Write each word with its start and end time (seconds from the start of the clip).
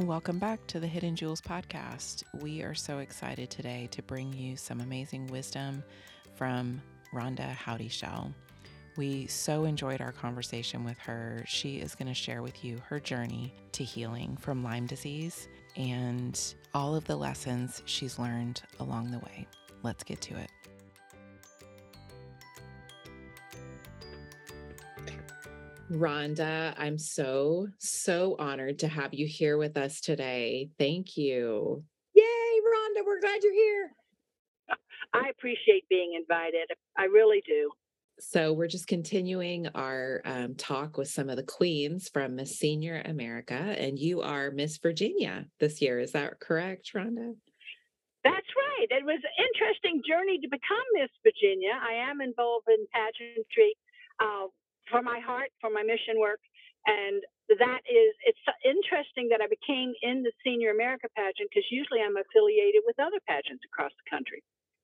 Welcome 0.00 0.38
back 0.38 0.66
to 0.66 0.78
the 0.78 0.86
Hidden 0.86 1.16
Jewels 1.16 1.40
podcast. 1.40 2.22
We 2.42 2.60
are 2.60 2.74
so 2.74 2.98
excited 2.98 3.48
today 3.48 3.88
to 3.92 4.02
bring 4.02 4.30
you 4.34 4.54
some 4.54 4.82
amazing 4.82 5.28
wisdom 5.28 5.82
from 6.34 6.82
Rhonda 7.14 7.48
Howdyshell. 7.54 8.30
We 8.98 9.26
so 9.26 9.64
enjoyed 9.64 10.02
our 10.02 10.12
conversation 10.12 10.84
with 10.84 10.98
her. 10.98 11.42
She 11.46 11.76
is 11.76 11.94
going 11.94 12.08
to 12.08 12.14
share 12.14 12.42
with 12.42 12.62
you 12.62 12.78
her 12.86 13.00
journey 13.00 13.54
to 13.72 13.84
healing 13.84 14.36
from 14.36 14.62
Lyme 14.62 14.86
disease 14.86 15.48
and 15.76 16.38
all 16.74 16.94
of 16.94 17.06
the 17.06 17.16
lessons 17.16 17.82
she's 17.86 18.18
learned 18.18 18.60
along 18.80 19.12
the 19.12 19.20
way. 19.20 19.46
Let's 19.82 20.04
get 20.04 20.20
to 20.20 20.36
it. 20.36 20.50
Rhonda, 25.96 26.74
I'm 26.76 26.98
so, 26.98 27.68
so 27.78 28.36
honored 28.38 28.78
to 28.80 28.88
have 28.88 29.14
you 29.14 29.26
here 29.26 29.56
with 29.56 29.76
us 29.76 30.00
today. 30.00 30.70
Thank 30.78 31.16
you. 31.16 31.84
Yay, 32.14 32.22
Rhonda, 32.22 33.04
we're 33.06 33.20
glad 33.20 33.42
you're 33.42 33.52
here. 33.52 33.90
I 35.14 35.30
appreciate 35.30 35.88
being 35.88 36.14
invited. 36.18 36.68
I 36.98 37.04
really 37.04 37.42
do. 37.46 37.70
So, 38.18 38.52
we're 38.52 38.66
just 38.66 38.86
continuing 38.86 39.68
our 39.74 40.22
um, 40.24 40.54
talk 40.54 40.96
with 40.96 41.08
some 41.08 41.28
of 41.28 41.36
the 41.36 41.42
queens 41.42 42.08
from 42.08 42.36
Miss 42.36 42.58
Senior 42.58 43.02
America, 43.04 43.54
and 43.54 43.98
you 43.98 44.22
are 44.22 44.50
Miss 44.50 44.78
Virginia 44.78 45.44
this 45.60 45.82
year. 45.82 46.00
Is 46.00 46.12
that 46.12 46.40
correct, 46.40 46.92
Rhonda? 46.94 47.34
That's 48.24 48.50
right. 48.56 48.88
It 48.90 49.04
was 49.04 49.20
an 49.22 49.44
interesting 49.44 50.02
journey 50.08 50.38
to 50.40 50.48
become 50.48 50.86
Miss 50.94 51.10
Virginia. 51.22 51.78
I 51.78 52.10
am 52.10 52.20
involved 52.20 52.66
in 52.68 52.86
pageantry 52.92 53.76
uh, 54.18 54.48
for 54.90 55.02
my 55.02 55.20
heart, 55.20 55.50
for 55.60 55.70
my 55.70 55.82
mission 55.82 56.18
work. 56.18 56.40
And 56.86 57.22
that 57.58 57.80
is, 57.86 58.14
it's 58.24 58.38
interesting 58.64 59.28
that 59.30 59.40
I 59.40 59.48
became 59.48 59.92
in 60.02 60.22
the 60.22 60.32
Senior 60.44 60.70
America 60.70 61.08
pageant 61.16 61.50
because 61.50 61.66
usually 61.70 62.00
I'm 62.00 62.16
affiliated 62.16 62.82
with 62.86 62.98
other 62.98 63.18
pageants 63.26 63.62
across 63.66 63.92
the 63.92 64.10
country. 64.10 64.42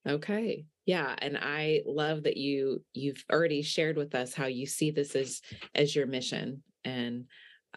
Okay. 0.08 0.64
Yeah, 0.84 1.14
and 1.18 1.38
I 1.40 1.82
love 1.86 2.24
that 2.24 2.36
you 2.36 2.82
you've 2.92 3.24
already 3.30 3.62
shared 3.62 3.96
with 3.96 4.14
us 4.16 4.34
how 4.34 4.46
you 4.46 4.66
see 4.66 4.90
this 4.90 5.14
as 5.14 5.40
as 5.76 5.94
your 5.94 6.06
mission 6.06 6.64
and 6.84 7.26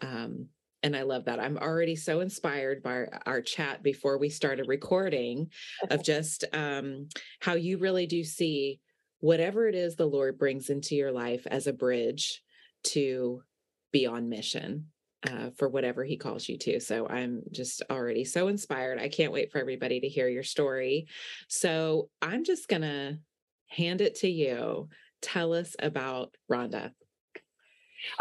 um 0.02 0.48
and 0.82 0.96
I 0.96 1.02
love 1.02 1.24
that. 1.24 1.40
I'm 1.40 1.56
already 1.56 1.96
so 1.96 2.20
inspired 2.20 2.82
by 2.82 2.90
our, 2.90 3.20
our 3.26 3.42
chat 3.42 3.82
before 3.82 4.18
we 4.18 4.28
started 4.28 4.66
recording 4.68 5.50
of 5.88 6.02
just 6.02 6.44
um 6.52 7.08
how 7.40 7.54
you 7.54 7.78
really 7.78 8.06
do 8.06 8.24
see 8.24 8.80
whatever 9.26 9.66
it 9.66 9.74
is 9.74 9.96
the 9.96 10.06
Lord 10.06 10.38
brings 10.38 10.70
into 10.70 10.94
your 10.94 11.10
life 11.10 11.48
as 11.50 11.66
a 11.66 11.72
bridge 11.72 12.44
to 12.84 13.42
be 13.90 14.06
on 14.06 14.28
mission 14.28 14.86
uh, 15.28 15.50
for 15.56 15.68
whatever 15.68 16.04
He 16.04 16.16
calls 16.16 16.48
you 16.48 16.56
to. 16.58 16.78
So 16.78 17.08
I'm 17.08 17.42
just 17.50 17.82
already 17.90 18.24
so 18.24 18.46
inspired. 18.46 19.00
I 19.00 19.08
can't 19.08 19.32
wait 19.32 19.50
for 19.50 19.58
everybody 19.58 19.98
to 19.98 20.08
hear 20.08 20.28
your 20.28 20.44
story. 20.44 21.08
So 21.48 22.08
I'm 22.22 22.44
just 22.44 22.68
going 22.68 22.82
to 22.82 23.18
hand 23.66 24.00
it 24.00 24.14
to 24.20 24.28
you. 24.28 24.90
Tell 25.22 25.54
us 25.54 25.74
about 25.80 26.36
Rhonda. 26.48 26.92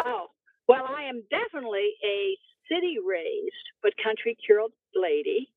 Oh, 0.04 0.26
well, 0.68 0.86
I 0.90 1.04
am 1.04 1.22
definitely 1.30 1.92
a 2.04 2.36
city 2.68 2.98
raised 3.08 3.54
but 3.84 3.94
country 4.04 4.36
cured 4.44 4.72
lady 4.96 5.52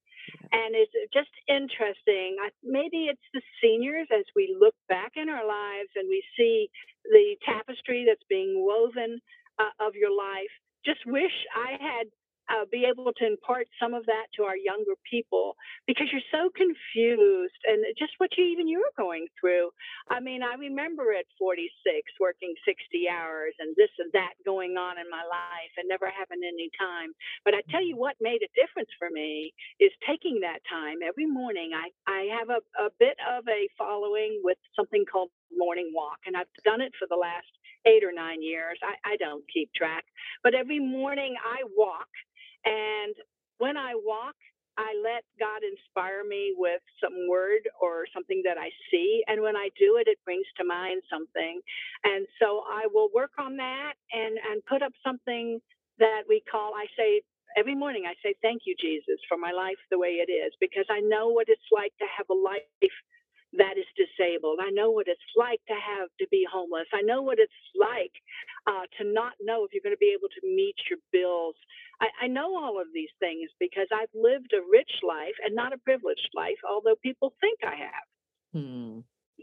and 0.52 0.74
it's 0.74 0.92
just 1.12 1.30
interesting. 1.48 2.36
Maybe 2.62 3.06
it's 3.10 3.28
the 3.34 3.42
seniors 3.62 4.08
as 4.12 4.24
we 4.36 4.56
look 4.58 4.74
back 4.88 5.12
in 5.16 5.28
our 5.28 5.46
lives 5.46 5.90
and 5.96 6.08
we 6.08 6.22
see 6.36 6.68
the 7.04 7.36
tapestry 7.44 8.04
that's 8.06 8.24
being 8.28 8.64
woven 8.64 9.20
uh, 9.58 9.72
of 9.86 9.94
your 9.94 10.10
life. 10.12 10.52
Just 10.84 11.00
wish 11.06 11.34
I 11.56 11.72
had 11.80 12.06
uh, 12.50 12.64
be 12.70 12.84
able 12.88 13.12
to 13.12 13.26
impart 13.26 13.68
some 13.80 13.94
of 13.94 14.06
that 14.06 14.26
to 14.36 14.44
our 14.44 14.56
younger 14.56 14.96
people 15.08 15.56
because 15.86 16.08
you're 16.12 16.24
so 16.32 16.50
confused 16.56 17.60
and 17.68 17.84
just 17.98 18.12
what 18.18 18.30
you 18.36 18.44
even 18.44 18.68
you're 18.68 18.94
going 18.96 19.26
through. 19.40 19.70
I 20.10 20.20
mean, 20.20 20.42
I 20.42 20.54
remember 20.56 21.12
at 21.12 21.26
46 21.38 21.68
working 22.20 22.54
60 22.64 23.08
hours 23.08 23.54
and 23.60 23.74
this 23.76 23.92
and 23.98 24.10
that 24.12 24.34
going 24.44 24.76
on 24.76 24.98
in 24.98 25.08
my 25.10 25.24
life 25.24 25.72
and 25.76 25.88
never 25.88 26.08
having 26.08 26.42
any 26.44 26.70
time. 26.78 27.12
But 27.44 27.54
I 27.54 27.62
tell 27.70 27.84
you 27.84 27.96
what 27.96 28.16
made 28.20 28.40
a 28.42 28.50
difference 28.56 28.90
for 28.98 29.08
me 29.10 29.52
is 29.80 29.92
taking 30.06 30.40
that 30.40 30.60
time 30.68 31.04
every 31.06 31.26
morning. 31.26 31.72
I, 31.76 31.90
I 32.10 32.28
have 32.38 32.50
a, 32.50 32.60
a 32.80 32.90
bit 32.98 33.16
of 33.28 33.44
a 33.48 33.68
following 33.76 34.40
with 34.42 34.58
something 34.76 35.04
called 35.10 35.30
morning 35.52 35.92
walk 35.94 36.18
and 36.26 36.36
I've 36.36 36.50
done 36.64 36.80
it 36.80 36.92
for 36.98 37.06
the 37.08 37.16
last 37.16 37.48
eight 37.86 38.04
or 38.04 38.12
nine 38.12 38.42
years. 38.42 38.78
I, 38.82 39.14
I 39.14 39.16
don't 39.16 39.44
keep 39.52 39.72
track, 39.74 40.04
but 40.42 40.54
every 40.54 40.80
morning 40.80 41.34
I 41.40 41.62
walk 41.76 42.08
and 42.68 43.16
when 43.58 43.78
I 43.78 43.94
walk, 43.96 44.36
I 44.78 44.94
let 45.04 45.24
God 45.40 45.64
inspire 45.64 46.24
me 46.24 46.54
with 46.56 46.82
some 47.02 47.16
word 47.28 47.64
or 47.82 48.06
something 48.14 48.42
that 48.46 48.58
I 48.58 48.70
see. 48.92 49.24
And 49.28 49.42
when 49.42 49.56
I 49.56 49.70
do 49.78 49.98
it, 50.00 50.08
it 50.08 50.18
brings 50.24 50.46
to 50.58 50.64
mind 50.64 51.02
something. 51.12 51.60
And 52.04 52.26
so 52.40 52.64
I 52.68 52.88
will 52.92 53.10
work 53.14 53.32
on 53.38 53.56
that 53.58 53.94
and, 54.12 54.38
and 54.38 54.64
put 54.66 54.82
up 54.82 54.92
something 55.04 55.60
that 56.00 56.24
we 56.28 56.42
call, 56.50 56.74
I 56.76 56.86
say, 56.96 57.22
every 57.58 57.76
morning, 57.76 58.04
I 58.08 58.14
say, 58.24 58.34
Thank 58.42 58.62
you, 58.66 58.76
Jesus, 58.80 59.20
for 59.28 59.38
my 59.38 59.52
life 59.52 59.78
the 59.90 59.98
way 60.00 60.24
it 60.24 60.32
is, 60.32 60.54
because 60.60 60.86
I 60.90 61.00
know 61.00 61.28
what 61.30 61.48
it's 61.48 61.70
like 61.72 61.92
to 62.00 62.06
have 62.16 62.28
a 62.30 62.34
life 62.38 62.96
that 63.54 63.78
is 63.78 63.86
disabled. 63.96 64.58
I 64.60 64.70
know 64.70 64.90
what 64.90 65.08
it's 65.08 65.20
like 65.36 65.60
to 65.68 65.74
have 65.74 66.08
to 66.20 66.26
be 66.30 66.46
homeless. 66.50 66.86
I 66.92 67.00
know 67.02 67.22
what 67.22 67.38
it's 67.38 67.52
like 67.74 68.12
uh, 68.66 68.84
to 68.98 69.10
not 69.10 69.32
know 69.40 69.64
if 69.64 69.72
you're 69.72 69.82
going 69.82 69.96
to 69.96 69.98
be 69.98 70.14
able 70.16 70.28
to 70.28 70.46
meet 70.46 70.76
your 70.90 70.98
bills. 71.12 71.54
I, 72.00 72.08
I 72.24 72.26
know 72.26 72.56
all 72.56 72.80
of 72.80 72.88
these 72.92 73.08
things 73.20 73.50
because 73.58 73.86
I've 73.92 74.12
lived 74.14 74.52
a 74.52 74.60
rich 74.70 74.90
life 75.06 75.34
and 75.44 75.54
not 75.54 75.72
a 75.72 75.78
privileged 75.78 76.28
life, 76.34 76.58
although 76.68 76.96
people 77.02 77.32
think 77.40 77.60
I 77.64 77.76
have. 77.76 78.06
Hmm. 78.52 78.98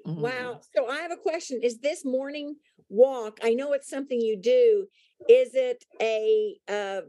Mm-hmm. 0.05 0.21
Wow. 0.21 0.59
So 0.75 0.87
I 0.87 0.97
have 0.97 1.11
a 1.11 1.17
question. 1.17 1.61
Is 1.63 1.79
this 1.79 2.05
morning 2.05 2.55
walk? 2.89 3.39
I 3.43 3.53
know 3.53 3.73
it's 3.73 3.89
something 3.89 4.19
you 4.19 4.37
do. 4.37 4.87
Is 5.27 5.55
it 5.55 5.83
a 5.99 6.57
uh, 6.67 7.01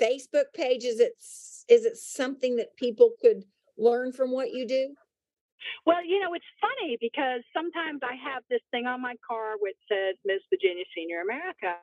Facebook 0.00 0.52
page? 0.54 0.84
Is 0.84 0.98
it 0.98 1.12
is 1.68 1.84
it 1.84 1.96
something 1.96 2.56
that 2.56 2.74
people 2.76 3.12
could 3.20 3.44
learn 3.78 4.12
from 4.12 4.32
what 4.32 4.50
you 4.50 4.66
do? 4.66 4.94
Well, 5.86 6.04
you 6.04 6.20
know, 6.20 6.34
it's 6.34 6.46
funny 6.60 6.96
because 7.00 7.42
sometimes 7.54 8.00
I 8.04 8.16
have 8.16 8.44
this 8.50 8.62
thing 8.70 8.86
on 8.86 9.00
my 9.00 9.16
car 9.24 9.56
which 9.60 9.78
says 9.88 10.16
Miss 10.24 10.42
Virginia 10.50 10.84
Senior 10.96 11.22
America. 11.22 11.78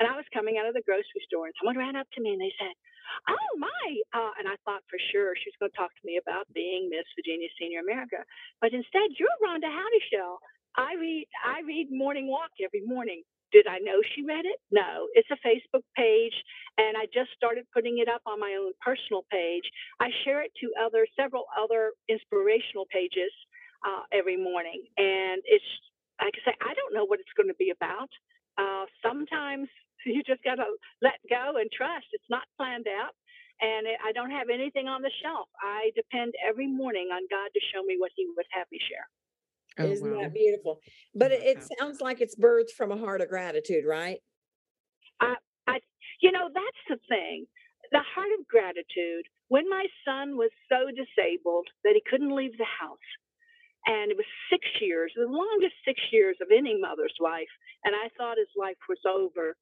And 0.00 0.08
I 0.08 0.16
was 0.16 0.26
coming 0.34 0.58
out 0.58 0.66
of 0.68 0.74
the 0.74 0.84
grocery 0.84 1.22
store 1.28 1.46
and 1.46 1.54
someone 1.60 1.78
ran 1.78 1.96
up 1.96 2.08
to 2.16 2.20
me 2.22 2.32
and 2.34 2.40
they 2.42 2.52
said, 2.58 2.74
Oh 3.28 3.50
my. 3.58 3.86
Uh, 4.16 4.32
and 4.40 4.48
I 4.48 4.56
thought 4.64 4.82
for 4.88 4.98
sure 5.12 5.36
she 5.36 5.52
was 5.52 5.58
going 5.60 5.72
to 5.72 5.78
talk 5.78 5.92
to 5.92 6.04
me 6.08 6.16
about 6.18 6.48
being 6.54 6.88
Miss 6.88 7.06
Virginia 7.14 7.48
Senior 7.60 7.80
America. 7.84 8.24
But 8.60 8.72
instead, 8.72 9.12
you're 9.20 9.38
Rhonda 9.44 9.68
Howdyshell. 9.68 10.40
I 10.76 10.94
read 10.98 11.26
I 11.44 11.62
read 11.62 11.88
Morning 11.92 12.26
Walk 12.26 12.50
every 12.64 12.82
morning. 12.82 13.22
Did 13.52 13.66
I 13.66 13.78
know 13.78 14.00
she 14.14 14.22
read 14.24 14.44
it? 14.46 14.60
No. 14.70 15.08
It's 15.14 15.28
a 15.32 15.40
Facebook 15.46 15.84
page, 15.96 16.34
and 16.78 16.96
I 16.96 17.06
just 17.14 17.30
started 17.36 17.64
putting 17.74 17.98
it 17.98 18.08
up 18.08 18.22
on 18.26 18.40
my 18.40 18.56
own 18.60 18.72
personal 18.84 19.24
page. 19.30 19.64
I 20.00 20.10
share 20.24 20.42
it 20.42 20.52
to 20.60 20.68
other 20.84 21.06
several 21.16 21.46
other 21.56 21.92
inspirational 22.08 22.86
pages 22.92 23.32
uh, 23.86 24.04
every 24.12 24.36
morning, 24.36 24.84
and 24.98 25.42
it's 25.46 25.70
like 26.22 26.34
I 26.46 26.52
say, 26.52 26.56
I 26.62 26.74
don't 26.74 26.94
know 26.94 27.04
what 27.06 27.20
it's 27.20 27.34
going 27.36 27.48
to 27.48 27.58
be 27.58 27.70
about. 27.72 28.10
Uh, 28.58 28.86
sometimes 29.02 29.68
you 30.06 30.22
just 30.24 30.42
got 30.44 30.56
to 30.56 30.66
let 31.02 31.18
go 31.30 31.58
and 31.60 31.70
trust. 31.72 32.06
It's 32.12 32.30
not 32.30 32.44
planned 32.58 32.86
out, 32.88 33.14
and 33.62 33.86
I 34.04 34.12
don't 34.12 34.32
have 34.32 34.48
anything 34.52 34.88
on 34.88 35.02
the 35.02 35.12
shelf. 35.22 35.48
I 35.62 35.90
depend 35.96 36.34
every 36.42 36.66
morning 36.68 37.10
on 37.12 37.22
God 37.30 37.50
to 37.54 37.60
show 37.72 37.82
me 37.84 37.96
what 37.98 38.12
He 38.16 38.26
would 38.36 38.46
have 38.52 38.66
me 38.72 38.80
share. 38.88 39.08
Oh, 39.78 39.84
Isn't 39.90 40.10
wow. 40.10 40.20
that 40.22 40.34
beautiful? 40.34 40.80
But 41.14 41.32
it, 41.32 41.42
it 41.42 41.68
sounds 41.78 42.00
like 42.00 42.20
it's 42.20 42.36
birthed 42.36 42.70
from 42.76 42.92
a 42.92 42.96
heart 42.96 43.20
of 43.20 43.28
gratitude, 43.28 43.84
right? 43.86 44.18
I, 45.20 45.34
I, 45.66 45.80
you 46.20 46.32
know, 46.32 46.48
that's 46.52 46.84
the 46.88 46.98
thing. 47.08 47.46
The 47.92 48.02
heart 48.14 48.30
of 48.38 48.46
gratitude. 48.48 49.26
When 49.48 49.68
my 49.68 49.86
son 50.04 50.36
was 50.36 50.50
so 50.68 50.90
disabled 50.90 51.68
that 51.84 51.94
he 51.94 52.02
couldn't 52.08 52.34
leave 52.34 52.56
the 52.58 52.70
house, 52.80 52.98
and 53.86 54.10
it 54.10 54.16
was 54.16 54.26
six 54.50 54.64
years, 54.80 55.12
the 55.14 55.28
longest 55.28 55.74
six 55.84 56.00
years 56.10 56.36
of 56.40 56.48
any 56.50 56.78
mother's 56.80 57.14
life, 57.20 57.50
and 57.84 57.94
I 57.94 58.08
thought 58.16 58.38
his 58.38 58.52
life 58.56 58.80
was 58.88 59.00
over. 59.04 59.56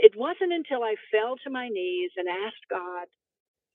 It 0.00 0.14
wasn't 0.16 0.52
until 0.52 0.82
I 0.82 0.94
fell 1.12 1.36
to 1.44 1.50
my 1.50 1.68
knees 1.68 2.10
and 2.16 2.28
asked 2.28 2.64
God 2.70 3.06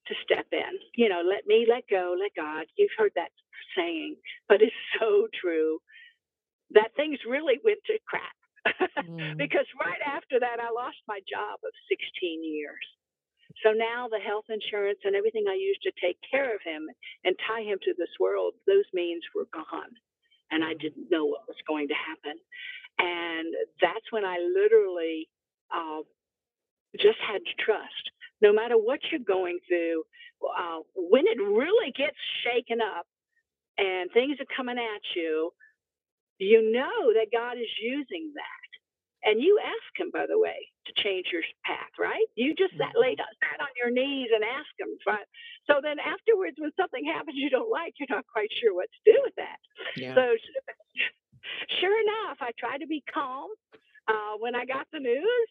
to 0.07 0.16
step 0.24 0.48
in. 0.52 0.80
You 0.96 1.10
know, 1.10 1.22
let 1.25 1.46
me 1.48 1.66
let 1.69 1.88
go, 1.90 2.16
let 2.19 2.36
God. 2.36 2.66
You've 2.78 2.96
heard 2.98 3.12
that 3.16 3.31
saying, 3.75 4.16
but 4.48 4.62
it's 4.62 4.75
so 5.00 5.28
true 5.40 5.80
that 6.72 6.96
things 6.96 7.19
really 7.28 7.60
went 7.63 7.80
to 7.88 8.00
crap. 8.07 8.38
mm. 8.98 9.38
because 9.38 9.69
right 9.78 10.02
after 10.02 10.40
that, 10.40 10.57
I 10.57 10.74
lost 10.74 10.98
my 11.07 11.19
job 11.30 11.62
of 11.62 11.74
16 11.86 12.42
years. 12.42 12.81
So 13.63 13.72
now 13.72 14.10
the 14.10 14.19
health 14.19 14.50
insurance 14.50 15.00
and 15.06 15.16
everything 15.16 15.46
I 15.48 15.56
used 15.56 15.84
to 15.84 15.94
take 16.02 16.18
care 16.25 16.54
of 16.54 16.62
him 16.66 16.90
and 17.24 17.36
tie 17.48 17.62
him 17.62 17.78
to 17.84 17.94
this 17.98 18.12
world, 18.19 18.54
those 18.68 18.90
means 18.92 19.24
were 19.36 19.48
gone. 19.54 19.94
And 20.52 20.63
I 20.63 20.74
didn't 20.74 21.10
know 21.10 21.25
what 21.25 21.48
was 21.48 21.62
going 21.68 21.88
to 21.88 21.94
happen. 21.94 22.38
And 23.00 23.54
that's 23.81 24.12
when 24.12 24.25
I 24.25 24.42
literally 24.42 25.30
uh, 25.69 26.02
just 26.98 27.19
had 27.22 27.46
to 27.46 27.56
trust 27.63 28.06
no 28.42 28.54
matter 28.54 28.76
what 28.76 29.00
you're 29.12 29.26
going 29.26 29.60
through, 29.68 30.04
uh, 30.44 30.80
when 30.96 31.26
it 31.28 31.40
really 31.40 31.92
gets 31.96 32.18
shaken 32.44 32.80
up 32.82 33.08
and 33.78 34.12
things 34.12 34.38
are 34.40 34.56
coming 34.56 34.78
at 34.78 35.02
you, 35.16 35.52
you 36.38 36.72
know 36.72 37.14
that 37.16 37.32
God 37.32 37.58
is 37.58 37.72
using 37.82 38.32
that. 38.36 38.70
And 39.26 39.42
you 39.42 39.58
ask 39.58 39.90
him, 39.98 40.14
by 40.14 40.30
the 40.30 40.38
way, 40.38 40.70
to 40.86 40.94
change 41.02 41.26
your 41.34 41.42
path, 41.66 41.90
right? 41.98 42.30
You 42.36 42.54
just 42.54 42.78
sat, 42.78 42.94
laid 42.94 43.18
on, 43.18 43.32
sat 43.42 43.58
on 43.58 43.74
your 43.74 43.90
knees 43.90 44.30
and 44.30 44.46
asked 44.46 44.78
him. 44.78 44.94
Right? 45.02 45.26
So 45.66 45.81
then 45.81 45.98
afterwards, 45.98 46.62
when 46.62 46.70
something 46.78 47.02
happens 47.10 47.34
you 47.34 47.50
don't 47.50 47.72
like, 47.72 47.98
you're 47.98 48.12
not 48.14 48.30
quite 48.30 48.54
sure 48.62 48.76
what 48.76 48.86
to 48.86 49.02
do 49.10 49.18
with 49.26 49.34
that. 49.42 49.58
Yeah. 49.98 50.14
So 50.14 50.38
sure 51.81 51.98
enough, 52.06 52.38
I 52.38 52.54
tried 52.54 52.86
to 52.86 52.88
be 52.88 53.02
calm 53.10 53.50
uh, 54.06 54.38
when 54.38 54.54
I 54.54 54.66
got 54.66 54.86
the 54.94 55.02
news 55.02 55.50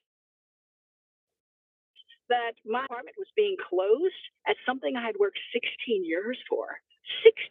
that 2.28 2.54
my 2.64 2.84
apartment 2.84 3.16
was 3.18 3.30
being 3.36 3.56
closed 3.58 4.24
at 4.46 4.56
something 4.64 4.96
I 4.96 5.06
had 5.06 5.18
worked 5.18 5.38
16 5.52 6.04
years 6.04 6.38
for. 6.48 6.80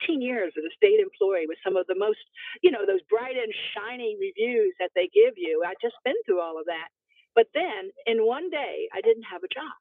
16 0.02 0.22
years 0.22 0.54
as 0.58 0.66
a 0.66 0.74
state 0.74 0.98
employee 0.98 1.46
with 1.46 1.62
some 1.62 1.78
of 1.78 1.86
the 1.86 1.98
most, 1.98 2.22
you 2.66 2.72
know, 2.72 2.86
those 2.86 3.06
bright 3.06 3.38
and 3.38 3.54
shiny 3.78 4.18
reviews 4.18 4.74
that 4.80 4.90
they 4.98 5.10
give 5.14 5.38
you. 5.38 5.62
I'd 5.62 5.82
just 5.82 5.98
been 6.04 6.18
through 6.26 6.42
all 6.42 6.58
of 6.58 6.66
that. 6.66 6.90
But 7.36 7.54
then 7.54 7.94
in 8.06 8.26
one 8.26 8.50
day, 8.50 8.90
I 8.94 9.02
didn't 9.02 9.30
have 9.30 9.46
a 9.46 9.54
job. 9.54 9.78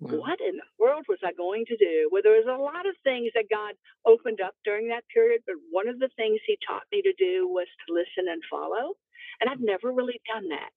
Wow. 0.00 0.22
What 0.22 0.38
in 0.40 0.56
the 0.56 0.70
world 0.78 1.04
was 1.08 1.18
I 1.26 1.32
going 1.34 1.66
to 1.66 1.76
do? 1.76 2.08
Well, 2.12 2.22
there 2.22 2.38
was 2.38 2.46
a 2.46 2.62
lot 2.62 2.86
of 2.86 2.94
things 3.02 3.34
that 3.34 3.50
God 3.50 3.74
opened 4.06 4.40
up 4.40 4.54
during 4.64 4.88
that 4.88 5.02
period, 5.12 5.42
but 5.44 5.56
one 5.70 5.88
of 5.88 5.98
the 5.98 6.10
things 6.14 6.38
He 6.46 6.56
taught 6.62 6.86
me 6.92 7.02
to 7.02 7.12
do 7.18 7.48
was 7.48 7.66
to 7.66 7.94
listen 7.94 8.30
and 8.30 8.40
follow. 8.48 8.94
And 9.40 9.50
I've 9.50 9.58
mm. 9.58 9.66
never 9.74 9.90
really 9.90 10.20
done 10.30 10.48
that. 10.50 10.70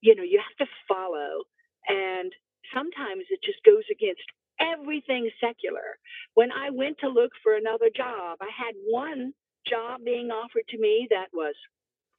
You 0.00 0.16
know, 0.16 0.24
you 0.24 0.40
have 0.40 0.66
to 0.66 0.72
follow. 0.88 1.44
And 1.86 2.32
sometimes 2.74 3.24
it 3.30 3.40
just 3.44 3.62
goes 3.64 3.84
against 3.90 4.22
everything 4.60 5.30
secular. 5.40 5.98
When 6.34 6.52
I 6.52 6.70
went 6.70 6.98
to 7.00 7.08
look 7.08 7.32
for 7.42 7.56
another 7.56 7.90
job, 7.94 8.38
I 8.40 8.50
had 8.54 8.74
one 8.86 9.32
job 9.68 10.02
being 10.04 10.30
offered 10.30 10.66
to 10.70 10.78
me 10.78 11.08
that 11.10 11.28
was 11.32 11.54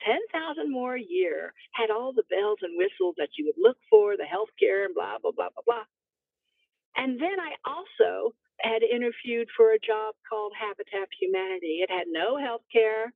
10,000 0.06 0.72
more 0.72 0.96
a 0.96 1.02
year, 1.02 1.54
had 1.74 1.92
all 1.92 2.14
the 2.14 2.28
bells 2.30 2.60
and 2.62 2.78
whistles 2.78 3.16
that 3.18 3.30
you 3.38 3.46
would 3.48 3.62
look 3.62 3.78
for, 3.90 4.18
the 4.18 4.26
health 4.26 4.52
care 4.60 4.86
and 4.86 4.96
blah, 4.96 5.18
blah, 5.22 5.32
blah, 5.32 5.50
blah, 5.56 5.64
blah. 5.66 5.88
And 6.98 7.20
then 7.20 7.40
I 7.40 7.56
also 7.66 8.36
had 8.62 8.84
interviewed 8.84 9.48
for 9.58 9.74
a 9.74 9.80
job 9.80 10.16
called 10.30 10.54
Habitat 10.60 11.08
for 11.10 11.18
Humanity. 11.20 11.82
It 11.84 11.92
had 11.92 12.08
no 12.10 12.38
health 12.38 12.64
care. 12.72 13.14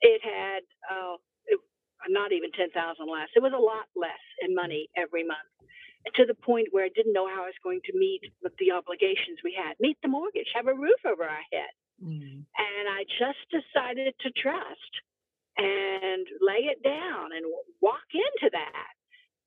It 0.00 0.20
had 0.22 0.62
uh, 0.90 1.16
it, 1.46 1.60
not 2.08 2.32
even 2.32 2.52
10,000 2.52 2.72
less. 3.06 3.28
It 3.36 3.42
was 3.42 3.54
a 3.54 3.60
lot 3.60 3.86
less 3.96 4.22
in 4.42 4.54
money 4.54 4.88
every 4.96 5.24
month 5.24 5.40
to 6.14 6.24
the 6.24 6.34
point 6.34 6.68
where 6.70 6.84
I 6.84 6.90
didn't 6.94 7.12
know 7.12 7.28
how 7.28 7.42
I 7.42 7.52
was 7.52 7.62
going 7.62 7.80
to 7.84 7.98
meet 7.98 8.22
the 8.58 8.70
obligations 8.72 9.38
we 9.44 9.56
had, 9.56 9.74
meet 9.80 9.98
the 10.02 10.08
mortgage, 10.08 10.48
have 10.54 10.66
a 10.66 10.74
roof 10.74 11.00
over 11.04 11.24
our 11.24 11.46
head. 11.52 11.74
Mm. 12.02 12.44
And 12.46 12.84
I 12.86 13.04
just 13.18 13.42
decided 13.50 14.14
to 14.20 14.30
trust 14.30 14.92
and 15.58 16.26
lay 16.40 16.70
it 16.70 16.82
down 16.82 17.34
and 17.34 17.44
walk 17.82 18.06
into 18.14 18.50
that. 18.52 18.92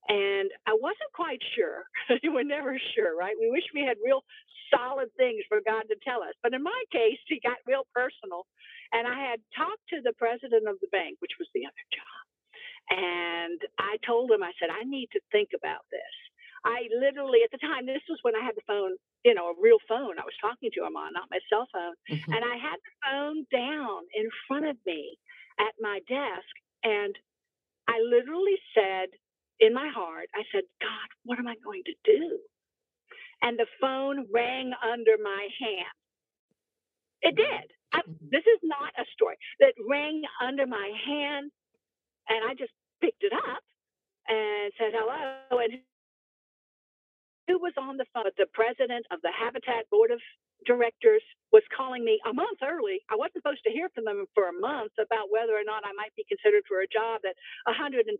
And 0.10 0.52
I 0.68 0.76
wasn't 0.76 1.16
quite 1.16 1.40
sure. 1.56 1.88
We're 2.24 2.44
never 2.44 2.76
sure, 2.96 3.16
right? 3.16 3.36
We 3.40 3.50
wish 3.50 3.64
we 3.74 3.88
had 3.88 3.96
real 4.04 4.24
solid 4.68 5.08
things 5.16 5.44
for 5.48 5.60
God 5.64 5.88
to 5.88 5.96
tell 6.04 6.24
us. 6.24 6.36
But 6.44 6.54
in 6.54 6.64
my 6.64 6.84
case, 6.92 7.20
he 7.28 7.40
got 7.40 7.64
real 7.68 7.88
personal. 7.96 8.48
And 8.92 9.08
I 9.08 9.16
had 9.16 9.40
talked 9.56 9.84
to 9.96 10.04
the 10.04 10.16
president 10.20 10.68
of 10.68 10.80
the 10.84 10.92
bank, 10.92 11.16
which 11.20 11.40
was 11.40 11.48
the 11.56 11.64
other 11.64 11.86
job. 11.96 12.22
And 12.92 13.60
I 13.80 13.96
told 14.04 14.32
him, 14.32 14.44
I 14.44 14.52
said, 14.60 14.68
I 14.68 14.84
need 14.84 15.08
to 15.14 15.22
think 15.32 15.56
about 15.56 15.88
this. 15.92 16.16
I 16.66 16.86
literally, 16.94 17.42
at 17.44 17.52
the 17.52 17.58
time, 17.58 17.86
this 17.86 18.06
was 18.08 18.20
when 18.22 18.36
I 18.36 18.46
had 18.46 18.56
the 18.56 18.66
phone, 18.68 18.94
you 19.26 19.34
know, 19.34 19.50
a 19.50 19.60
real 19.60 19.82
phone 19.90 20.20
I 20.20 20.26
was 20.26 20.38
talking 20.40 20.70
to 20.74 20.86
him 20.86 20.96
on, 20.96 21.14
not 21.14 21.32
my 21.32 21.40
cell 21.50 21.68
phone. 21.74 21.98
Mm-hmm. 22.10 22.34
And 22.34 22.44
I 22.46 22.56
had 22.58 22.78
the 22.78 22.96
phone 23.02 23.40
down 23.50 24.06
in 24.14 24.30
front 24.48 24.66
of 24.70 24.78
me 24.86 25.18
at 25.60 25.74
my 25.82 26.00
desk. 26.06 26.54
And 26.84 27.18
I 27.88 27.98
literally 28.06 28.58
said 28.78 29.10
in 29.60 29.74
my 29.74 29.90
heart, 29.90 30.30
I 30.34 30.44
said, 30.54 30.64
God, 30.82 31.08
what 31.26 31.40
am 31.40 31.48
I 31.48 31.56
going 31.64 31.84
to 31.86 31.96
do? 32.06 32.40
And 33.42 33.58
the 33.58 33.70
phone 33.82 34.28
rang 34.34 34.74
under 34.86 35.18
my 35.22 35.48
hand. 35.58 35.98
It 37.22 37.36
did. 37.36 37.74
I, 37.94 38.02
mm-hmm. 38.02 38.30
this 38.30 38.46
is 38.46 38.62
not 38.62 38.94
a 38.98 39.06
story 39.14 39.38
that 39.60 39.74
rang 39.90 40.22
under 40.42 40.66
my 40.66 40.92
hand. 41.06 41.52
And 42.30 42.46
I 42.46 42.54
just 42.54 42.74
picked 43.02 43.24
it 43.24 43.34
up 43.34 43.64
and 44.30 44.72
said 44.78 44.94
hello. 44.94 45.58
And 45.58 45.82
who 47.48 47.60
was 47.60 47.74
on 47.78 47.98
the 47.98 48.06
phone. 48.14 48.26
The 48.38 48.48
president 48.54 49.06
of 49.12 49.22
the 49.24 49.32
Habitat 49.34 49.90
Board 49.92 50.12
of 50.12 50.20
Directors 50.66 51.24
was 51.52 51.64
calling 51.76 52.06
me 52.06 52.20
a 52.30 52.34
month 52.34 52.60
early. 52.64 53.02
I 53.10 53.16
wasn't 53.18 53.42
supposed 53.44 53.64
to 53.66 53.72
hear 53.74 53.90
from 53.96 54.06
them 54.06 54.26
for 54.36 54.50
a 54.50 54.56
month 54.60 54.94
about 55.02 55.32
whether 55.32 55.54
or 55.54 55.66
not 55.66 55.84
I 55.86 55.94
might 55.98 56.16
be 56.16 56.26
considered 56.30 56.64
for 56.68 56.82
a 56.82 56.90
job 56.92 57.22
that 57.24 57.36
125 57.68 58.14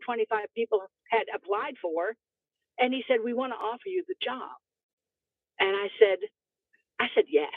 people 0.56 0.82
had 1.10 1.26
applied 1.34 1.76
for. 1.82 2.14
And 2.78 2.94
he 2.94 3.04
said, 3.08 3.18
We 3.24 3.34
want 3.34 3.52
to 3.52 3.60
offer 3.60 3.88
you 3.88 4.04
the 4.08 4.18
job. 4.22 4.56
And 5.60 5.76
I 5.76 5.88
said, 6.00 6.18
I 7.00 7.08
said, 7.14 7.24
yes. 7.30 7.52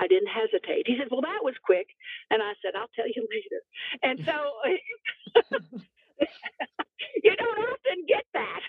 I 0.00 0.08
didn't 0.08 0.28
hesitate. 0.28 0.86
He 0.86 0.96
said, 0.98 1.08
Well, 1.10 1.22
that 1.22 1.44
was 1.44 1.54
quick. 1.64 1.86
And 2.30 2.42
I 2.42 2.54
said, 2.62 2.74
I'll 2.76 2.90
tell 2.96 3.08
you 3.08 3.26
later. 3.32 3.60
And 4.02 4.18
so 4.26 4.36
you 7.24 7.34
don't 7.36 7.58
often 7.58 7.98
get 8.08 8.24
that. 8.34 8.62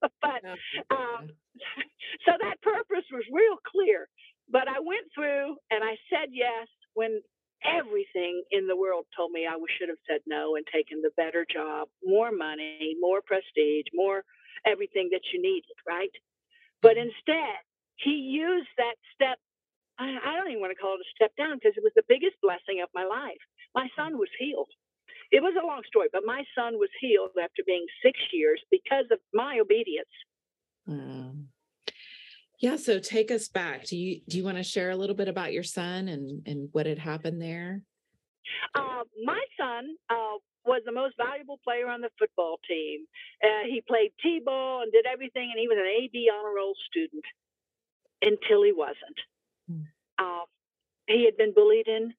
but 0.22 0.40
um, 0.90 1.30
so 2.26 2.32
that 2.40 2.60
purpose 2.62 3.04
was 3.12 3.24
real 3.32 3.56
clear. 3.66 4.08
But 4.50 4.66
I 4.66 4.80
went 4.80 5.06
through 5.14 5.56
and 5.70 5.84
I 5.84 5.94
said 6.10 6.30
yes 6.32 6.66
when 6.94 7.22
everything 7.64 8.42
in 8.50 8.66
the 8.66 8.76
world 8.76 9.06
told 9.14 9.32
me 9.32 9.46
I 9.46 9.54
should 9.78 9.88
have 9.88 10.02
said 10.08 10.20
no 10.26 10.56
and 10.56 10.64
taken 10.72 11.02
the 11.02 11.14
better 11.16 11.46
job, 11.46 11.88
more 12.02 12.32
money, 12.32 12.96
more 13.00 13.20
prestige, 13.22 13.86
more 13.94 14.24
everything 14.66 15.08
that 15.12 15.22
you 15.32 15.40
needed, 15.40 15.76
right? 15.86 16.12
But 16.82 16.96
mm-hmm. 16.96 17.08
instead, 17.08 17.60
he 17.96 18.16
used 18.32 18.68
that 18.78 18.96
step. 19.14 19.38
I 20.00 20.32
don't 20.40 20.48
even 20.48 20.64
want 20.64 20.72
to 20.72 20.80
call 20.80 20.96
it 20.96 21.04
a 21.04 21.12
step 21.12 21.36
down 21.36 21.60
because 21.60 21.76
it 21.76 21.84
was 21.84 21.92
the 21.92 22.08
biggest 22.08 22.40
blessing 22.40 22.80
of 22.80 22.88
my 22.96 23.04
life. 23.04 23.40
My 23.76 23.84
son 23.92 24.16
was 24.16 24.32
healed. 24.40 24.72
It 25.30 25.42
was 25.42 25.54
a 25.62 25.66
long 25.66 25.82
story, 25.86 26.08
but 26.12 26.22
my 26.26 26.42
son 26.56 26.78
was 26.78 26.90
healed 27.00 27.30
after 27.40 27.62
being 27.64 27.86
six 28.02 28.18
years 28.32 28.60
because 28.70 29.06
of 29.12 29.18
my 29.32 29.60
obedience. 29.60 30.08
Yeah, 32.60 32.76
so 32.76 32.98
take 32.98 33.30
us 33.30 33.48
back. 33.48 33.84
Do 33.84 33.96
you 33.96 34.20
do 34.28 34.36
you 34.36 34.44
want 34.44 34.58
to 34.58 34.62
share 34.62 34.90
a 34.90 34.96
little 34.96 35.16
bit 35.16 35.28
about 35.28 35.52
your 35.52 35.62
son 35.62 36.08
and 36.08 36.46
and 36.46 36.68
what 36.72 36.84
had 36.84 36.98
happened 36.98 37.40
there? 37.40 37.80
Uh, 38.74 39.04
my 39.24 39.40
son 39.58 39.96
uh, 40.10 40.36
was 40.66 40.82
the 40.84 40.92
most 40.92 41.16
valuable 41.16 41.58
player 41.64 41.88
on 41.88 42.02
the 42.02 42.10
football 42.18 42.58
team. 42.68 43.06
Uh, 43.42 43.64
he 43.66 43.82
played 43.88 44.12
t-ball 44.22 44.82
and 44.82 44.92
did 44.92 45.06
everything, 45.10 45.50
and 45.50 45.58
he 45.58 45.68
was 45.68 45.78
an 45.80 45.86
AB 45.86 46.28
honor 46.28 46.54
roll 46.54 46.74
student 46.90 47.24
until 48.20 48.62
he 48.62 48.72
wasn't. 48.72 49.18
Hmm. 49.66 49.82
Uh, 50.18 50.44
he 51.06 51.24
had 51.24 51.38
been 51.38 51.54
bullied 51.54 51.88
in 51.88 52.12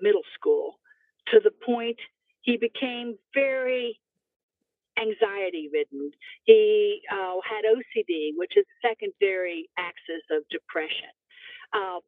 middle 0.00 0.26
school 0.34 0.80
to 1.28 1.38
the 1.42 1.52
point 1.64 1.98
he 2.46 2.56
became 2.56 3.18
very 3.34 3.98
anxiety 4.96 5.68
ridden. 5.72 6.10
He 6.44 7.02
uh, 7.12 7.36
had 7.44 7.66
OCD, 7.66 8.30
which 8.36 8.56
is 8.56 8.64
secondary 8.80 9.68
axis 9.76 10.22
of 10.30 10.48
depression. 10.48 11.12
Uh, 11.74 12.00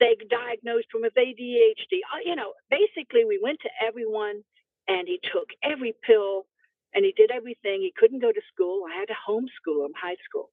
they 0.00 0.16
diagnosed 0.28 0.88
him 0.92 1.02
with 1.02 1.14
ADHD. 1.14 2.00
Uh, 2.12 2.24
you 2.24 2.34
know, 2.34 2.54
basically, 2.70 3.24
we 3.24 3.38
went 3.42 3.60
to 3.60 3.70
everyone 3.86 4.42
and 4.88 5.06
he 5.06 5.20
took 5.32 5.48
every 5.62 5.94
pill 6.02 6.46
and 6.94 7.04
he 7.04 7.12
did 7.16 7.30
everything. 7.30 7.80
He 7.80 7.92
couldn't 7.96 8.20
go 8.20 8.32
to 8.32 8.40
school. 8.52 8.84
I 8.90 8.98
had 8.98 9.08
to 9.08 9.14
homeschool 9.28 9.84
him, 9.84 9.92
high 10.00 10.16
school. 10.28 10.50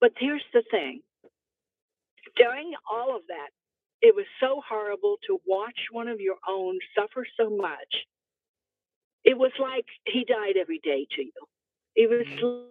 But 0.00 0.12
here's 0.18 0.44
the 0.52 0.62
thing 0.70 1.00
during 2.36 2.72
all 2.90 3.16
of 3.16 3.22
that, 3.28 3.50
it 4.02 4.14
was 4.14 4.26
so 4.40 4.60
horrible 4.68 5.16
to 5.26 5.38
watch 5.46 5.78
one 5.90 6.08
of 6.08 6.20
your 6.20 6.36
own 6.48 6.78
suffer 6.94 7.24
so 7.38 7.48
much 7.48 8.06
it 9.24 9.38
was 9.38 9.52
like 9.58 9.86
he 10.06 10.24
died 10.26 10.58
every 10.58 10.80
day 10.82 11.06
to 11.14 11.22
you. 11.22 11.40
It 11.94 12.10
was 12.10 12.26
mm-hmm. 12.26 12.66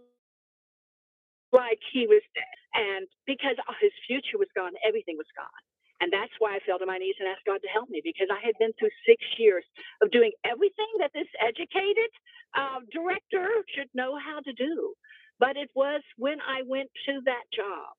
like 1.56 1.80
he 1.92 2.08
was 2.08 2.24
dead. 2.36 2.58
And 2.76 3.08
because 3.26 3.56
his 3.80 3.96
future 4.08 4.38
was 4.38 4.52
gone, 4.56 4.72
everything 4.84 5.16
was 5.16 5.30
gone. 5.36 5.64
And 6.02 6.12
that's 6.12 6.34
why 6.40 6.58
I 6.58 6.60
fell 6.66 6.80
to 6.80 6.90
my 6.90 6.98
knees 6.98 7.16
and 7.20 7.30
asked 7.30 7.46
God 7.46 7.62
to 7.62 7.70
help 7.70 7.88
me 7.88 8.02
because 8.04 8.28
I 8.34 8.42
had 8.44 8.58
been 8.58 8.74
through 8.80 8.90
six 9.06 9.22
years 9.38 9.64
of 10.02 10.10
doing 10.10 10.32
everything 10.44 10.90
that 10.98 11.14
this 11.14 11.30
educated 11.38 12.12
uh, 12.58 12.82
director 12.90 13.62
should 13.70 13.88
know 13.94 14.18
how 14.18 14.42
to 14.42 14.54
do. 14.54 14.98
But 15.40 15.58
it 15.58 15.70
was 15.76 16.02
when 16.18 16.42
I 16.42 16.66
went 16.66 16.90
to 17.06 17.22
that 17.26 17.46
job 17.54 17.94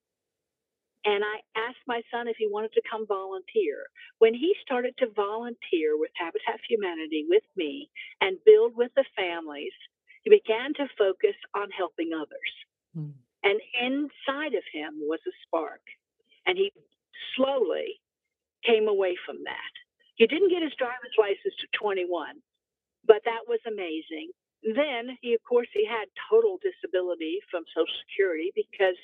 and 1.04 1.24
I 1.24 1.40
asked 1.58 1.82
my 1.86 2.02
son 2.10 2.28
if 2.28 2.36
he 2.38 2.46
wanted 2.46 2.72
to 2.74 2.82
come 2.88 3.06
volunteer. 3.06 3.86
When 4.18 4.34
he 4.34 4.54
started 4.62 4.94
to 4.98 5.10
volunteer 5.14 5.98
with 5.98 6.10
Habitat 6.16 6.60
for 6.60 6.68
Humanity 6.68 7.26
with 7.28 7.42
me 7.56 7.90
and 8.20 8.38
build 8.46 8.76
with 8.76 8.92
the 8.94 9.04
families, 9.16 9.72
he 10.22 10.30
began 10.30 10.74
to 10.74 10.86
focus 10.96 11.34
on 11.54 11.70
helping 11.70 12.12
others. 12.14 12.52
Mm. 12.96 13.14
and 13.42 13.58
inside 13.80 14.52
of 14.54 14.62
him 14.70 15.00
was 15.00 15.20
a 15.26 15.32
spark. 15.46 15.80
And 16.46 16.58
he 16.58 16.70
slowly 17.34 18.00
came 18.64 18.86
away 18.86 19.16
from 19.24 19.42
that. 19.44 19.72
He 20.14 20.26
didn't 20.26 20.50
get 20.50 20.62
his 20.62 20.74
driver's 20.76 21.16
license 21.18 21.54
to 21.60 21.66
21, 21.78 22.36
but 23.06 23.22
that 23.24 23.48
was 23.48 23.60
amazing. 23.66 24.30
Then 24.62 25.18
he, 25.20 25.34
of 25.34 25.42
course, 25.42 25.68
he 25.72 25.86
had 25.86 26.06
total 26.30 26.58
disability 26.62 27.40
from 27.50 27.64
Social 27.74 27.96
Security 28.06 28.52
because, 28.54 28.94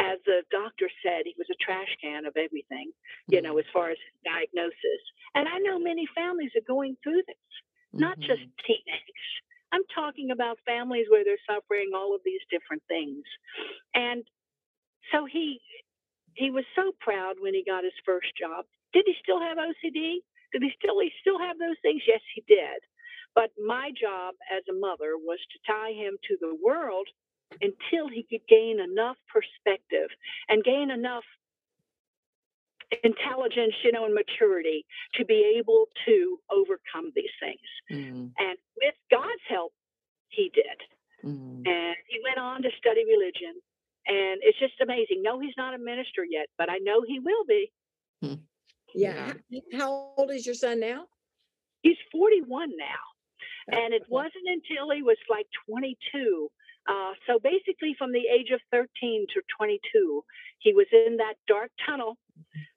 as 0.00 0.18
the 0.26 0.42
doctor 0.50 0.90
said, 1.04 1.24
he 1.26 1.36
was 1.38 1.48
a 1.52 1.58
trash 1.64 1.90
can 2.02 2.26
of 2.26 2.36
everything, 2.36 2.92
you 3.30 3.42
know, 3.42 3.58
Mm, 3.58 3.60
as 3.60 3.66
far 3.74 3.90
as 3.90 3.98
diagnosis. 4.24 5.02
And 5.36 5.48
I 5.48 5.58
know 5.60 5.78
many 5.80 6.08
families 6.16 6.52
are 6.56 6.66
going 6.66 6.96
through 7.04 7.22
this, 7.28 7.50
not 7.98 8.18
just 8.26 8.42
mhm, 8.42 8.52
teenage. 8.66 9.28
I'm 9.72 9.84
talking 9.94 10.32
about 10.32 10.58
families 10.66 11.06
where 11.10 11.24
they're 11.24 11.42
suffering 11.48 11.92
all 11.94 12.14
of 12.16 12.22
these 12.24 12.42
different 12.50 12.82
things. 12.88 13.24
And 13.94 14.24
so 15.12 15.26
he 15.26 15.60
he 16.34 16.50
was 16.50 16.64
so 16.76 16.92
proud 17.00 17.36
when 17.40 17.54
he 17.54 17.64
got 17.64 17.84
his 17.84 17.96
first 18.06 18.28
job. 18.38 18.66
Did 18.92 19.04
he 19.06 19.14
still 19.22 19.40
have 19.40 19.58
OCD? 19.58 20.22
Did 20.52 20.62
he 20.62 20.72
still 20.78 21.00
he 21.00 21.12
still 21.20 21.38
have 21.38 21.58
those 21.58 21.78
things? 21.82 22.02
Yes, 22.06 22.22
he 22.34 22.44
did. 22.48 22.80
But 23.34 23.50
my 23.58 23.92
job 24.00 24.34
as 24.50 24.64
a 24.70 24.74
mother 24.74 25.14
was 25.16 25.38
to 25.52 25.58
tie 25.72 25.92
him 25.92 26.18
to 26.28 26.36
the 26.40 26.56
world 26.62 27.08
until 27.60 28.08
he 28.08 28.22
could 28.28 28.46
gain 28.48 28.80
enough 28.80 29.16
perspective 29.32 30.08
and 30.48 30.62
gain 30.64 30.90
enough 30.90 31.24
intelligence, 33.04 33.74
you 33.84 33.92
know, 33.92 34.04
and 34.04 34.14
maturity 34.14 34.84
to 35.14 35.24
be 35.24 35.54
able 35.58 35.86
to 36.06 36.38
overcome 36.50 37.12
these 37.14 37.30
things. 37.40 37.60
mm, 37.90 38.30
And 38.38 38.58
with 38.82 38.94
God's 39.10 39.44
help, 39.48 39.72
he 40.28 40.50
did. 40.54 40.78
mm. 41.24 41.62
And 41.66 41.96
he 42.08 42.20
went 42.24 42.38
on 42.38 42.62
to 42.62 42.70
study 42.78 43.04
religion. 43.06 43.60
And 44.06 44.40
it's 44.42 44.58
just 44.58 44.80
amazing. 44.80 45.22
No, 45.22 45.38
he's 45.38 45.54
not 45.56 45.74
a 45.74 45.78
minister 45.78 46.24
yet, 46.28 46.48
but 46.58 46.70
I 46.70 46.78
know 46.78 47.02
he 47.06 47.20
will 47.20 47.44
be. 47.46 47.70
Yeah. 48.94 49.34
h- 49.52 49.62
How 49.72 49.92
old 49.92 50.30
is 50.30 50.46
your 50.46 50.54
son 50.54 50.80
now? 50.80 51.06
He's 51.82 51.96
41 52.12 52.70
now. 52.76 52.84
And 53.72 53.94
it 53.94 54.02
wasn't 54.08 54.46
until 54.48 54.90
he 54.90 55.02
was 55.02 55.16
like 55.28 55.46
22. 55.68 56.50
Uh, 56.88 57.12
so 57.26 57.38
basically, 57.38 57.94
from 57.98 58.12
the 58.12 58.24
age 58.26 58.50
of 58.52 58.60
13 58.72 59.26
to 59.34 59.40
22, 59.58 60.24
he 60.58 60.72
was 60.72 60.86
in 60.92 61.16
that 61.18 61.34
dark 61.46 61.70
tunnel. 61.86 62.16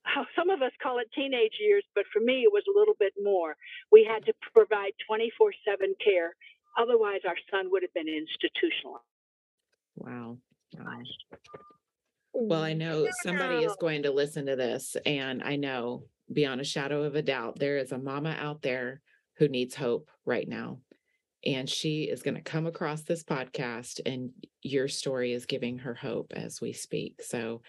Uh, 0.06 0.24
Some 0.36 0.50
of 0.50 0.62
us 0.62 0.72
call 0.82 1.00
it 1.00 1.08
teenage 1.16 1.58
years, 1.60 1.84
but 1.96 2.04
for 2.12 2.20
me, 2.20 2.44
it 2.44 2.52
was 2.52 2.64
a 2.68 2.78
little 2.78 2.96
bit 3.00 3.14
more. 3.24 3.56
We 3.92 4.08
had 4.08 4.26
to 4.26 4.34
provide 4.54 4.92
24 5.08 5.54
7 5.66 5.96
care. 6.04 6.36
Otherwise, 6.78 7.22
our 7.28 7.38
son 7.52 7.70
would 7.72 7.84
have 7.84 7.94
been 7.94 8.08
institutionalized. 8.08 9.06
Wow. 9.96 10.38
Wow. 10.78 11.02
Well, 12.34 12.64
I 12.64 12.74
know 12.74 13.08
somebody 13.22 13.64
is 13.64 13.76
going 13.80 14.04
to 14.04 14.12
listen 14.12 14.48
to 14.48 14.56
this, 14.56 14.98
and 15.06 15.44
I 15.44 15.56
know 15.56 16.06
beyond 16.32 16.62
a 16.62 16.66
shadow 16.66 17.04
of 17.04 17.16
a 17.16 17.22
doubt, 17.22 17.60
there 17.60 17.78
is 17.78 17.92
a 17.92 17.98
mama 17.98 18.36
out 18.40 18.62
there 18.62 19.02
who 19.38 19.48
needs 19.48 19.76
hope 19.76 20.10
right 20.26 20.48
now. 20.48 20.80
And 21.46 21.70
she 21.70 22.04
is 22.04 22.22
going 22.24 22.36
to 22.36 22.42
come 22.42 22.66
across 22.66 23.02
this 23.02 23.24
podcast, 23.24 24.00
and 24.06 24.32
your 24.62 24.88
story 24.88 25.34
is 25.34 25.46
giving 25.46 25.80
her 25.80 25.94
hope 25.94 26.32
as 26.36 26.62
we 26.62 26.72
speak. 26.74 27.22
So 27.22 27.62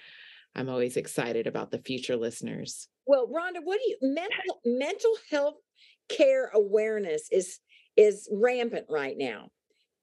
I'm 0.55 0.69
always 0.69 0.97
excited 0.97 1.47
about 1.47 1.71
the 1.71 1.79
future 1.81 2.17
listeners. 2.17 2.89
Well, 3.07 3.27
Rhonda, 3.27 3.59
what 3.63 3.81
do 3.83 3.89
you 3.89 3.99
mental 4.01 4.61
mental 4.65 5.17
health 5.31 5.57
care 6.09 6.51
awareness 6.55 7.29
is 7.31 7.61
is 7.97 8.29
rampant 8.33 8.87
right 8.89 9.17
now. 9.17 9.49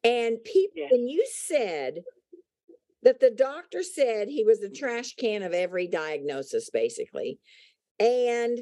And 0.04 0.44
people 0.44 0.72
Yeah. 0.76 0.88
when 0.92 1.08
you 1.08 1.26
said 1.32 2.00
that 3.04 3.20
the 3.20 3.32
doctor 3.32 3.84
said 3.84 4.28
he 4.28 4.44
was 4.44 4.62
a 4.62 4.70
trash 4.70 5.16
can 5.16 5.44
of 5.44 5.54
every 5.54 5.88
diagnosis, 5.88 6.70
basically, 6.70 7.40
and 8.00 8.60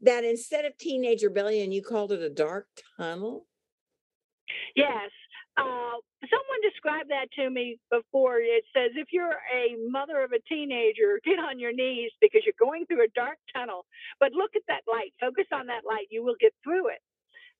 that 0.00 0.24
instead 0.24 0.64
of 0.64 0.76
teenage 0.78 1.22
rebellion, 1.22 1.70
you 1.70 1.82
called 1.82 2.12
it 2.12 2.22
a 2.22 2.30
dark 2.30 2.66
tunnel. 2.96 3.46
Yes. 4.76 5.10
Uh, 5.56 6.00
someone 6.30 6.60
described 6.62 7.10
that 7.10 7.28
to 7.36 7.50
me 7.50 7.78
before. 7.90 8.38
It 8.40 8.64
says 8.74 8.92
if 8.96 9.08
you're 9.12 9.36
a 9.54 9.76
mother 9.90 10.22
of 10.22 10.32
a 10.32 10.40
teenager, 10.48 11.20
get 11.24 11.38
on 11.38 11.58
your 11.58 11.72
knees 11.74 12.12
because 12.20 12.42
you're 12.46 12.58
going 12.58 12.86
through 12.86 13.04
a 13.04 13.12
dark 13.14 13.38
tunnel. 13.54 13.84
But 14.20 14.32
look 14.32 14.52
at 14.56 14.62
that 14.68 14.82
light. 14.90 15.12
Focus 15.20 15.46
on 15.52 15.66
that 15.68 15.84
light. 15.88 16.08
You 16.10 16.24
will 16.24 16.36
get 16.40 16.54
through 16.64 16.88
it. 16.88 17.02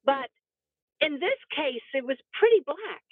But 0.04 0.30
in 1.00 1.20
this 1.20 1.38
case, 1.54 1.84
it 1.94 2.04
was 2.06 2.18
pretty 2.38 2.62
black. 2.66 3.04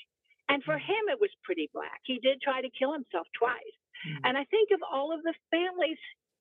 And 0.48 0.62
for 0.64 0.78
him, 0.78 1.08
it 1.08 1.20
was 1.20 1.30
pretty 1.44 1.70
black. 1.74 2.00
He 2.04 2.18
did 2.20 2.40
try 2.42 2.60
to 2.62 2.70
kill 2.78 2.92
himself 2.92 3.26
twice. 3.38 3.76
Mm, 4.08 4.20
And 4.24 4.38
I 4.38 4.44
think 4.50 4.70
of 4.72 4.80
all 4.90 5.12
of 5.12 5.22
the 5.22 5.34
families 5.50 5.98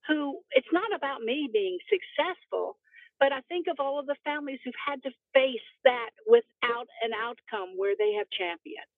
who, 0.07 0.39
it's 0.51 0.71
not 0.73 0.91
about 0.95 1.21
me 1.21 1.49
being 1.51 1.77
successful, 1.89 2.77
but 3.19 3.31
I 3.33 3.41
think 3.49 3.67
of 3.67 3.77
all 3.79 3.99
of 3.99 4.07
the 4.07 4.15
families 4.25 4.59
who've 4.63 4.85
had 4.87 5.03
to 5.03 5.11
face 5.33 5.67
that 5.83 6.11
without 6.27 6.87
an 7.03 7.11
outcome 7.13 7.75
where 7.77 7.95
they 7.99 8.13
have 8.17 8.27
championed. 8.31 8.91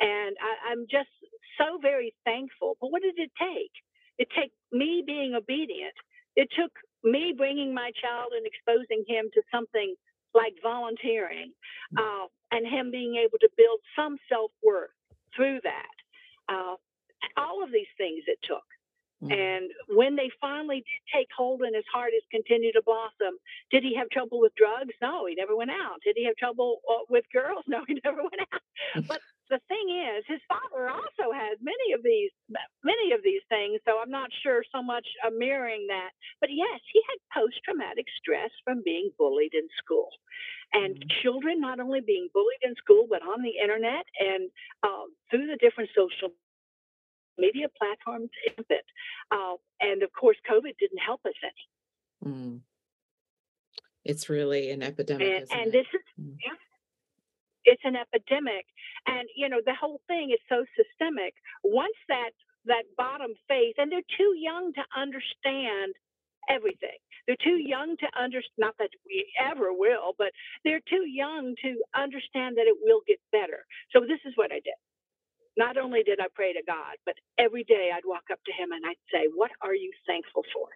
And 0.00 0.36
I, 0.40 0.72
I'm 0.72 0.86
just 0.90 1.10
so 1.58 1.78
very 1.80 2.14
thankful. 2.24 2.76
But 2.80 2.92
what 2.92 3.02
did 3.02 3.18
it 3.18 3.32
take? 3.38 3.72
It 4.18 4.28
took 4.36 4.50
me 4.72 5.02
being 5.06 5.34
obedient. 5.34 5.94
It 6.36 6.48
took 6.56 6.72
me 7.04 7.34
bringing 7.36 7.74
my 7.74 7.92
child 8.00 8.32
and 8.36 8.46
exposing 8.46 9.04
him 9.08 9.30
to 9.34 9.42
something 9.52 9.94
like 10.34 10.54
volunteering 10.62 11.52
uh, 11.96 12.26
and 12.50 12.66
him 12.66 12.90
being 12.90 13.16
able 13.16 13.38
to 13.40 13.48
build 13.56 13.80
some 13.96 14.16
self 14.28 14.50
worth 14.64 14.90
through 15.36 15.60
that. 15.64 15.96
Uh, 16.48 16.76
all 17.36 17.62
of 17.62 17.72
these 17.72 17.90
things 17.98 18.24
it 18.26 18.38
took. 18.44 18.64
Mm, 19.22 19.30
And 19.30 19.70
when 19.88 20.16
they 20.16 20.30
finally 20.40 20.78
did 20.84 21.02
take 21.14 21.28
hold 21.36 21.62
and 21.62 21.74
his 21.74 21.84
heart 21.92 22.12
has 22.14 22.22
continued 22.30 22.72
to 22.74 22.82
blossom, 22.82 23.38
did 23.70 23.82
he 23.82 23.94
have 23.96 24.08
trouble 24.10 24.40
with 24.40 24.54
drugs? 24.56 24.94
No, 25.02 25.26
he 25.26 25.34
never 25.34 25.56
went 25.56 25.70
out. 25.70 26.00
Did 26.04 26.16
he 26.16 26.24
have 26.26 26.36
trouble 26.36 26.80
uh, 26.90 27.04
with 27.08 27.24
girls? 27.32 27.64
No, 27.68 27.84
he 27.88 27.98
never 28.04 28.22
went 28.22 28.42
out. 28.52 28.62
But 29.08 29.20
the 29.50 29.60
thing 29.68 29.86
is, 29.90 30.24
his 30.28 30.40
father 30.48 30.88
also 30.90 31.32
has 31.32 31.58
many 31.62 31.92
of 31.94 32.02
these 32.02 32.30
many 32.84 33.12
of 33.12 33.22
these 33.24 33.42
things. 33.48 33.80
So 33.86 33.98
I'm 34.02 34.10
not 34.10 34.30
sure 34.42 34.62
so 34.72 34.82
much 34.82 35.06
uh, 35.26 35.30
mirroring 35.30 35.86
that. 35.88 36.10
But 36.40 36.50
yes, 36.52 36.80
he 36.92 37.00
had 37.08 37.18
post 37.42 37.56
traumatic 37.64 38.06
stress 38.20 38.50
from 38.64 38.82
being 38.84 39.10
bullied 39.18 39.54
in 39.54 39.68
school. 39.78 40.10
And 40.74 40.96
Mhm. 40.96 41.12
children 41.22 41.60
not 41.60 41.80
only 41.80 42.00
being 42.00 42.28
bullied 42.34 42.62
in 42.62 42.74
school, 42.76 43.06
but 43.08 43.22
on 43.22 43.42
the 43.42 43.56
internet 43.62 44.04
and 44.20 44.50
uh, 44.82 45.06
through 45.30 45.46
the 45.48 45.56
different 45.56 45.90
social 45.96 46.32
media 47.46 47.68
platforms. 47.78 48.30
Uh, 49.36 49.56
and 49.88 49.98
of 50.06 50.10
course, 50.20 50.38
COVID 50.52 50.74
didn't 50.82 51.02
help 51.10 51.22
us 51.30 51.38
any. 51.50 51.64
mm. 52.32 52.60
It's 54.10 54.26
really 54.36 54.64
an 54.74 54.82
epidemic. 54.82 55.26
And, 55.28 55.46
and 55.60 55.68
this 55.78 55.86
is, 55.96 56.02
Mm. 56.20 56.36
yeah, 56.46 56.58
it's 57.70 57.84
an 57.90 57.96
epidemic. 58.04 58.66
And, 59.06 59.24
you 59.40 59.48
know, 59.50 59.60
the 59.64 59.76
whole 59.82 60.00
thing 60.10 60.26
is 60.36 60.42
so 60.52 60.58
systemic. 60.78 61.32
Once 61.62 61.98
that, 62.08 62.32
that 62.72 62.84
bottom 62.96 63.32
phase, 63.48 63.74
and 63.78 63.90
they're 63.90 64.10
too 64.20 64.32
young 64.50 64.72
to 64.78 64.84
understand 65.04 65.94
everything. 66.56 66.98
They're 67.26 67.44
too 67.50 67.60
young 67.74 67.96
to 68.02 68.08
understand, 68.24 68.58
not 68.66 68.74
that 68.82 68.90
we 69.06 69.18
ever 69.50 69.68
will, 69.84 70.08
but 70.18 70.30
they're 70.64 70.86
too 70.94 71.04
young 71.06 71.54
to 71.64 71.70
understand 72.04 72.50
that 72.58 72.66
it 72.72 72.76
will 72.86 73.02
get 73.06 73.20
better. 73.38 73.60
So 73.92 74.00
this 74.00 74.22
is 74.28 74.32
what 74.40 74.50
I 74.50 74.60
did. 74.68 74.78
Not 75.56 75.76
only 75.76 76.02
did 76.02 76.20
I 76.20 76.28
pray 76.34 76.52
to 76.52 76.62
God, 76.66 76.96
but 77.04 77.16
every 77.38 77.64
day 77.64 77.90
I'd 77.92 78.08
walk 78.08 78.24
up 78.32 78.40
to 78.46 78.52
him 78.52 78.72
and 78.72 78.84
I'd 78.86 79.04
say, 79.12 79.28
What 79.34 79.50
are 79.60 79.74
you 79.74 79.92
thankful 80.06 80.44
for? 80.54 80.68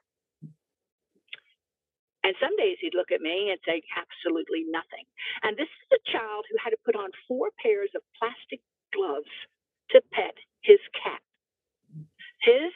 And 2.24 2.34
some 2.42 2.56
days 2.58 2.76
he'd 2.80 2.94
look 2.98 3.12
at 3.12 3.22
me 3.22 3.50
and 3.50 3.60
say, 3.64 3.82
Absolutely 3.96 4.64
nothing. 4.68 5.06
And 5.42 5.56
this 5.56 5.70
is 5.70 5.98
a 6.00 6.06
child 6.12 6.44
who 6.50 6.58
had 6.62 6.70
to 6.70 6.84
put 6.84 6.96
on 6.96 7.10
four 7.28 7.50
pairs 7.62 7.90
of 7.96 8.02
plastic 8.18 8.60
gloves 8.92 9.32
to 9.90 10.02
pet 10.12 10.36
his 10.62 10.80
cat. 10.92 11.22
His 12.42 12.72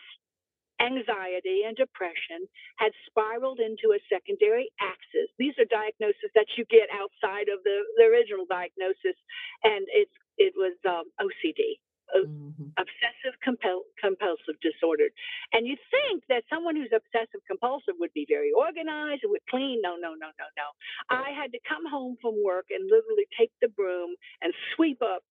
anxiety 0.80 1.62
and 1.68 1.76
depression 1.76 2.48
had 2.80 2.92
spiraled 3.06 3.60
into 3.60 3.92
a 3.92 4.00
secondary 4.08 4.72
axis. 4.80 5.28
These 5.38 5.54
are 5.60 5.68
diagnoses 5.68 6.32
that 6.34 6.48
you 6.56 6.64
get 6.72 6.88
outside 6.88 7.52
of 7.52 7.60
the, 7.62 7.84
the 8.00 8.08
original 8.08 8.48
diagnosis, 8.48 9.18
and 9.62 9.84
it's 9.92 10.16
it 10.40 10.54
was 10.56 10.72
um, 10.88 11.04
OCD, 11.20 11.76
Mhm. 12.16 12.72
obsessive 12.76 13.38
compul- 13.40 13.86
compulsive 13.98 14.58
disorder. 14.60 15.08
And 15.52 15.66
you 15.66 15.76
think 15.90 16.26
that 16.26 16.44
someone 16.48 16.76
who's 16.76 16.92
obsessive 16.92 17.44
compulsive 17.46 17.94
would 17.98 18.12
be 18.12 18.26
very 18.26 18.52
organized 18.52 19.22
and 19.24 19.30
would 19.32 19.46
clean. 19.46 19.80
No, 19.82 19.96
no, 19.96 20.14
no, 20.14 20.30
no, 20.38 20.46
no. 20.56 20.68
I 21.08 21.30
had 21.32 21.52
to 21.52 21.60
come 21.60 21.86
home 21.86 22.16
from 22.20 22.42
work 22.42 22.66
and 22.70 22.88
literally 22.90 23.26
take 23.38 23.52
the 23.60 23.68
broom 23.68 24.14
and 24.42 24.52
sweep 24.74 25.02
up 25.02 25.22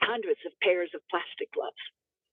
hundreds 0.00 0.40
of 0.46 0.52
pairs 0.60 0.90
of 0.94 1.00
plastic 1.08 1.52
gloves 1.52 1.76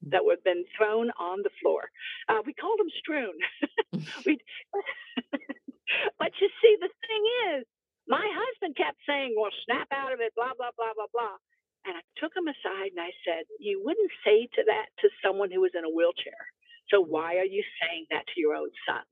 that 0.03 0.23
would 0.25 0.37
have 0.37 0.43
been 0.43 0.65
thrown 0.77 1.11
on 1.19 1.41
the 1.43 1.49
floor. 1.61 1.89
Uh, 2.27 2.41
we 2.45 2.53
called 2.53 2.79
them 2.79 2.89
strewn. 2.99 3.33
but 6.19 6.31
you 6.41 6.49
see, 6.61 6.75
the 6.81 6.89
thing 7.07 7.23
is, 7.55 7.65
my 8.07 8.25
husband 8.25 8.75
kept 8.75 8.97
saying, 9.07 9.35
well, 9.37 9.51
snap 9.65 9.87
out 9.91 10.11
of 10.13 10.19
it, 10.19 10.33
blah, 10.35 10.51
blah, 10.57 10.71
blah, 10.75 10.93
blah, 10.95 11.07
blah. 11.13 11.37
And 11.85 11.97
I 11.97 12.01
took 12.17 12.35
him 12.35 12.47
aside 12.47 12.91
and 12.91 13.01
I 13.01 13.11
said, 13.25 13.43
You 13.59 13.81
wouldn't 13.83 14.11
say 14.25 14.47
to 14.55 14.63
that 14.67 14.87
to 14.99 15.09
someone 15.23 15.51
who 15.51 15.61
was 15.61 15.71
in 15.77 15.85
a 15.85 15.89
wheelchair. 15.89 16.39
So 16.89 17.01
why 17.01 17.37
are 17.37 17.45
you 17.45 17.63
saying 17.81 18.07
that 18.11 18.25
to 18.33 18.39
your 18.39 18.55
own 18.55 18.69
son? 18.87 19.03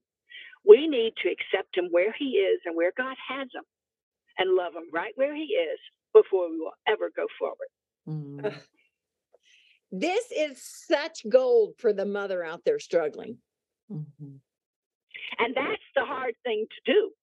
We 0.66 0.88
need 0.88 1.14
to 1.24 1.30
accept 1.30 1.76
him 1.76 1.88
where 1.92 2.14
he 2.18 2.38
is 2.38 2.62
and 2.66 2.76
where 2.76 2.92
God 2.96 3.16
has 3.28 3.48
him 3.54 3.64
and 4.38 4.56
love 4.56 4.74
him 4.76 4.88
right 4.94 5.14
where 5.16 5.36
he 5.36 5.58
is 5.58 5.80
before 6.14 6.50
we 6.50 6.60
will 6.60 6.74
ever 6.88 7.10
go 7.16 7.26
forward. 7.40 7.72
Mm. 8.08 8.62
This 9.92 10.32
is 10.32 10.62
such 10.62 11.28
gold 11.28 11.74
for 11.78 11.92
the 11.92 12.06
mother 12.06 12.44
out 12.46 12.64
there 12.64 12.80
struggling. 12.80 13.38
Mhm. 13.92 14.40
And 15.38 15.56
that's 15.56 15.84
the 15.96 16.06
hard 16.06 16.36
thing 16.44 16.66
to 16.68 16.94
do. 16.94 17.14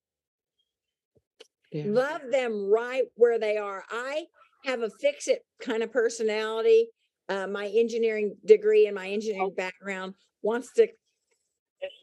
Yeah. 1.72 1.84
Love 1.86 2.30
them 2.30 2.70
right 2.70 3.04
where 3.14 3.38
they 3.38 3.56
are. 3.56 3.84
I 3.90 4.26
have 4.64 4.82
a 4.82 4.90
fix 5.00 5.28
it 5.28 5.42
kind 5.60 5.82
of 5.82 5.92
personality. 5.92 6.88
Uh, 7.28 7.46
my 7.46 7.66
engineering 7.66 8.36
degree 8.44 8.86
and 8.86 8.94
my 8.94 9.08
engineering 9.08 9.52
background 9.56 10.14
wants 10.42 10.72
to 10.74 10.88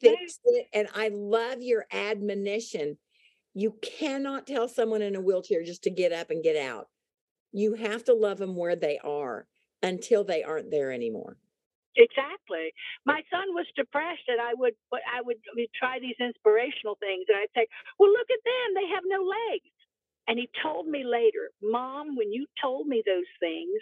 fix 0.01 0.39
it. 0.45 0.67
And 0.73 0.87
I 0.93 1.09
love 1.09 1.61
your 1.61 1.85
admonition. 1.91 2.97
You 3.53 3.75
cannot 3.81 4.47
tell 4.47 4.67
someone 4.67 5.01
in 5.01 5.15
a 5.15 5.21
wheelchair 5.21 5.63
just 5.63 5.83
to 5.83 5.89
get 5.89 6.11
up 6.11 6.29
and 6.29 6.43
get 6.43 6.55
out. 6.55 6.87
You 7.51 7.73
have 7.73 8.03
to 8.05 8.13
love 8.13 8.37
them 8.37 8.55
where 8.55 8.75
they 8.75 8.99
are 8.99 9.47
until 9.81 10.23
they 10.23 10.43
aren't 10.43 10.71
there 10.71 10.91
anymore. 10.91 11.37
Exactly. 11.95 12.75
My 13.05 13.23
son 13.31 13.55
was 13.55 13.65
depressed, 13.75 14.27
and 14.27 14.41
I 14.41 14.51
would, 14.53 14.75
but 14.91 14.99
I 15.07 15.21
would, 15.21 15.37
I 15.37 15.51
would 15.55 15.71
try 15.71 15.99
these 15.99 16.19
inspirational 16.19 16.99
things, 16.99 17.23
and 17.31 17.39
I'd 17.39 17.55
say, 17.55 17.67
"Well, 17.97 18.11
look 18.11 18.27
at 18.27 18.43
them; 18.43 18.67
they 18.75 18.87
have 18.91 19.03
no 19.07 19.23
legs." 19.23 19.71
And 20.27 20.39
he 20.39 20.49
told 20.63 20.87
me 20.87 21.03
later, 21.05 21.51
"Mom, 21.61 22.15
when 22.17 22.31
you 22.33 22.47
told 22.61 22.87
me 22.87 23.03
those 23.05 23.29
things, 23.39 23.81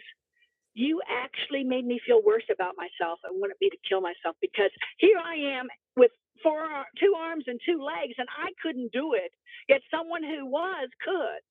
you 0.76 1.02
actually 1.10 1.64
made 1.64 1.86
me 1.86 2.00
feel 2.06 2.22
worse 2.24 2.46
about 2.52 2.76
myself 2.78 3.20
and 3.24 3.40
wanted 3.42 3.58
me 3.62 3.70
to 3.70 3.78
kill 3.90 4.02
myself 4.02 4.36
because 4.42 4.72
here 4.98 5.20
I 5.20 5.36
am 5.36 5.68
with 5.98 6.12
four, 6.44 6.86
two 7.00 7.16
arms 7.18 7.46
and 7.48 7.60
two 7.66 7.82
legs, 7.84 8.16
and 8.18 8.28
I 8.38 8.50
couldn't 8.64 8.92
do 8.94 9.14
it. 9.14 9.34
Yet 9.70 9.82
someone 9.92 10.24
who 10.24 10.46
was 10.46 10.90
could. 11.04 11.42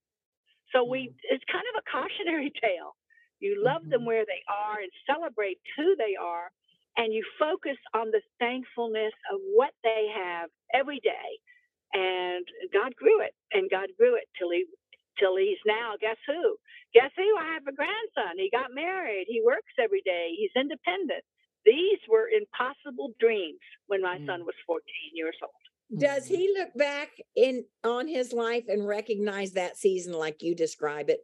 So 0.72 0.84
we, 0.84 1.12
it's 1.30 1.44
kind 1.50 1.64
of 1.74 1.82
a 1.82 1.90
cautionary 1.90 2.52
tale. 2.62 2.94
You 3.40 3.62
love 3.64 3.82
them 3.90 4.02
Mhm. 4.02 4.06
where 4.06 4.26
they 4.26 4.42
are 4.48 4.80
and 4.80 4.92
celebrate 5.06 5.58
who 5.76 5.96
they 5.96 6.14
are, 6.20 6.52
and 6.96 7.12
you 7.12 7.24
focus 7.38 7.78
on 7.94 8.10
the 8.12 8.22
thankfulness 8.38 9.12
of 9.32 9.40
what 9.54 9.72
they 9.84 10.08
have 10.14 10.50
every 10.74 11.00
day. 11.00 11.40
And 11.94 12.46
God 12.72 12.94
grew 12.96 13.20
it, 13.22 13.34
and 13.52 13.70
God 13.70 13.88
grew 13.98 14.16
it 14.16 14.28
till 14.38 14.50
he 14.52 14.66
till 15.18 15.36
he's 15.36 15.58
now. 15.66 15.94
Guess 16.00 16.16
who? 16.26 16.56
Guess 16.94 17.10
who? 17.16 17.36
I 17.38 17.54
have 17.54 17.66
a 17.66 17.72
grandson. 17.72 18.36
He 18.36 18.50
got 18.50 18.74
married. 18.74 19.26
He 19.28 19.42
works 19.44 19.72
every 19.78 20.02
day. 20.04 20.34
He's 20.36 20.50
independent. 20.56 21.24
These 21.64 22.00
were 22.08 22.28
impossible 22.28 23.14
dreams 23.20 23.60
when 23.86 24.02
my 24.02 24.18
son 24.26 24.42
Mm. 24.42 24.46
was 24.46 24.54
14 24.66 25.12
years 25.14 25.36
old. 25.42 25.52
Does 26.00 26.28
Mhm. 26.28 26.36
he 26.36 26.52
look 26.52 26.74
back 26.74 27.20
in 27.36 27.66
on 27.84 28.08
his 28.08 28.32
life 28.32 28.66
and 28.68 28.86
recognize 28.86 29.52
that 29.52 29.76
season 29.76 30.12
like 30.14 30.42
you 30.42 30.54
describe 30.54 31.10
it? 31.10 31.20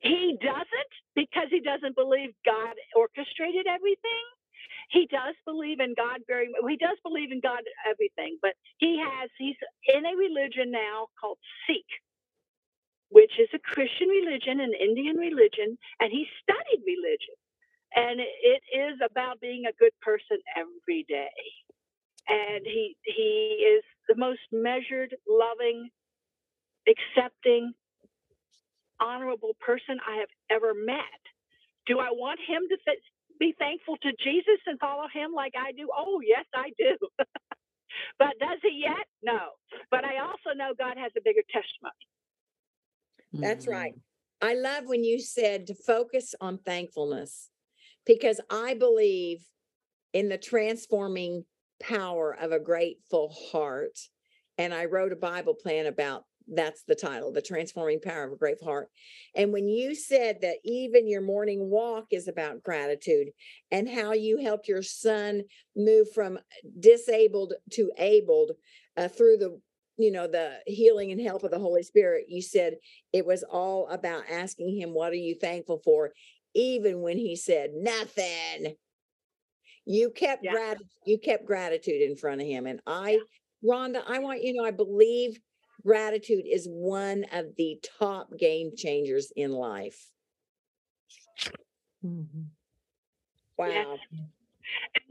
He 0.00 0.36
doesn't 0.40 0.92
because 1.14 1.48
he 1.50 1.60
doesn't 1.60 1.94
believe 1.94 2.34
God 2.44 2.76
orchestrated 2.94 3.66
everything. 3.66 4.24
He 4.92 5.08
does 5.10 5.34
believe 5.46 5.80
in 5.80 5.94
God 5.98 6.20
very 6.28 6.48
much. 6.50 6.62
He 6.70 6.78
does 6.78 6.98
believe 7.04 7.32
in 7.32 7.40
God 7.42 7.60
everything, 7.90 8.38
but 8.42 8.54
he 8.78 9.00
has 9.00 9.30
he's 9.38 9.56
in 9.88 10.06
a 10.06 10.16
religion 10.16 10.72
now 10.72 11.08
called 11.20 11.38
Sikh, 11.66 11.88
which 13.10 13.32
is 13.40 13.48
a 13.54 13.60
Christian 13.60 14.08
religion, 14.08 14.60
an 14.60 14.72
Indian 14.74 15.16
religion, 15.16 15.78
and 16.00 16.10
he 16.12 16.26
studied 16.42 16.82
religion. 16.86 17.36
And 17.96 18.20
it, 18.20 18.28
is 18.76 18.98
about 19.04 19.40
being 19.40 19.64
a 19.66 19.74
good 19.78 19.92
person 20.02 20.38
every 20.56 21.04
day. 21.08 21.30
And 22.28 22.64
he 22.64 22.96
he 23.04 23.64
is 23.78 23.84
the 24.08 24.16
most 24.16 24.40
measured, 24.52 25.14
loving, 25.28 25.90
accepting, 26.88 27.72
honorable 29.00 29.56
person 29.60 29.98
I 30.08 30.18
have 30.18 30.30
ever 30.50 30.74
met. 30.74 31.20
Do 31.86 32.00
I 32.00 32.10
want 32.12 32.40
him 32.46 32.62
to 32.70 32.78
th- 32.86 33.04
be 33.42 33.54
thankful 33.58 33.96
to 34.02 34.12
Jesus 34.22 34.60
and 34.66 34.78
follow 34.78 35.06
him 35.12 35.32
like 35.34 35.54
I 35.58 35.72
do? 35.72 35.88
Oh, 35.96 36.20
yes, 36.24 36.46
I 36.54 36.70
do. 36.78 36.94
but 38.18 38.38
does 38.38 38.58
he 38.62 38.82
yet? 38.86 39.06
No. 39.22 39.40
But 39.90 40.04
I 40.04 40.20
also 40.20 40.56
know 40.56 40.72
God 40.78 40.96
has 40.96 41.10
a 41.18 41.20
bigger 41.24 41.42
testimony. 41.50 42.06
That's 43.32 43.66
right. 43.66 43.94
Mhm. 43.94 44.00
I 44.42 44.54
love 44.54 44.84
when 44.86 45.02
you 45.04 45.18
said 45.20 45.66
to 45.68 45.74
focus 45.74 46.34
on 46.40 46.58
thankfulness 46.58 47.50
because 48.06 48.40
I 48.50 48.74
believe 48.74 49.44
in 50.12 50.28
the 50.28 50.38
transforming 50.38 51.44
power 51.80 52.36
of 52.40 52.52
a 52.52 52.60
grateful 52.60 53.30
heart. 53.50 53.98
And 54.58 54.72
I 54.74 54.84
wrote 54.84 55.12
a 55.12 55.16
Bible 55.16 55.54
plan 55.54 55.86
about 55.86 56.24
that's 56.54 56.82
the 56.84 56.94
title, 56.94 57.32
The 57.32 57.42
Transforming 57.42 58.00
Power 58.00 58.24
of 58.24 58.32
a 58.32 58.36
Grateful 58.36 58.68
Heart. 58.68 58.88
And 59.34 59.52
when 59.52 59.68
you 59.68 59.94
said 59.94 60.40
that 60.42 60.56
even 60.64 61.08
your 61.08 61.22
morning 61.22 61.70
walk 61.70 62.06
is 62.10 62.28
about 62.28 62.62
gratitude 62.62 63.28
and 63.70 63.88
how 63.88 64.12
you 64.12 64.38
helped 64.38 64.68
your 64.68 64.82
son 64.82 65.42
move 65.76 66.12
from 66.12 66.38
disabled 66.78 67.54
to 67.72 67.90
abled 67.98 68.52
uh, 68.96 69.08
through 69.08 69.38
the 69.38 69.60
you 69.98 70.10
know 70.10 70.26
the 70.26 70.58
healing 70.66 71.12
and 71.12 71.20
help 71.20 71.42
of 71.42 71.50
the 71.50 71.58
holy 71.58 71.82
spirit 71.82 72.24
you 72.28 72.40
said 72.40 72.74
it 73.12 73.26
was 73.26 73.42
all 73.42 73.86
about 73.88 74.24
asking 74.30 74.74
him 74.74 74.94
what 74.94 75.12
are 75.12 75.16
you 75.16 75.34
thankful 75.34 75.80
for 75.84 76.12
even 76.54 77.02
when 77.02 77.18
he 77.18 77.36
said 77.36 77.70
nothing 77.74 78.74
you 79.84 80.10
kept 80.10 80.42
Yeah. 80.44 80.52
grat- 80.52 80.82
you 81.04 81.18
kept 81.18 81.44
gratitude 81.44 82.00
in 82.02 82.16
front 82.16 82.40
of 82.40 82.46
him 82.46 82.66
and 82.66 82.80
i 82.86 83.18
rhonda 83.64 84.02
i 84.06 84.18
want 84.18 84.42
you 84.42 84.54
know 84.54 84.64
i 84.64 84.70
believe 84.70 85.38
gratitude 85.82 86.44
is 86.46 86.66
one 86.68 87.24
of 87.32 87.56
the 87.56 87.78
top 87.98 88.36
game 88.38 88.72
changers 88.76 89.32
in 89.36 89.52
life 89.52 90.10
Mhm. 92.02 92.52
wow 93.58 93.98
Yes. 94.10 95.08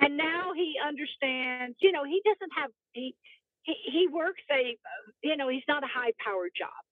and 0.00 0.16
now 0.16 0.52
he 0.54 0.76
understands 0.84 1.76
you 1.80 1.92
know 1.92 2.04
he 2.04 2.20
doesn't 2.24 2.52
have 2.56 2.70
he 2.92 3.14
he, 3.62 3.74
he 3.92 4.08
works 4.08 4.42
a 4.50 4.76
you 5.22 5.36
know 5.36 5.48
he's 5.48 5.66
not 5.68 5.82
a 5.84 5.88
high 5.88 6.12
power 6.24 6.48
job 6.56 6.82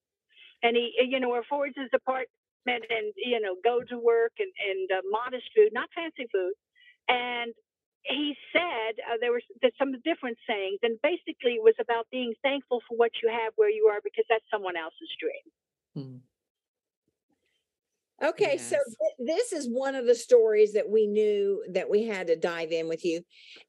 and 0.62 0.76
he 0.76 0.92
you 1.08 1.20
know 1.20 1.34
affords 1.36 1.74
his 1.76 1.90
apartment 1.94 2.84
and 2.90 3.12
you 3.16 3.40
know 3.40 3.56
go 3.64 3.80
to 3.88 3.98
work 3.98 4.32
and 4.38 4.52
and 4.70 4.90
uh, 4.92 5.02
modest 5.10 5.46
food 5.54 5.70
not 5.72 5.88
fancy 5.94 6.28
food 6.32 6.54
and 7.08 7.54
he 8.09 8.35
said 8.53 8.92
uh, 9.11 9.16
there 9.21 9.33
was 9.33 9.42
some 9.79 9.92
different 10.05 10.38
sayings 10.49 10.79
and 10.83 10.99
basically 11.03 11.55
it 11.59 11.62
was 11.62 11.75
about 11.81 12.07
being 12.11 12.35
thankful 12.42 12.81
for 12.88 12.97
what 12.97 13.11
you 13.23 13.29
have 13.29 13.53
where 13.57 13.71
you 13.71 13.87
are 13.92 14.01
because 14.03 14.25
that's 14.29 14.45
someone 14.51 14.77
else's 14.77 15.11
dream 15.21 15.47
Mm. 15.97 16.21
Okay, 18.23 18.57
so 18.57 18.77
Yes. 18.77 18.97
thi- 18.99 19.25
this 19.27 19.53
is 19.53 19.69
one 19.69 19.95
of 19.95 20.07
the 20.07 20.14
stories 20.14 20.73
that 20.75 20.88
we 20.88 21.07
knew 21.07 21.62
that 21.71 21.88
we 21.88 22.05
had 22.05 22.27
to 22.29 22.37
dive 22.37 22.73
in 22.73 22.88
with 22.88 23.05
you. 23.05 23.23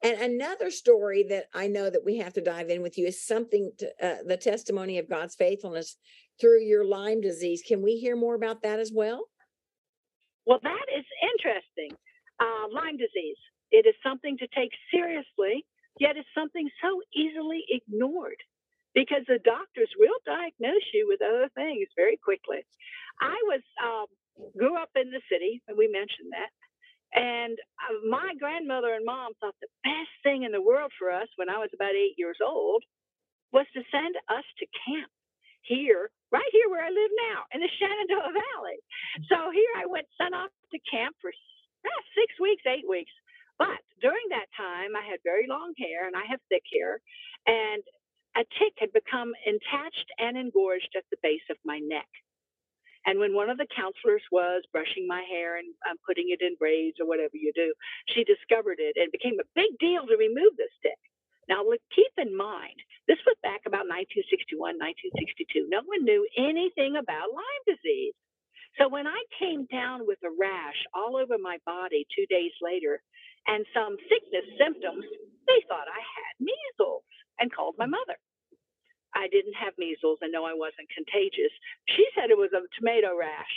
And 0.04 0.20
another 0.22 0.72
story 0.72 1.24
that 1.24 1.46
I 1.54 1.68
know 1.68 1.90
that 1.90 2.04
we 2.06 2.18
have 2.18 2.34
to 2.34 2.42
dive 2.42 2.70
in 2.70 2.82
with 2.82 2.98
you 2.98 3.08
is 3.08 3.26
something 3.26 3.72
to, 3.80 3.88
uh, 4.06 4.24
the 4.26 4.38
testimony 4.38 5.00
of 5.00 5.10
God's 5.10 5.36
faithfulness 5.36 5.98
through 6.40 6.62
your 6.64 6.86
Lyme 6.86 7.20
disease. 7.20 7.62
Can 7.62 7.82
we 7.82 7.98
hear 7.98 8.16
more 8.16 8.36
about 8.36 8.62
that 8.64 8.80
as 8.80 8.92
well? 8.94 9.30
Well, 10.46 10.60
that 10.64 10.86
is 10.98 11.06
interesting. 11.34 11.98
Uh, 12.40 12.68
Lyme 12.72 12.96
disease. 12.98 13.38
It 13.72 13.86
is 13.86 13.96
something 14.04 14.38
to 14.40 14.48
take 14.56 14.72
seriously, 14.92 15.66
yet 16.00 16.18
it's 16.18 16.30
something 16.36 16.70
so 16.82 17.02
easily 17.16 17.64
ignored 17.70 18.40
because 18.96 19.24
the 19.28 19.40
doctors 19.46 19.90
will 20.00 20.18
diagnose 20.26 20.88
you 20.94 21.08
with 21.08 21.22
other 21.22 21.50
things 21.56 21.88
very 21.96 22.18
quickly. 22.18 22.66
I 23.22 23.38
was 23.46 23.62
um, 23.84 24.08
grew 24.58 24.78
up 24.78 24.90
in 24.96 25.12
the 25.12 25.22
city, 25.32 25.62
and 25.68 25.78
we 25.78 25.88
mentioned 25.88 26.32
that. 26.34 26.52
And 27.16 27.58
uh, 27.88 28.04
my 28.10 28.34
grandmother 28.40 28.94
and 28.94 29.06
mom 29.06 29.34
thought 29.40 29.56
the 29.62 29.72
best 29.84 30.14
thing 30.24 30.44
in 30.44 30.52
the 30.52 30.62
world 30.62 30.92
for 31.00 31.12
us 31.12 31.28
when 31.38 31.50
I 31.50 31.58
was 31.58 31.70
about 31.74 31.96
eight 31.96 32.16
years 32.18 32.38
old 32.46 32.84
was 33.54 33.66
to 33.74 33.82
send 33.92 34.16
us 34.30 34.46
to 34.60 34.66
camp 34.88 35.12
here, 35.64 36.12
right 36.32 36.52
here 36.52 36.70
where 36.70 36.84
I 36.84 36.92
live 36.92 37.14
now, 37.32 37.44
in 37.54 37.60
the 37.62 37.72
Shenandoah 37.80 38.34
Valley. 38.36 38.80
So 39.32 39.52
here 39.52 39.74
I 39.78 39.86
went 39.88 40.08
sent 40.20 40.36
off 40.36 40.52
to 40.72 40.80
camp 40.90 41.16
for 41.22 41.32
eh, 41.32 42.02
six 42.16 42.36
weeks, 42.40 42.64
eight 42.68 42.88
weeks. 42.88 43.12
But 43.58 43.82
during 44.02 44.26
that 44.30 44.48
time, 44.56 44.96
I 44.96 45.06
had 45.06 45.20
very 45.24 45.48
long 45.50 45.74
hair 45.78 46.08
and 46.08 46.16
I 46.16 46.26
have 46.30 46.40
thick 46.50 46.64
hair, 46.72 47.02
and 47.48 47.84
a 48.38 48.46
tick 48.62 48.74
had 48.78 48.94
become 48.94 49.34
attached 49.48 50.10
and 50.20 50.38
engorged 50.38 50.94
at 50.96 51.06
the 51.10 51.18
base 51.24 51.46
of 51.50 51.58
my 51.66 51.80
neck. 51.80 52.08
And 53.06 53.20
when 53.20 53.34
one 53.34 53.50
of 53.50 53.58
the 53.58 53.68
counselors 53.74 54.22
was 54.32 54.64
brushing 54.72 55.08
my 55.08 55.24
hair 55.32 55.58
and 55.58 55.68
um, 55.90 55.98
putting 56.06 56.30
it 56.30 56.42
in 56.44 56.60
braids 56.60 57.00
or 57.00 57.08
whatever 57.08 57.40
you 57.40 57.52
do, 57.56 57.74
she 58.14 58.24
discovered 58.28 58.78
it 58.80 59.00
and 59.00 59.08
it 59.10 59.16
became 59.16 59.40
a 59.40 59.54
big 59.56 59.72
deal 59.80 60.06
to 60.06 60.18
remove 60.20 60.54
this 60.58 60.76
tick. 60.84 61.00
Now, 61.50 61.64
look, 61.64 61.80
keep 61.96 62.12
in 62.20 62.36
mind, 62.36 62.76
this 63.08 63.18
was 63.26 63.40
back 63.42 63.64
about 63.66 63.88
1961, 63.88 64.76
1962. 64.78 65.72
No 65.72 65.82
one 65.88 66.04
knew 66.04 66.28
anything 66.38 67.00
about 67.00 67.32
Lyme 67.32 67.66
disease. 67.66 68.14
So 68.78 68.90
when 68.92 69.08
I 69.08 69.24
came 69.40 69.66
down 69.72 70.06
with 70.06 70.20
a 70.28 70.30
rash 70.38 70.78
all 70.94 71.18
over 71.18 71.40
my 71.40 71.58
body 71.66 72.06
two 72.14 72.28
days 72.28 72.52
later 72.62 73.02
and 73.48 73.66
some 73.74 73.98
sickness 74.10 74.48
symptoms, 74.60 75.06
they 75.48 75.62
thought 75.70 75.88
I 75.90 76.02
had 76.04 76.34
measles 76.40 77.04
and 77.40 77.54
called 77.54 77.76
my 77.80 77.88
mother. 77.88 78.18
I 79.16 79.28
didn't 79.30 79.56
have 79.56 79.74
measles 79.80 80.20
and 80.22 80.32
no, 80.34 80.46
I 80.46 80.54
wasn't 80.54 80.90
contagious. 80.94 81.54
She 81.96 82.06
said 82.16 82.30
it 82.32 82.38
was 82.38 82.54
a 82.54 82.62
tomato 82.80 83.18
rash, 83.18 83.56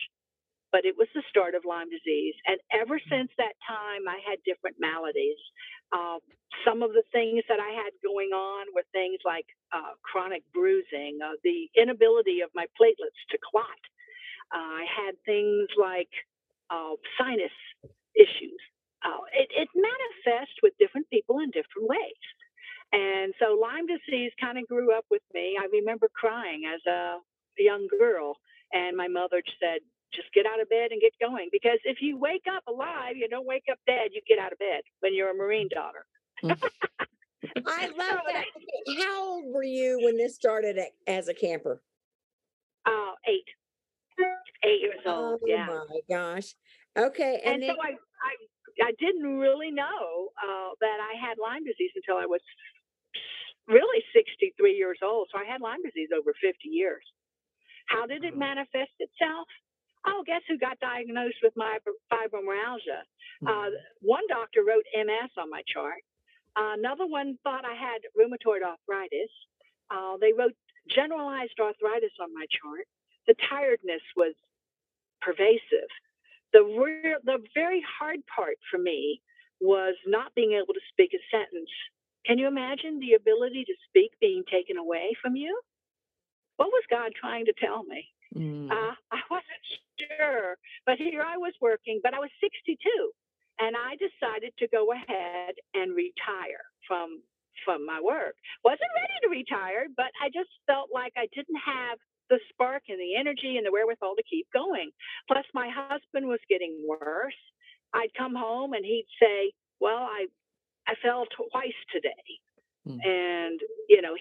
but 0.73 0.85
it 0.87 0.97
was 0.99 1.09
the 1.15 1.23
start 1.31 1.55
of 1.55 1.65
Lyme 1.67 1.91
disease. 1.91 2.35
And 2.47 2.59
ever 2.73 3.01
since 3.11 3.31
that 3.39 3.57
time, 3.69 4.09
I 4.09 4.21
had 4.27 4.41
different 4.47 4.77
maladies. 4.81 5.39
Uh, 5.93 6.19
some 6.67 6.83
of 6.83 6.93
the 6.93 7.05
things 7.13 7.45
that 7.49 7.61
I 7.61 7.71
had 7.77 7.93
going 8.05 8.31
on 8.33 8.67
were 8.75 8.85
things 8.93 9.21
like 9.25 9.47
uh, 9.73 9.97
chronic 10.03 10.45
bruising, 10.55 11.21
uh, 11.25 11.37
the 11.45 11.69
inability 11.77 12.41
of 12.43 12.51
my 12.55 12.67
platelets 12.81 13.21
to 13.31 13.39
clot. 13.41 13.83
I 14.53 14.87
had 14.89 15.15
things 15.27 15.69
like 15.81 16.11
uh, 16.71 16.95
sinus 17.19 17.55
issues. 18.17 18.61
Uh, 19.05 19.25
it, 19.33 19.49
it 19.57 19.69
manifests 19.75 20.57
with 20.63 20.75
different 20.79 21.09
people 21.11 21.41
in 21.41 21.51
different 21.51 21.89
ways. 21.89 22.25
And 22.93 23.33
so 23.39 23.55
Lyme 23.55 23.87
disease 23.87 24.33
kind 24.41 24.59
of 24.59 24.67
grew 24.67 24.97
up 24.97 25.05
with 25.11 25.23
me. 25.33 25.57
I 25.59 25.67
remember 25.73 26.11
crying 26.13 26.63
as 26.67 26.81
a 26.91 27.19
young 27.59 27.87
girl, 27.87 28.37
and 28.73 28.97
my 28.97 29.09
mother 29.09 29.43
said, 29.61 29.81
just 30.13 30.33
get 30.35 30.45
out 30.45 30.61
of 30.61 30.69
bed 30.69 30.91
and 30.91 31.01
get 31.01 31.13
going. 31.21 31.49
Because 31.53 31.79
if 31.85 31.99
you 32.01 32.19
wake 32.19 32.45
up 32.51 32.65
alive, 32.67 33.17
you 33.17 33.29
don't 33.29 33.47
wake 33.47 33.65
up 33.71 33.79
dead, 33.87 34.11
you 34.13 34.21
get 34.29 34.39
out 34.39 34.53
of 34.53 34.59
bed 34.59 34.83
when 35.01 35.15
you're 35.15 35.31
a 35.31 35.35
Marine 35.35 35.69
daughter. 35.73 36.05
I 36.45 37.87
love 37.97 38.19
that. 38.27 38.45
How 38.99 39.25
old 39.25 39.55
were 39.55 39.63
you 39.63 40.01
when 40.03 40.17
this 40.17 40.35
started 40.35 40.81
as 41.07 41.29
a 41.29 41.35
camper? 41.35 41.81
Uh, 42.87 43.13
eight. 43.29 43.47
Eight 44.65 44.81
years 44.83 44.99
Oh 45.07 45.33
old, 45.33 45.41
yeah. 45.47 45.67
Oh 45.71 45.87
my 45.89 46.01
gosh. 46.15 46.55
Okay, 46.99 47.41
and 47.45 47.55
and 47.55 47.63
then 47.63 47.71
so 47.71 47.83
I, 47.83 47.93
I, 47.93 48.35
I 48.83 48.93
didn't 48.99 49.39
really 49.39 49.71
know 49.71 50.31
uh, 50.39 50.71
that 50.81 50.99
I 51.01 51.19
had 51.19 51.39
Lyme 51.43 51.65
disease 51.65 51.93
until 51.97 52.17
I 52.17 52.27
was 52.27 52.41
really 53.67 54.03
63 54.15 54.75
years 54.75 54.99
old. 55.03 55.29
So 55.33 55.39
I 55.39 55.45
had 55.45 55.61
Lyme 55.61 55.83
disease 55.83 56.09
over 56.17 56.35
50 56.41 56.69
years. 56.69 57.03
How 57.87 58.07
did 58.07 58.25
it 58.25 58.37
manifest 58.37 58.95
itself? 58.99 59.49
Oh, 60.07 60.23
guess 60.27 60.43
who 60.49 60.59
got 60.59 60.79
diagnosed 60.81 61.39
with 61.43 61.53
my 61.57 61.79
fibromyalgia? 62.11 63.05
Uh, 63.47 63.71
one 64.01 64.25
doctor 64.29 64.63
wrote 64.67 64.85
MS 64.95 65.31
on 65.37 65.51
my 65.51 65.63
chart. 65.67 66.01
Uh, 66.57 66.75
another 66.79 67.07
one 67.07 67.39
thought 67.43 67.65
I 67.65 67.75
had 67.75 68.03
rheumatoid 68.19 68.63
arthritis. 68.63 69.31
Uh, 69.91 70.17
they 70.21 70.33
wrote 70.33 70.55
generalized 70.89 71.59
arthritis 71.61 72.13
on 72.21 72.33
my 72.35 72.47
chart. 72.51 72.87
The 73.27 73.35
tiredness 73.49 74.03
was 74.17 74.35
pervasive. 75.21 75.91
The 76.53 76.63
real, 76.63 77.19
the 77.25 77.39
very 77.55 77.83
hard 77.99 78.21
part 78.35 78.57
for 78.71 78.79
me 78.79 79.21
was 79.61 79.95
not 80.07 80.35
being 80.35 80.53
able 80.53 80.75
to 80.75 80.89
speak 80.91 81.13
a 81.15 81.23
sentence. 81.31 81.71
Can 82.27 82.39
you 82.39 82.49
imagine 82.49 82.99
the 82.99 83.15
ability 83.15 83.65
to 83.65 83.75
speak 83.89 84.13
being 84.21 84.43
taken 84.51 84.77
away 84.77 85.13
from 85.23 85.37
you? 85.37 85.59
What 86.57 86.69
was 86.69 86.85
God 86.91 87.13
trying 87.19 87.47
to 87.47 87.55
tell 87.59 87.85
me? 87.85 88.09
Mm. 88.37 88.71
Uh, 88.71 88.95
I 89.13 89.21
wasn't 89.31 89.65
sure, 89.99 90.57
but 90.87 90.99
here 90.99 91.23
I 91.23 91.37
was 91.37 91.55
working, 91.61 92.01
but 92.03 92.15
I 92.15 92.19
was 92.19 92.31
62, 92.41 92.77
and 93.61 93.77
I 93.77 93.97
decided 93.97 94.53
to 94.59 94.69
go 94.69 94.93
ahead 94.93 95.55
and 95.75 95.95
retire 95.95 96.65
from 96.87 97.23
from 97.65 97.85
my 97.85 98.01
work. 98.01 98.37
wasn't 98.65 98.89
ready 98.97 99.17
to 99.21 99.29
retire, 99.29 99.85
but 99.95 100.09
I 100.17 100.33
just 100.33 100.49
felt 100.67 100.89
like 100.89 101.13
I 101.17 101.29
didn't 101.35 101.61
have 101.61 101.99
the 102.31 102.41
spark 102.51 102.85
and 102.89 103.01
the 103.01 103.17
energy 103.17 103.59
and 103.59 103.67
the 103.67 103.73
wherewithal 103.73 104.17
to 104.17 104.25
keep 104.31 104.49
going. 104.55 104.91
Plus, 105.29 105.47
my 105.55 105.69
husband 105.71 106.29
was 106.29 106.41
getting 106.51 106.87
worse. 106.89 107.37
I'd 107.95 108.15
come 108.17 108.35
home 108.37 108.75
and 108.75 108.85
he'd 108.87 109.09
say, 109.23 109.53
"Well, 109.81 109.99
I 109.99 110.27
I 110.89 110.95
fell 111.03 111.27
twice 111.27 111.81
today," 111.93 112.27
Mm. 112.89 113.01
and 113.05 113.61
you 113.89 114.03
know 114.03 114.17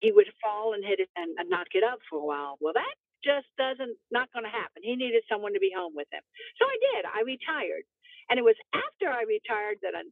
he 0.00 0.12
would 0.12 0.28
fall 0.42 0.74
and 0.74 0.84
hit 0.84 1.00
it 1.00 1.10
and, 1.16 1.36
and 1.38 1.48
not 1.50 1.70
get 1.70 1.84
up 1.84 2.00
for 2.10 2.18
a 2.18 2.24
while. 2.24 2.56
Well, 2.60 2.74
that 2.74 2.94
just 3.24 3.48
doesn't 3.58 3.96
not 4.10 4.32
going 4.32 4.44
to 4.44 4.50
happen. 4.50 4.82
He 4.82 4.96
needed 4.96 5.24
someone 5.28 5.52
to 5.54 5.60
be 5.60 5.72
home 5.74 5.94
with 5.96 6.08
him, 6.12 6.22
so 6.58 6.66
I 6.66 6.76
did. 6.94 7.04
I 7.06 7.20
retired, 7.22 7.84
and 8.30 8.38
it 8.38 8.44
was 8.44 8.56
after 8.74 9.08
I 9.10 9.24
retired 9.24 9.78
that 9.82 9.94
I 9.96 10.02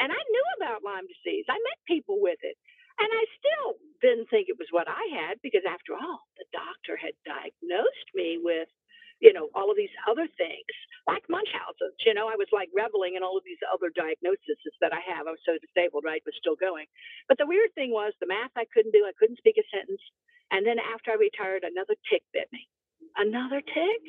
and 0.00 0.12
I 0.12 0.16
knew 0.30 0.46
about 0.58 0.82
Lyme 0.84 1.06
disease. 1.06 1.46
I 1.48 1.54
met 1.54 1.78
people 1.86 2.20
with 2.20 2.38
it, 2.42 2.56
and 3.00 3.10
I 3.10 3.24
still 3.40 3.70
didn't 4.02 4.30
think 4.30 4.48
it 4.48 4.58
was 4.60 4.68
what 4.70 4.88
I 4.88 5.02
had 5.14 5.40
because, 5.42 5.62
after 5.66 5.94
all, 5.94 6.26
the 6.38 6.46
doctor 6.52 6.96
had 6.96 7.14
diagnosed 7.26 8.08
me 8.14 8.38
with. 8.42 8.68
You 9.22 9.32
know, 9.32 9.48
all 9.56 9.70
of 9.72 9.78
these 9.78 9.94
other 10.10 10.28
things 10.36 10.68
like 11.08 11.24
Munchausen's. 11.32 11.96
You 12.04 12.12
know, 12.12 12.28
I 12.28 12.36
was 12.36 12.50
like 12.52 12.68
reveling 12.76 13.16
in 13.16 13.24
all 13.24 13.38
of 13.38 13.46
these 13.48 13.62
other 13.72 13.88
diagnoses 13.94 14.60
that 14.82 14.92
I 14.92 15.00
have. 15.08 15.24
I 15.26 15.32
was 15.32 15.44
so 15.48 15.56
disabled, 15.62 16.04
right? 16.04 16.20
But 16.26 16.34
still 16.36 16.58
going. 16.60 16.86
But 17.30 17.38
the 17.38 17.48
weird 17.48 17.72
thing 17.74 17.90
was 17.94 18.12
the 18.20 18.28
math 18.28 18.52
I 18.58 18.68
couldn't 18.74 18.92
do. 18.92 19.06
I 19.08 19.16
couldn't 19.16 19.38
speak 19.40 19.56
a 19.56 19.64
sentence. 19.72 20.02
And 20.52 20.66
then 20.66 20.76
after 20.82 21.12
I 21.12 21.16
retired, 21.16 21.64
another 21.64 21.96
tick 22.10 22.22
bit 22.34 22.50
me. 22.52 22.68
Another 23.16 23.62
tick? 23.62 24.02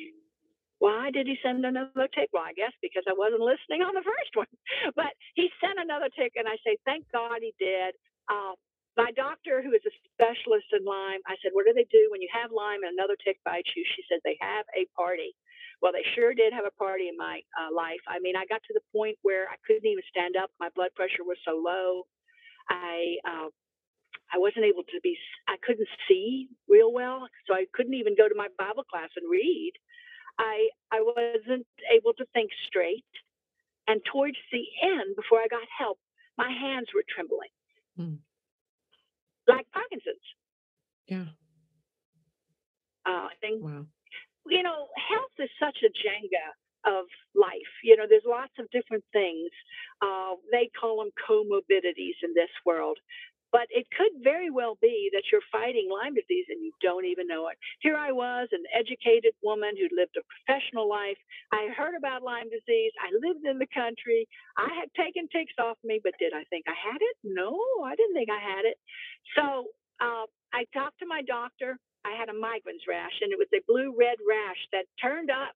Why 0.78 1.10
did 1.10 1.26
he 1.26 1.38
send 1.42 1.64
another 1.64 2.08
tick? 2.12 2.28
Well, 2.32 2.44
I 2.44 2.52
guess 2.52 2.72
because 2.82 3.04
I 3.08 3.16
wasn't 3.16 3.40
listening 3.42 3.82
on 3.82 3.94
the 3.96 4.04
first 4.12 4.32
one. 4.36 4.52
But 4.96 5.14
he 5.34 5.48
sent 5.62 5.80
another 5.80 6.10
tick, 6.12 6.34
and 6.36 6.48
I 6.48 6.56
say, 6.66 6.76
thank 6.84 7.06
God 7.12 7.40
he 7.40 7.54
did. 7.58 7.96
Uh, 8.28 8.54
my 8.96 9.12
doctor, 9.12 9.62
who 9.62 9.72
is 9.72 9.84
a 9.86 9.94
specialist 10.12 10.66
in 10.72 10.84
Lyme, 10.84 11.20
I 11.26 11.36
said, 11.42 11.52
what 11.52 11.66
do 11.66 11.72
they 11.72 11.86
do 11.92 12.08
when 12.10 12.22
you 12.22 12.28
have 12.32 12.50
Lyme 12.52 12.82
and 12.82 12.92
another 12.96 13.16
tick 13.20 13.38
bites 13.44 13.70
you? 13.76 13.84
She 13.96 14.02
said, 14.08 14.20
they 14.24 14.38
have 14.40 14.64
a 14.76 14.86
party. 14.96 15.36
Well, 15.82 15.92
they 15.92 16.04
sure 16.14 16.32
did 16.32 16.52
have 16.52 16.64
a 16.64 16.72
party 16.80 17.08
in 17.08 17.16
my 17.16 17.40
uh, 17.60 17.68
life. 17.74 18.00
I 18.08 18.18
mean, 18.20 18.36
I 18.36 18.46
got 18.48 18.62
to 18.64 18.74
the 18.74 18.84
point 18.92 19.18
where 19.22 19.44
I 19.48 19.56
couldn't 19.66 19.84
even 19.86 20.04
stand 20.08 20.36
up. 20.36 20.50
My 20.58 20.70
blood 20.74 20.90
pressure 20.96 21.24
was 21.24 21.36
so 21.44 21.60
low. 21.60 22.04
I 22.70 23.16
uh, 23.28 23.48
I 24.32 24.38
wasn't 24.38 24.64
able 24.64 24.82
to 24.84 25.00
be. 25.02 25.16
I 25.48 25.56
couldn't 25.62 25.88
see 26.08 26.48
real 26.68 26.92
well, 26.92 27.28
so 27.46 27.54
I 27.54 27.66
couldn't 27.74 27.94
even 27.94 28.16
go 28.16 28.28
to 28.28 28.34
my 28.34 28.48
Bible 28.58 28.84
class 28.84 29.10
and 29.16 29.30
read. 29.30 29.72
I 30.38 30.68
I 30.90 31.00
wasn't 31.02 31.66
able 31.92 32.14
to 32.14 32.26
think 32.34 32.50
straight. 32.66 33.04
And 33.88 34.00
towards 34.12 34.36
the 34.52 34.64
end, 34.82 35.14
before 35.16 35.38
I 35.38 35.46
got 35.48 35.62
help, 35.78 35.98
my 36.38 36.50
hands 36.50 36.88
were 36.94 37.04
trembling, 37.08 37.50
Mm. 37.98 38.18
Like 39.48 39.66
Parkinson's. 39.72 40.26
Yeah. 41.06 41.26
Uh, 43.06 43.28
thing 43.40 43.60
Wow. 43.62 43.86
you 44.48 44.62
know, 44.62 44.88
health 44.96 45.32
is 45.38 45.50
such 45.60 45.78
a 45.84 45.90
Jenga 45.90 46.46
of 46.98 47.06
life. 47.34 47.72
You 47.82 47.96
know, 47.96 48.06
there's 48.08 48.26
lots 48.26 48.52
of 48.58 48.70
different 48.70 49.04
things. 49.12 49.50
Uh, 50.02 50.34
they 50.52 50.70
call 50.78 50.98
them 50.98 51.10
comorbidities 51.28 52.18
in 52.22 52.34
this 52.34 52.50
world. 52.64 52.98
But 53.52 53.68
it 53.70 53.86
could 53.96 54.22
very 54.22 54.50
well 54.50 54.76
be 54.82 55.10
that 55.14 55.24
you're 55.32 55.44
fighting 55.52 55.88
Lyme 55.90 56.14
disease 56.14 56.46
and 56.50 56.62
you 56.62 56.72
don't 56.82 57.06
even 57.06 57.26
know 57.26 57.48
it. 57.48 57.56
Here 57.80 57.96
I 57.96 58.12
was, 58.12 58.48
an 58.52 58.64
educated 58.74 59.32
woman 59.42 59.72
who 59.76 59.88
lived 59.96 60.16
a 60.18 60.26
professional 60.26 60.88
life. 60.88 61.18
I 61.52 61.68
heard 61.76 61.94
about 61.96 62.22
Lyme 62.22 62.50
disease. 62.50 62.92
I 63.00 63.14
lived 63.14 63.46
in 63.46 63.58
the 63.58 63.70
country. 63.72 64.26
I 64.58 64.68
had 64.74 64.90
taken 64.98 65.28
ticks 65.32 65.54
off 65.58 65.78
me, 65.84 66.00
but 66.02 66.14
did 66.18 66.32
I 66.34 66.44
think 66.50 66.66
I 66.68 66.76
had 66.76 67.00
it? 67.00 67.16
No, 67.24 67.56
I 67.84 67.94
didn't 67.96 68.14
think 68.14 68.30
I 68.30 68.42
had 68.42 68.64
it. 68.66 68.76
So 69.36 69.70
uh, 70.00 70.26
I 70.52 70.66
talked 70.74 70.98
to 71.00 71.06
my 71.06 71.22
doctor. 71.22 71.78
I 72.04 72.14
had 72.18 72.28
a 72.28 72.36
migrans 72.36 72.86
rash, 72.88 73.14
and 73.22 73.32
it 73.32 73.38
was 73.38 73.50
a 73.54 73.64
blue 73.66 73.94
red 73.98 74.18
rash 74.22 74.60
that 74.72 74.86
turned 75.02 75.30
up. 75.30 75.54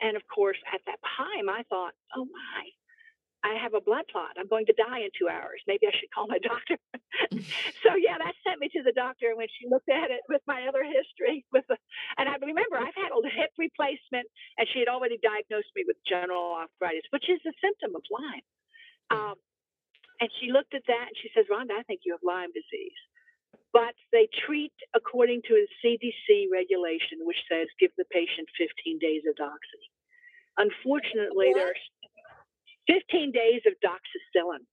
And 0.00 0.16
of 0.16 0.22
course, 0.34 0.58
at 0.72 0.80
that 0.86 1.00
time, 1.16 1.48
I 1.48 1.62
thought, 1.68 1.92
oh 2.16 2.24
my, 2.26 2.62
I 3.40 3.56
have 3.56 3.72
a 3.72 3.80
blood 3.80 4.04
clot. 4.12 4.36
I'm 4.36 4.48
going 4.48 4.66
to 4.68 4.76
die 4.76 5.00
in 5.00 5.10
two 5.16 5.28
hours. 5.28 5.64
Maybe 5.64 5.88
I 5.88 5.94
should 5.96 6.12
call 6.12 6.28
my 6.28 6.38
doctor. 6.50 6.76
so 7.84 7.96
yeah, 7.96 8.20
that 8.20 8.36
sent 8.44 8.60
me 8.60 8.68
to 8.76 8.82
the 8.84 8.92
doctor. 8.92 9.32
And 9.32 9.38
when 9.40 9.48
she 9.56 9.68
looked 9.68 9.88
at 9.88 10.12
it 10.12 10.20
with 10.28 10.44
my 10.46 10.68
other 10.68 10.84
history, 10.84 11.44
with 11.54 11.64
the, 11.68 11.76
and 12.18 12.28
I 12.28 12.36
remember 12.36 12.76
I've 12.76 12.96
had 12.96 13.12
a 13.12 13.20
hip 13.32 13.52
replacement, 13.56 14.28
and 14.58 14.68
she 14.72 14.80
had 14.80 14.88
already 14.92 15.16
diagnosed 15.22 15.72
me 15.74 15.84
with 15.88 15.96
general 16.04 16.52
arthritis, 16.60 17.08
which 17.10 17.28
is 17.32 17.40
a 17.48 17.54
symptom 17.64 17.96
of 17.96 18.04
Lyme. 18.12 18.46
Um, 19.10 19.36
and 20.20 20.28
she 20.38 20.52
looked 20.52 20.76
at 20.76 20.84
that 20.86 21.06
and 21.08 21.16
she 21.16 21.32
says, 21.32 21.48
Rhonda, 21.48 21.72
I 21.72 21.82
think 21.88 22.04
you 22.04 22.12
have 22.12 22.22
Lyme 22.22 22.52
disease. 22.52 23.00
But 23.72 23.94
they 24.12 24.28
treat 24.46 24.74
according 24.94 25.42
to 25.48 25.54
a 25.54 25.66
CDC 25.80 26.52
regulation, 26.52 27.24
which 27.24 27.40
says 27.50 27.66
give 27.80 27.90
the 27.96 28.04
patient 28.12 28.46
15 28.58 28.98
days 28.98 29.22
of 29.26 29.34
doxy. 29.40 29.82
Unfortunately, 30.58 31.54
What? 31.54 31.56
there's 31.56 31.84
15 32.90 33.32
days 33.32 33.62
of 33.66 33.74
doxycycline 33.84 34.66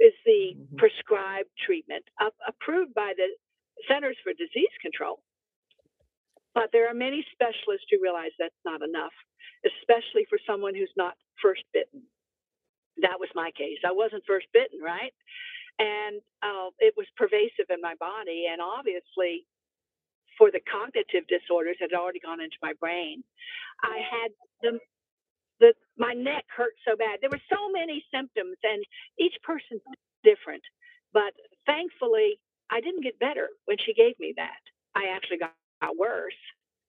is 0.00 0.14
the 0.24 0.54
Mhm. 0.54 0.78
prescribed 0.78 1.50
treatment 1.58 2.08
up, 2.20 2.34
approved 2.46 2.94
by 2.94 3.14
the 3.14 3.36
Centers 3.88 4.18
for 4.20 4.32
Disease 4.34 4.72
Control. 4.80 5.22
But 6.54 6.72
there 6.72 6.88
are 6.88 6.94
many 6.94 7.26
specialists 7.32 7.86
who 7.90 8.00
realize 8.00 8.32
that's 8.38 8.64
not 8.64 8.82
enough, 8.82 9.14
especially 9.64 10.24
for 10.26 10.38
someone 10.46 10.74
who's 10.74 10.92
not 10.96 11.16
first 11.42 11.64
bitten. 11.72 12.08
That 12.98 13.20
was 13.20 13.30
my 13.34 13.50
case. 13.52 13.78
I 13.84 13.92
wasn't 13.92 14.24
first 14.26 14.46
bitten, 14.52 14.80
right? 14.80 15.14
And 15.78 16.22
uh, 16.42 16.70
it 16.78 16.96
was 16.96 17.06
pervasive 17.16 17.70
in 17.70 17.80
my 17.80 17.94
body. 17.96 18.46
And 18.46 18.60
obviously, 18.60 19.46
for 20.38 20.50
the 20.50 20.60
cognitive 20.60 21.26
disorders 21.28 21.76
that 21.80 21.90
had 21.92 21.98
already 22.00 22.20
gone 22.20 22.40
into 22.40 22.56
my 22.62 22.72
brain. 22.80 23.22
I 23.82 23.98
had 23.98 24.30
the 24.62 24.80
the 25.60 25.74
my 25.96 26.12
neck 26.12 26.44
hurt 26.48 26.74
so 26.86 26.96
bad. 26.96 27.20
There 27.20 27.30
were 27.30 27.46
so 27.52 27.70
many 27.70 28.04
symptoms, 28.12 28.56
and 28.64 28.82
each 29.18 29.36
person's 29.44 29.82
different. 30.24 30.62
But 31.12 31.32
thankfully, 31.66 32.40
I 32.70 32.80
didn't 32.80 33.04
get 33.04 33.18
better 33.18 33.48
when 33.66 33.76
she 33.84 33.94
gave 33.94 34.18
me 34.18 34.34
that. 34.36 34.62
I 34.94 35.12
actually 35.14 35.38
got, 35.38 35.54
got 35.82 35.96
worse, 35.98 36.38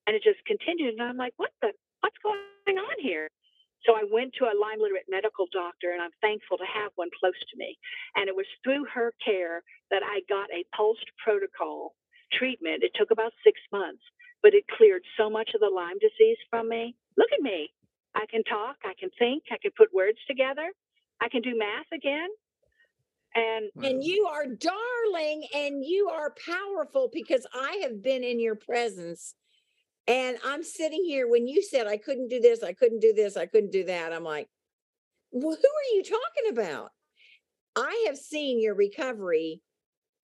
and 0.08 0.16
it 0.16 0.24
just 0.24 0.44
continued. 0.46 0.96
And 0.96 1.04
I'm 1.04 1.18
like, 1.18 1.34
what 1.38 1.52
the 1.62 1.72
what's 2.02 2.18
going 2.24 2.78
on 2.78 2.98
here? 3.00 3.30
So 3.86 3.94
I 3.94 4.06
went 4.12 4.34
to 4.38 4.46
a 4.46 4.54
Lyme 4.54 4.80
literate 4.80 5.10
medical 5.10 5.48
doctor, 5.52 5.92
and 5.92 6.02
I'm 6.02 6.14
thankful 6.22 6.58
to 6.58 6.70
have 6.70 6.92
one 6.96 7.10
close 7.20 7.38
to 7.38 7.58
me. 7.58 7.78
And 8.16 8.30
it 8.30 8.36
was 8.36 8.46
through 8.64 8.86
her 8.94 9.14
care 9.26 9.64
that 9.90 10.04
I 10.06 10.22
got 10.30 10.50
a 10.54 10.66
pulsed 10.76 11.10
protocol 11.24 11.94
treatment. 12.32 12.84
It 12.84 12.92
took 12.96 13.10
about 13.12 13.34
six 13.44 13.60
months, 13.72 14.04
but 14.44 14.54
it 14.54 14.66
cleared 14.78 15.02
so 15.18 15.30
much 15.30 15.52
of 15.56 15.62
the 15.62 15.74
Lyme 15.74 15.98
disease 16.00 16.38
from 16.50 16.70
me. 16.70 16.96
Look 17.18 17.30
at 17.34 17.42
me. 17.42 17.74
I 18.16 18.26
can 18.30 18.44
talk, 18.44 18.78
I 18.84 18.94
can 19.00 19.10
think, 19.18 19.44
I 19.52 19.58
can 19.62 19.72
put 19.78 19.94
words 19.94 20.18
together, 20.28 20.72
I 21.22 21.30
can 21.30 21.42
do 21.42 21.58
math 21.58 21.92
again. 21.94 22.30
And 23.34 23.72
And 23.82 24.04
you 24.04 24.28
are 24.30 24.46
darling 24.46 25.48
and 25.56 25.86
you 25.86 26.10
are 26.10 26.36
powerful 26.46 27.10
because 27.14 27.48
I 27.54 27.80
have 27.84 28.04
been 28.04 28.24
in 28.24 28.42
your 28.42 28.56
presence. 28.56 29.36
And 30.08 30.38
I'm 30.44 30.64
sitting 30.64 31.04
here 31.06 31.30
when 31.30 31.48
you 31.48 31.64
said 31.64 31.88
I 31.88 31.96
couldn't 31.96 32.28
do 32.28 32.42
this, 32.42 32.62
I 32.64 32.74
couldn't 32.74 33.00
do 33.00 33.14
this, 33.14 33.38
I 33.38 33.46
couldn't 33.46 33.72
do 33.72 33.86
that. 33.86 34.12
I'm 34.12 34.26
like, 34.26 34.50
well, 35.32 35.56
who 35.56 35.68
are 35.68 35.96
you 35.96 36.04
talking 36.04 36.52
about? 36.52 36.90
I 37.78 38.06
have 38.08 38.18
seen 38.18 38.60
your 38.60 38.76
recovery 38.76 39.62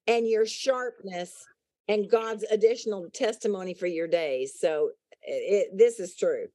and 0.06 0.28
your 0.28 0.46
sharpness 0.46 1.32
and 1.88 2.10
God's 2.10 2.44
additional 2.52 3.08
testimony 3.14 3.74
for 3.74 3.88
your 3.88 4.08
days. 4.08 4.60
So 4.60 4.90
it, 5.22 5.70
this 5.78 6.02
is 6.02 6.16
true. 6.16 6.48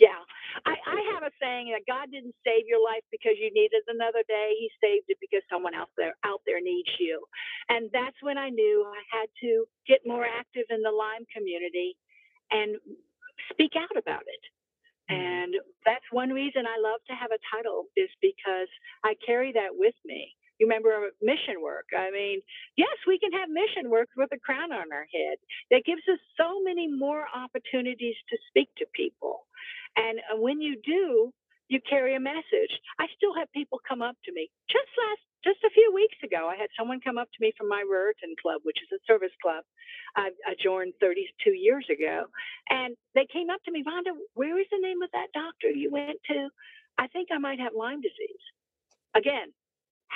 Yeah, 0.00 0.20
I, 0.66 0.74
I 0.86 0.98
have 1.14 1.24
a 1.24 1.32
saying 1.40 1.72
that 1.74 1.86
God 1.86 2.10
didn't 2.12 2.34
save 2.44 2.66
your 2.66 2.82
life 2.84 3.04
because 3.12 3.36
you 3.40 3.50
needed 3.54 3.84
another 3.88 4.24
day. 4.28 4.56
He 4.58 4.70
saved 4.82 5.06
it 5.08 5.18
because 5.20 5.42
someone 5.50 5.74
out 5.74 5.90
there 5.96 6.14
out 6.24 6.42
there 6.46 6.60
needs 6.60 6.90
you. 7.00 7.22
And 7.68 7.90
that's 7.92 8.16
when 8.22 8.38
I 8.38 8.50
knew 8.50 8.86
I 8.86 9.02
had 9.12 9.28
to 9.42 9.66
get 9.88 10.00
more 10.06 10.24
active 10.26 10.66
in 10.70 10.82
the 10.82 10.92
Lyme 10.92 11.26
community 11.34 11.96
and 12.50 12.76
speak 13.52 13.72
out 13.76 13.96
about 13.96 14.24
it. 14.26 14.44
Mhm. 15.10 15.44
And 15.44 15.54
that's 15.86 16.06
one 16.12 16.30
reason 16.30 16.66
I 16.66 16.78
love 16.80 17.00
to 17.08 17.14
have 17.14 17.32
a 17.32 17.40
title 17.54 17.86
is 17.96 18.10
because 18.22 18.68
I 19.04 19.14
carry 19.26 19.52
that 19.52 19.76
with 19.76 19.96
me. 20.04 20.34
You 20.58 20.66
remember 20.66 21.10
mission 21.20 21.62
work. 21.62 21.86
I 21.96 22.10
mean, 22.10 22.40
yes, 22.76 22.96
we 23.06 23.18
can 23.18 23.32
have 23.32 23.48
mission 23.48 23.90
work 23.90 24.08
with 24.16 24.30
a 24.32 24.38
crown 24.38 24.72
on 24.72 24.92
our 24.92 25.06
head. 25.12 25.38
That 25.70 25.84
gives 25.84 26.02
us 26.10 26.18
so 26.36 26.62
many 26.62 26.88
more 26.88 27.26
opportunities 27.34 28.16
to 28.30 28.36
speak 28.48 28.68
to 28.78 28.86
people. 28.94 29.46
And 29.96 30.18
uh, 30.30 30.40
when 30.40 30.60
you 30.60 30.76
do, 30.84 31.32
you 31.68 31.80
carry 31.88 32.14
a 32.14 32.20
message. 32.20 32.72
I 32.98 33.06
still 33.16 33.34
have 33.34 33.50
people 33.52 33.80
come 33.88 34.02
up 34.02 34.16
to 34.24 34.32
me. 34.32 34.50
Just 34.68 34.90
last, 35.00 35.22
just 35.44 35.64
a 35.64 35.72
few 35.72 35.92
weeks 35.94 36.16
ago, 36.22 36.48
I 36.48 36.56
had 36.56 36.68
someone 36.78 37.00
come 37.00 37.16
up 37.16 37.28
to 37.32 37.40
me 37.40 37.52
from 37.56 37.68
my 37.68 37.82
Ruritan 37.82 38.36
Club, 38.40 38.60
which 38.64 38.78
is 38.82 38.88
a 38.92 39.00
service 39.10 39.34
club 39.40 39.64
I, 40.16 40.30
I 40.46 40.54
joined 40.62 40.94
32 41.00 41.50
years 41.50 41.86
ago. 41.90 42.26
And 42.68 42.96
they 43.14 43.26
came 43.32 43.50
up 43.50 43.62
to 43.64 43.72
me, 43.72 43.82
Rhonda, 43.82 44.12
where 44.34 44.58
is 44.60 44.66
the 44.70 44.80
name 44.80 45.02
of 45.02 45.10
that 45.12 45.32
doctor 45.32 45.70
you 45.70 45.90
went 45.90 46.20
to? 46.28 46.48
I 46.98 47.08
think 47.08 47.28
I 47.32 47.38
might 47.38 47.58
have 47.60 47.72
Lyme 47.76 48.00
disease. 48.00 48.44
Again, 49.16 49.52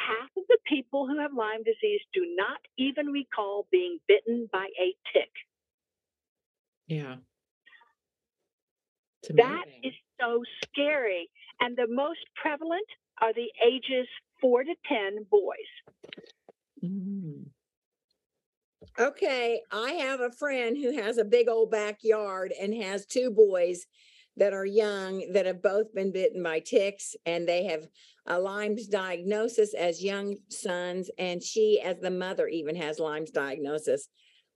half 0.06 0.30
of 0.36 0.44
the 0.48 0.58
people 0.66 1.06
who 1.06 1.18
have 1.18 1.32
Lyme 1.34 1.62
disease 1.64 2.00
do 2.14 2.22
not 2.36 2.58
even 2.78 3.06
recall 3.08 3.66
being 3.70 3.98
bitten 4.06 4.48
by 4.52 4.66
a 4.80 4.94
tick. 5.12 5.30
Yeah. 6.86 7.16
It's 9.22 9.32
That 9.36 9.64
amazing. 9.66 9.80
is 9.84 9.92
so 10.20 10.42
scary. 10.64 11.28
And 11.60 11.76
the 11.76 11.88
most 11.88 12.20
prevalent 12.40 12.86
are 13.20 13.32
the 13.34 13.50
ages 13.66 14.06
four 14.40 14.62
to 14.64 14.74
10 14.88 15.26
boys. 15.30 16.14
Mm. 16.84 17.46
Okay, 18.98 19.60
I 19.72 19.92
have 19.92 20.20
a 20.20 20.30
friend 20.30 20.76
who 20.76 20.96
has 21.00 21.18
a 21.18 21.24
big 21.24 21.48
old 21.48 21.70
backyard 21.70 22.52
and 22.60 22.74
has 22.74 23.06
two 23.06 23.30
boys 23.30 23.86
that 24.38 24.52
are 24.52 24.64
young 24.64 25.32
that 25.32 25.46
have 25.46 25.62
both 25.62 25.92
been 25.92 26.12
bitten 26.12 26.42
by 26.42 26.60
ticks 26.60 27.16
and 27.26 27.46
they 27.46 27.64
have 27.64 27.86
a 28.26 28.38
Lyme's 28.38 28.86
diagnosis 28.86 29.74
as 29.74 30.02
young 30.02 30.36
sons 30.48 31.10
and 31.18 31.42
she 31.42 31.80
as 31.84 31.98
the 32.00 32.10
mother 32.10 32.46
even 32.46 32.76
has 32.76 32.98
Lyme's 32.98 33.30
diagnosis. 33.30 34.08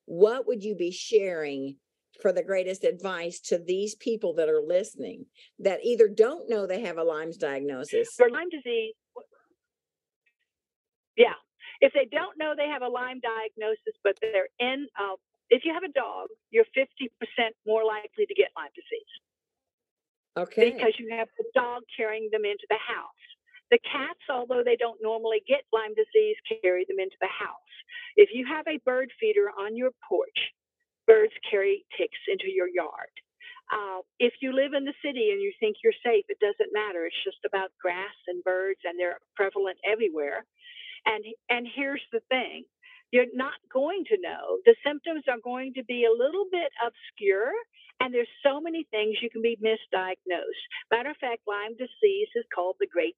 What 0.07 0.47
would 0.47 0.63
you 0.63 0.77
be 0.77 0.93
sharing 0.93 1.77
for 2.21 2.33
the 2.33 2.45
greatest 2.45 2.85
advice 2.85 3.41
to 3.41 3.59
these 3.59 3.95
people 3.97 4.35
that 4.35 4.49
are 4.49 4.63
listening 4.65 5.27
that 5.59 5.85
either 5.85 6.09
don't 6.09 6.49
know 6.49 6.67
they 6.67 6.83
have 6.83 6.99
a 6.99 7.05
Lyme's 7.05 7.37
diagnosis? 7.37 8.11
For 8.17 8.31
Lyme 8.31 8.51
disease, 8.51 8.95
yeah. 11.17 11.35
If 11.81 11.93
they 11.95 12.07
don't 12.11 12.39
know 12.39 12.55
they 12.57 12.69
have 12.69 12.83
a 12.83 12.89
Lyme 12.89 13.21
diagnosis, 13.21 13.99
but 14.05 14.15
they're 14.21 14.49
in, 14.61 14.87
uh, 14.99 15.17
if 15.51 15.65
you 15.65 15.75
have 15.75 15.83
a 15.83 15.93
dog, 15.93 16.29
you're 16.51 16.65
50% 16.77 17.11
more 17.67 17.85
likely 17.85 18.27
to 18.27 18.35
get 18.35 18.51
Lyme 18.57 18.71
disease. 18.75 19.13
Okay. 20.39 20.71
because 20.71 20.95
you 20.99 21.15
have 21.17 21.29
the 21.39 21.45
dog 21.55 21.83
carrying 21.97 22.29
them 22.33 22.45
into 22.45 22.67
the 22.71 22.81
house. 22.81 23.23
The 23.71 23.79
cats, 23.85 24.21
although 24.29 24.63
they 24.65 24.77
don't 24.77 25.01
normally 25.03 25.43
get 25.49 25.65
Lyme 25.73 25.95
disease, 25.97 26.37
carry 26.63 26.85
them 26.89 27.01
into 27.01 27.17
the 27.21 27.33
house. 27.33 27.73
If 28.17 28.31
you 28.33 28.45
have 28.47 28.67
a 28.69 28.81
bird 28.85 29.11
feeder 29.19 29.49
on 29.49 29.77
your 29.77 29.91
porch, 30.09 30.53
birds 31.07 31.33
carry 31.51 31.85
ticks 31.97 32.21
into 32.29 32.51
your 32.53 32.69
yard. 32.69 33.13
Uh, 33.73 34.05
if 34.19 34.35
you 34.43 34.53
live 34.53 34.75
in 34.75 34.85
the 34.85 34.93
city 35.05 35.31
and 35.33 35.41
you 35.41 35.53
think 35.59 35.77
you're 35.83 35.97
safe, 36.05 36.25
it 36.29 36.39
doesn't 36.41 36.73
matter. 36.73 37.07
It's 37.07 37.25
just 37.25 37.41
about 37.47 37.73
grass 37.81 38.17
and 38.29 38.45
birds, 38.45 38.81
and 38.85 38.99
they're 38.99 39.21
prevalent 39.37 39.79
everywhere. 39.89 40.45
And 41.07 41.25
and 41.49 41.67
here's 41.75 42.05
the 42.13 42.21
thing: 42.29 42.65
you're 43.13 43.33
not 43.33 43.57
going 43.73 44.05
to 44.09 44.17
know. 44.21 44.59
The 44.65 44.77
symptoms 44.85 45.25
are 45.29 45.41
going 45.43 45.73
to 45.75 45.85
be 45.85 46.05
a 46.05 46.13
little 46.13 46.47
bit 46.53 46.73
obscure, 46.85 47.53
and 48.03 48.13
there's 48.13 48.35
so 48.43 48.61
many 48.61 48.83
things 48.91 49.23
you 49.23 49.31
can 49.31 49.43
be 49.43 49.57
misdiagnosed. 49.63 50.67
Matter 50.91 51.11
of 51.15 51.23
fact, 51.23 51.47
Lyme 51.47 51.79
disease 51.79 52.35
is 52.35 52.45
called 52.53 52.75
the 52.81 52.91
great 52.91 53.15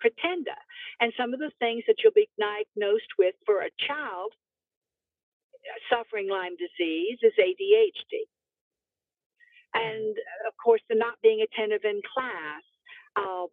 pretender. 0.00 0.58
And 0.98 1.14
some 1.16 1.32
of 1.32 1.38
the 1.38 1.54
things 1.62 1.84
that 1.86 2.02
you'll 2.02 2.18
be 2.18 2.28
diagnosed 2.34 3.14
with 3.16 3.38
for 3.46 3.62
a 3.62 3.70
child 3.86 4.34
uh, 5.62 5.78
suffering 5.86 6.28
Lyme 6.28 6.58
disease 6.58 7.22
is 7.22 7.32
ADHD. 7.38 8.26
And 9.74 10.18
uh, 10.18 10.50
of 10.50 10.54
course, 10.58 10.82
the 10.90 10.98
not 10.98 11.22
being 11.22 11.46
attentive 11.46 11.86
in 11.86 12.02
class. 12.02 12.66
Uh, 13.14 13.46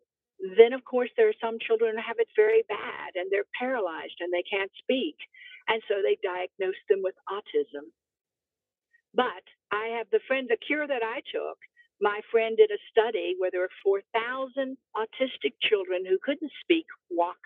then, 0.57 0.73
of 0.73 0.81
course, 0.83 1.13
there 1.13 1.29
are 1.29 1.37
some 1.45 1.61
children 1.61 1.93
who 1.93 2.01
have 2.01 2.17
it 2.17 2.27
very 2.35 2.65
bad 2.65 3.13
and 3.13 3.29
they're 3.29 3.45
paralyzed 3.53 4.17
and 4.19 4.33
they 4.33 4.41
can't 4.49 4.73
speak. 4.81 5.15
And 5.69 5.77
so 5.85 6.01
they 6.01 6.17
diagnose 6.25 6.81
them 6.89 7.05
with 7.05 7.13
autism. 7.29 7.93
But 9.13 9.45
I 9.81 9.97
have 9.97 10.07
the 10.11 10.21
friend, 10.27 10.47
the 10.49 10.57
cure 10.57 10.87
that 10.87 11.03
I 11.03 11.21
took, 11.33 11.57
my 12.01 12.21
friend 12.31 12.57
did 12.57 12.71
a 12.71 12.81
study 12.91 13.35
where 13.39 13.51
there 13.51 13.61
were 13.61 13.81
4,000 13.83 14.77
autistic 14.95 15.53
children 15.61 16.05
who 16.05 16.19
couldn't 16.23 16.51
speak, 16.61 16.85
walk. 17.09 17.41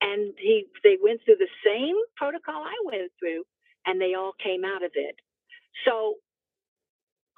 And 0.00 0.34
he, 0.38 0.66
they 0.84 0.96
went 1.02 1.20
through 1.24 1.40
the 1.40 1.52
same 1.64 1.96
protocol 2.16 2.64
I 2.64 2.76
went 2.84 3.12
through, 3.18 3.44
and 3.86 4.00
they 4.00 4.14
all 4.14 4.32
came 4.42 4.64
out 4.64 4.84
of 4.84 4.92
it. 4.94 5.16
So 5.86 6.16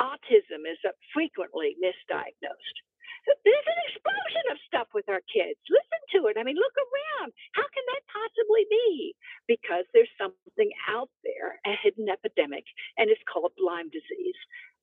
autism 0.01 0.67
is 0.71 0.79
frequently 1.15 1.77
misdiagnosed. 1.83 2.79
There's 3.27 3.67
an 3.67 3.81
explosion 3.91 4.45
of 4.51 4.59
stuff 4.67 4.89
with 4.95 5.09
our 5.09 5.23
kids. 5.27 5.59
Listen 5.67 6.03
to 6.15 6.19
it. 6.29 6.39
I 6.39 6.45
mean, 6.45 6.57
look 6.57 6.77
around. 6.79 7.33
How 7.53 7.67
can 7.67 7.85
that 7.91 8.03
possibly 8.07 8.65
be? 8.71 9.15
Because 9.47 9.85
there's 9.93 10.11
something 10.19 10.71
out 10.89 11.11
there, 11.25 11.59
a 11.67 11.75
hidden 11.83 12.09
epidemic, 12.09 12.65
and 12.99 13.11
it's 13.11 13.23
called 13.31 13.53
Lyme 13.59 13.91
disease. 13.91 14.39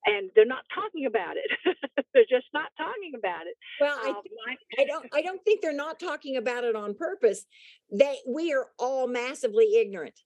And 0.06 0.28
they're 0.36 0.44
not 0.44 0.64
talking 0.74 1.06
about 1.06 1.36
it. 1.36 1.48
they're 2.12 2.28
just 2.28 2.52
not 2.52 2.68
talking 2.76 3.12
about 3.16 3.46
it. 3.48 3.56
Well, 3.80 3.96
I 3.96 4.08
Lyme- 4.12 4.64
I 4.78 4.84
don't 4.84 5.06
I 5.14 5.22
don't 5.22 5.42
think 5.44 5.62
they're 5.62 5.72
not 5.72 5.98
talking 5.98 6.36
about 6.36 6.64
it 6.64 6.76
on 6.76 6.94
purpose. 6.94 7.46
They 7.90 8.18
we 8.28 8.52
are 8.52 8.66
all 8.78 9.08
massively 9.08 9.76
ignorant. 9.76 10.20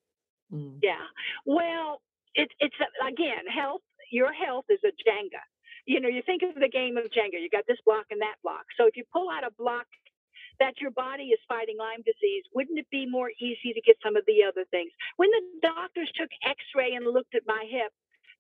Mm. 0.53 0.79
Yeah. 0.83 1.07
Well, 1.47 2.03
it, 2.35 2.49
it's 2.59 2.75
again, 3.07 3.47
health. 3.55 3.83
Your 4.11 4.33
health 4.33 4.65
is 4.69 4.81
a 4.85 4.89
Jenga. 4.89 5.43
You 5.89 6.05
know, 6.05 6.13
you 6.13 6.21
think 6.21 6.45
of 6.45 6.53
the 6.61 6.69
game 6.69 6.99
of 7.01 7.09
Jenga. 7.17 7.41
You 7.41 7.49
got 7.49 7.65
this 7.67 7.81
block 7.87 8.05
and 8.13 8.21
that 8.21 8.37
block. 8.45 8.69
So 8.77 8.85
if 8.85 8.95
you 8.95 9.05
pull 9.11 9.33
out 9.33 9.41
a 9.41 9.51
block 9.57 9.89
that 10.61 10.77
your 10.85 10.91
body 10.91 11.33
is 11.33 11.41
fighting 11.49 11.81
Lyme 11.81 12.05
disease, 12.05 12.45
wouldn't 12.55 12.79
it 12.79 12.85
be 12.93 13.09
more 13.09 13.31
easy 13.41 13.73
to 13.73 13.81
get 13.81 13.97
some 14.05 14.15
of 14.15 14.23
the 14.29 14.45
other 14.45 14.69
things? 14.71 14.93
When 15.17 15.31
the 15.33 15.65
doctors 15.65 16.13
took 16.15 16.29
X-ray 16.45 16.93
and 16.93 17.09
looked 17.09 17.35
at 17.35 17.49
my 17.49 17.65
hip, 17.65 17.89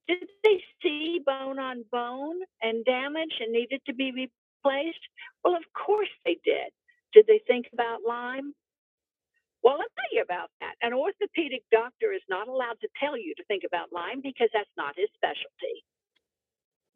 did 0.07 0.29
they 0.45 0.61
see 0.83 1.25
bone 1.25 1.59
on 1.59 1.89
bone 1.91 2.37
and 2.61 2.85
damage 2.85 3.33
and 3.41 3.51
needed 3.51 3.81
to 3.87 3.95
be 3.95 4.13
replaced? 4.13 5.05
Well, 5.43 5.57
of 5.57 5.65
course 5.73 6.13
they 6.27 6.37
did. 6.45 6.69
Did 7.15 7.25
they 7.29 7.41
think 7.49 7.65
about 7.73 8.05
Lyme? 8.07 8.53
Well, 9.63 9.81
I'll 9.81 9.95
tell 9.97 10.13
you 10.13 10.21
about 10.21 10.51
that. 10.61 10.77
An 10.83 10.93
orthopedic 10.93 11.65
doctor 11.73 12.13
is 12.13 12.23
not 12.29 12.47
allowed 12.47 12.77
to 12.83 12.89
tell 13.01 13.17
you 13.17 13.33
to 13.37 13.45
think 13.45 13.65
about 13.65 13.89
Lyme 13.89 14.21
because 14.21 14.51
that's 14.53 14.77
not 14.77 15.01
his 15.01 15.09
specialty. 15.17 15.81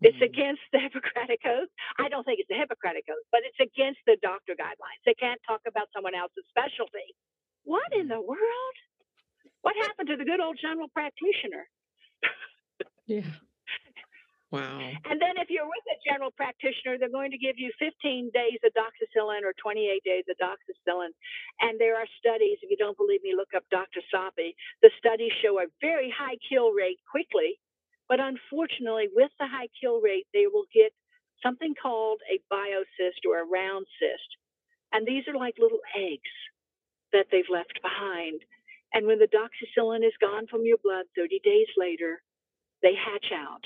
It's 0.03 0.19
Mm. 0.19 0.23
against 0.23 0.63
the 0.73 0.81
Hippocratic 0.81 1.41
Oath. 1.47 1.69
I 1.99 2.09
don't 2.09 2.25
think 2.25 2.41
it's 2.41 2.49
the 2.49 2.57
Hippocratic 2.59 3.05
Oath, 3.11 3.27
but 3.33 3.43
it's 3.45 3.61
against 3.61 4.01
the 4.07 4.17
doctor 4.23 4.55
guidelines. 4.55 5.03
They 5.07 5.15
can't 5.15 5.41
talk 5.47 5.63
about 5.67 5.89
someone 5.95 6.15
else's 6.15 6.45
specialty. 6.51 7.15
What 7.65 7.93
in 7.95 8.09
the 8.09 8.21
world? 8.21 8.77
What 9.63 9.77
happened 9.77 10.09
to 10.09 10.17
the 10.17 10.25
good 10.25 10.41
old 10.41 10.59
general 10.61 10.89
practitioner? 10.91 11.69
Yeah. 13.07 13.23
Wow. 14.53 14.79
And 15.11 15.21
then 15.21 15.39
if 15.39 15.51
you're 15.51 15.67
with 15.67 15.85
a 15.91 15.99
general 16.07 16.31
practitioner, 16.31 16.99
they're 16.99 17.11
going 17.11 17.33
to 17.33 17.39
give 17.39 17.57
you 17.59 17.73
15 17.79 18.31
days 18.35 18.61
of 18.65 18.73
doxycycline 18.79 19.43
or 19.45 19.55
28 19.61 20.05
days 20.05 20.25
of 20.31 20.37
doxycycline. 20.39 21.11
And 21.61 21.81
there 21.81 21.97
are 21.97 22.07
studies, 22.21 22.59
if 22.63 22.71
you 22.71 22.77
don't 22.77 22.97
believe 22.97 23.23
me, 23.25 23.35
look 23.35 23.51
up 23.57 23.65
Dr. 23.71 24.01
Sapi. 24.15 24.55
The 24.83 24.91
studies 24.99 25.33
show 25.43 25.59
a 25.61 25.67
very 25.81 26.13
high 26.17 26.37
kill 26.49 26.71
rate 26.73 27.01
quickly. 27.11 27.59
But 28.09 28.21
unfortunately, 28.21 29.09
with 29.13 29.31
the 29.39 29.47
high 29.47 29.69
kill 29.81 30.01
rate, 30.01 30.27
they 30.35 30.47
will 30.47 30.67
get 30.73 30.93
something 31.43 31.75
called 31.81 32.21
a 32.31 32.41
biocyst 32.53 33.27
or 33.29 33.41
a 33.41 33.47
round 33.47 33.87
cyst. 33.99 34.31
And 34.93 35.07
these 35.07 35.27
are 35.29 35.37
like 35.37 35.55
little 35.59 35.81
eggs 35.97 36.33
that 37.13 37.27
they've 37.31 37.51
left 37.51 37.81
behind. 37.83 38.41
And 38.93 39.07
when 39.07 39.19
the 39.19 39.29
doxycycline 39.29 40.07
is 40.07 40.13
gone 40.21 40.47
from 40.47 40.65
your 40.65 40.77
blood 40.83 41.07
30 41.17 41.41
days 41.43 41.69
later, 41.77 42.23
they 42.83 42.93
hatch 42.95 43.33
out 43.33 43.65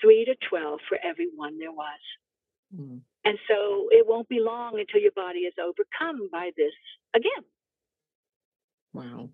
three 0.00 0.24
to 0.24 0.34
12 0.48 0.80
for 0.88 0.98
every 1.04 1.28
one 1.34 1.58
there 1.58 1.72
was. 1.72 2.00
Mm. 2.74 3.00
And 3.24 3.38
so 3.48 3.88
it 3.90 4.06
won't 4.06 4.28
be 4.28 4.40
long 4.40 4.78
until 4.78 5.00
your 5.00 5.12
body 5.12 5.40
is 5.40 5.54
overcome 5.58 6.28
by 6.30 6.50
this 6.56 6.72
again. 7.14 7.44
Wow. 8.92 9.30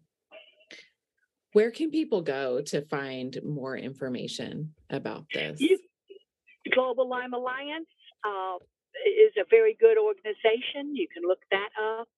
Where 1.52 1.70
can 1.70 1.90
people 1.90 2.22
go 2.22 2.60
to 2.66 2.82
find 2.82 3.36
more 3.44 3.76
information 3.76 4.72
about 4.88 5.26
this? 5.34 5.60
You, 5.60 5.78
Global 6.72 7.08
Lyme 7.08 7.34
Alliance 7.34 7.90
uh, 8.24 8.56
is 9.04 9.32
a 9.36 9.44
very 9.50 9.76
good 9.80 9.98
organization. 9.98 10.94
You 10.94 11.08
can 11.12 11.24
look 11.26 11.40
that 11.50 11.70
up. 11.80 12.08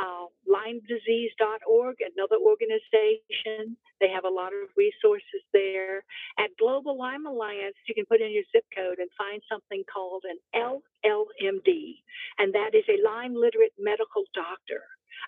Uh, 0.00 0.32
LymeDisease.org, 0.48 1.96
another 2.16 2.36
organization. 2.40 3.76
They 4.00 4.08
have 4.08 4.24
a 4.24 4.32
lot 4.32 4.48
of 4.48 4.72
resources 4.74 5.44
there. 5.52 6.02
At 6.38 6.56
Global 6.58 6.96
Lyme 6.96 7.26
Alliance, 7.26 7.76
you 7.86 7.94
can 7.94 8.06
put 8.06 8.22
in 8.22 8.32
your 8.32 8.44
zip 8.50 8.64
code 8.74 8.98
and 8.98 9.10
find 9.18 9.42
something 9.46 9.84
called 9.92 10.24
an 10.24 10.40
LLMD, 10.56 12.00
and 12.38 12.54
that 12.54 12.72
is 12.72 12.84
a 12.88 12.96
Lyme 13.04 13.34
literate 13.34 13.76
medical 13.78 14.24
doctor. 14.32 14.80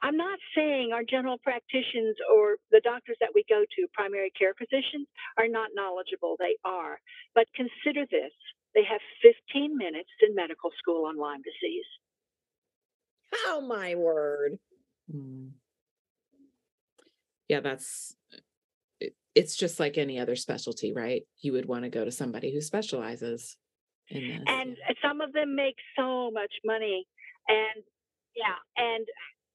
I'm 0.02 0.16
not 0.16 0.38
saying 0.56 0.90
our 0.92 1.04
general 1.04 1.38
practitioners 1.42 2.16
or 2.34 2.56
the 2.70 2.80
doctors 2.84 3.16
that 3.20 3.30
we 3.34 3.44
go 3.48 3.62
to, 3.62 3.86
primary 3.92 4.30
care 4.38 4.54
physicians, 4.58 5.06
are 5.38 5.48
not 5.48 5.70
knowledgeable. 5.74 6.36
They 6.38 6.56
are. 6.64 6.98
But 7.34 7.46
consider 7.54 8.06
this 8.10 8.32
they 8.74 8.84
have 8.84 9.00
15 9.52 9.76
minutes 9.76 10.08
in 10.26 10.34
medical 10.34 10.70
school 10.78 11.04
on 11.06 11.18
Lyme 11.18 11.42
disease. 11.42 11.84
Oh 13.46 13.60
my 13.66 13.94
word. 13.94 14.58
Mm. 15.14 15.50
Yeah, 17.48 17.60
that's 17.60 18.16
it- 19.00 19.14
it's 19.34 19.56
just 19.56 19.78
like 19.80 19.98
any 19.98 20.18
other 20.18 20.36
specialty, 20.36 20.92
right? 20.92 21.22
You 21.40 21.52
would 21.52 21.66
want 21.66 21.84
to 21.84 21.90
go 21.90 22.04
to 22.04 22.10
somebody 22.10 22.52
who 22.52 22.60
specializes 22.60 23.56
in 24.08 24.28
this. 24.28 24.42
and 24.46 24.76
some 25.02 25.20
of 25.20 25.32
them 25.32 25.54
make 25.54 25.76
so 25.98 26.30
much 26.30 26.52
money 26.64 27.06
and 27.48 27.84
yeah 28.34 28.56
and 28.76 29.06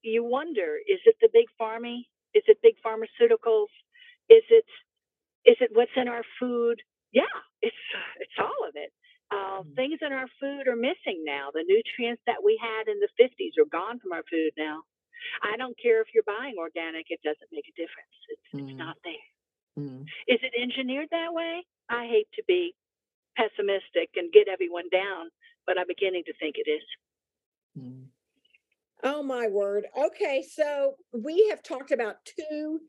you 0.04 0.24
wonder 0.24 0.78
is 0.88 1.00
it 1.06 1.16
the 1.22 1.30
big 1.34 1.48
pharmy 1.60 2.06
is 2.34 2.44
it 2.48 2.58
big 2.64 2.76
pharmaceuticals 2.86 3.72
is 4.30 4.44
it 4.50 4.66
is 5.46 5.58
it 5.62 5.72
what's 5.74 5.92
in 5.98 6.08
our 6.08 6.24
food 6.40 6.82
yeah 7.14 7.38
it's 7.62 7.76
it's 8.20 8.38
all 8.40 8.68
of 8.68 8.76
it 8.76 8.92
uh, 9.32 9.64
Mhm. 9.64 9.76
things 9.76 10.00
in 10.02 10.14
our 10.14 10.28
food 10.40 10.68
are 10.68 10.76
missing 10.78 11.24
now 11.26 11.50
the 11.54 11.66
nutrients 11.68 12.22
that 12.28 12.44
we 12.44 12.60
had 12.62 12.88
in 12.88 13.00
the 13.00 13.10
50s 13.20 13.58
are 13.60 13.70
gone 13.72 14.00
from 14.00 14.14
our 14.14 14.24
food 14.30 14.52
now 14.58 14.84
i 15.44 15.58
don't 15.58 15.78
care 15.82 16.02
if 16.02 16.08
you're 16.14 16.28
buying 16.28 16.56
organic 16.60 17.08
it 17.10 17.22
doesn't 17.24 17.52
make 17.52 17.66
a 17.68 17.76
difference 17.80 18.16
it's, 18.30 18.50
Mm. 18.56 18.60
it's 18.68 18.78
not 18.80 18.98
there 19.04 19.28
Mm. 19.78 20.06
is 20.28 20.40
it 20.44 20.54
engineered 20.62 21.10
that 21.12 21.34
way? 21.34 21.66
I 21.90 22.06
hate 22.08 22.28
to 22.36 22.44
be 22.48 22.76
pessimistic 23.38 24.10
and 24.16 24.32
get 24.34 24.48
everyone 24.48 24.90
down, 24.92 25.30
but 25.66 25.78
I'm 25.80 25.88
beginning 25.88 26.24
to 26.28 26.34
think 26.40 26.56
it 26.58 26.70
is. 26.70 26.84
Oh 29.04 29.22
my 29.22 29.48
word. 29.48 29.86
Okay, 29.98 30.44
so 30.50 30.96
we 31.14 31.48
have 31.50 31.62
talked 31.62 31.92
about 31.92 32.16
two 32.26 32.80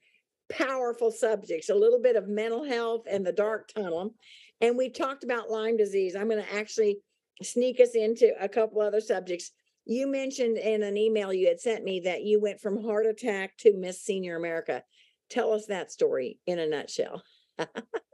powerful 0.51 1.11
subjects, 1.11 1.69
a 1.69 1.75
little 1.75 2.01
bit 2.01 2.17
of 2.17 2.29
mental 2.29 2.65
health 2.65 3.03
and 3.11 3.27
the 3.27 3.33
dark 3.33 3.69
tunnel. 3.69 4.15
And 4.61 4.77
we 4.77 4.89
talked 4.89 5.25
about 5.25 5.51
Lyme 5.51 5.77
disease. 5.77 6.17
I'm 6.17 6.29
going 6.29 6.43
to 6.43 6.55
actually 6.55 6.99
sneak 7.43 7.81
us 7.81 7.95
into 7.95 8.33
a 8.41 8.49
couple 8.49 8.81
other 8.81 9.01
subjects. 9.01 9.53
You 9.85 10.07
mentioned 10.07 10.59
in 10.59 10.83
an 10.83 10.97
email 10.97 11.33
you 11.33 11.49
had 11.49 11.61
sent 11.61 11.85
me 11.85 12.01
that 12.01 12.23
you 12.23 12.41
went 12.41 12.61
from 12.61 12.83
heart 12.83 13.07
attack 13.07 13.57
to 13.59 13.77
Miss 13.77 14.03
Senior 14.03 14.37
America. 14.37 14.83
Tell 15.31 15.53
us 15.53 15.67
that 15.67 15.93
story 15.93 16.39
in 16.47 16.59
a 16.59 16.67
nutshell. 16.67 17.23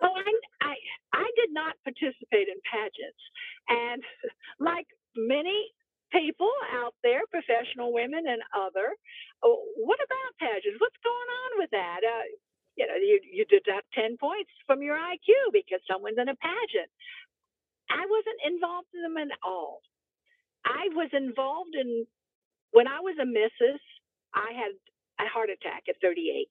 Oh, 0.03 0.13
I, 0.63 0.69
I, 0.69 0.75
I 1.15 1.31
did 1.37 1.51
not 1.53 1.75
participate 1.85 2.49
in 2.49 2.61
pageants. 2.71 3.23
And 3.69 4.03
like 4.59 4.87
many 5.17 5.71
people 6.15 6.51
out 6.79 6.95
there, 7.03 7.27
professional 7.31 7.93
women 7.93 8.23
and 8.31 8.41
other, 8.55 8.95
oh, 9.43 9.59
what 9.77 9.99
about 9.99 10.39
pageants? 10.39 10.79
What's 10.79 11.03
going 11.03 11.31
on 11.43 11.51
with 11.59 11.71
that? 11.75 12.01
Uh, 12.07 12.27
you 12.79 12.87
know, 12.87 12.95
you, 12.99 13.21
you 13.27 13.45
deduct 13.47 13.87
10 13.95 14.17
points 14.19 14.51
from 14.67 14.83
your 14.83 14.97
IQ 14.97 15.53
because 15.53 15.83
someone's 15.91 16.19
in 16.19 16.31
a 16.31 16.39
pageant. 16.39 16.91
I 17.91 18.07
wasn't 18.07 18.41
involved 18.47 18.89
in 18.95 19.03
them 19.03 19.19
at 19.19 19.35
all. 19.45 19.83
I 20.65 20.89
was 20.95 21.11
involved 21.13 21.75
in, 21.75 22.07
when 22.73 22.89
I 22.89 23.01
was 23.01 23.19
a 23.21 23.27
missus, 23.27 23.83
I 24.35 24.51
had 24.57 24.73
a 25.21 25.29
heart 25.29 25.51
attack 25.51 25.85
at 25.89 26.01
38. 26.01 26.49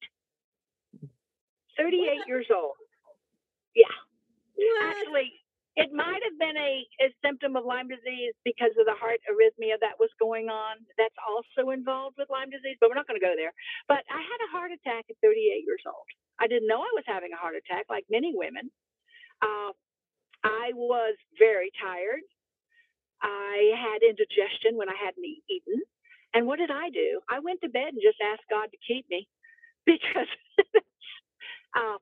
38 1.78 2.28
years 2.28 2.48
old. 2.54 2.78
Yeah. 3.76 3.90
What? 4.56 4.96
Actually, 4.96 5.34
it 5.76 5.90
might 5.90 6.22
have 6.22 6.38
been 6.38 6.58
a, 6.58 6.86
a 7.02 7.08
symptom 7.26 7.58
of 7.58 7.66
Lyme 7.66 7.90
disease 7.90 8.38
because 8.46 8.78
of 8.78 8.86
the 8.86 8.94
heart 8.94 9.18
arrhythmia 9.26 9.82
that 9.82 9.98
was 9.98 10.14
going 10.22 10.46
on. 10.50 10.78
That's 11.02 11.18
also 11.26 11.74
involved 11.74 12.18
with 12.22 12.30
Lyme 12.30 12.54
disease, 12.54 12.78
but 12.78 12.94
we're 12.94 13.00
not 13.00 13.10
going 13.10 13.20
to 13.20 13.26
go 13.26 13.34
there. 13.34 13.54
But 13.90 14.06
I 14.06 14.22
had 14.22 14.40
a 14.46 14.54
heart 14.54 14.70
attack 14.70 15.10
at 15.10 15.18
38 15.26 15.66
years 15.66 15.82
old. 15.90 16.06
I 16.38 16.46
didn't 16.46 16.70
know 16.70 16.78
I 16.78 16.94
was 16.94 17.08
having 17.10 17.34
a 17.34 17.42
heart 17.42 17.58
attack, 17.58 17.90
like 17.90 18.06
many 18.10 18.38
women. 18.38 18.70
Uh, 19.42 19.74
I 20.46 20.78
was 20.78 21.18
very 21.40 21.72
tired. 21.82 22.22
I 23.24 23.74
had 23.74 24.06
indigestion 24.06 24.78
when 24.78 24.90
I 24.90 24.98
hadn't 25.00 25.26
eaten. 25.26 25.82
And 26.36 26.46
what 26.46 26.60
did 26.60 26.70
I 26.70 26.90
do? 26.94 27.22
I 27.30 27.40
went 27.42 27.62
to 27.62 27.70
bed 27.70 27.98
and 27.98 28.02
just 28.04 28.22
asked 28.22 28.46
God 28.50 28.70
to 28.70 28.80
keep 28.86 29.10
me 29.10 29.28
because. 29.90 30.30
uh, 31.76 31.98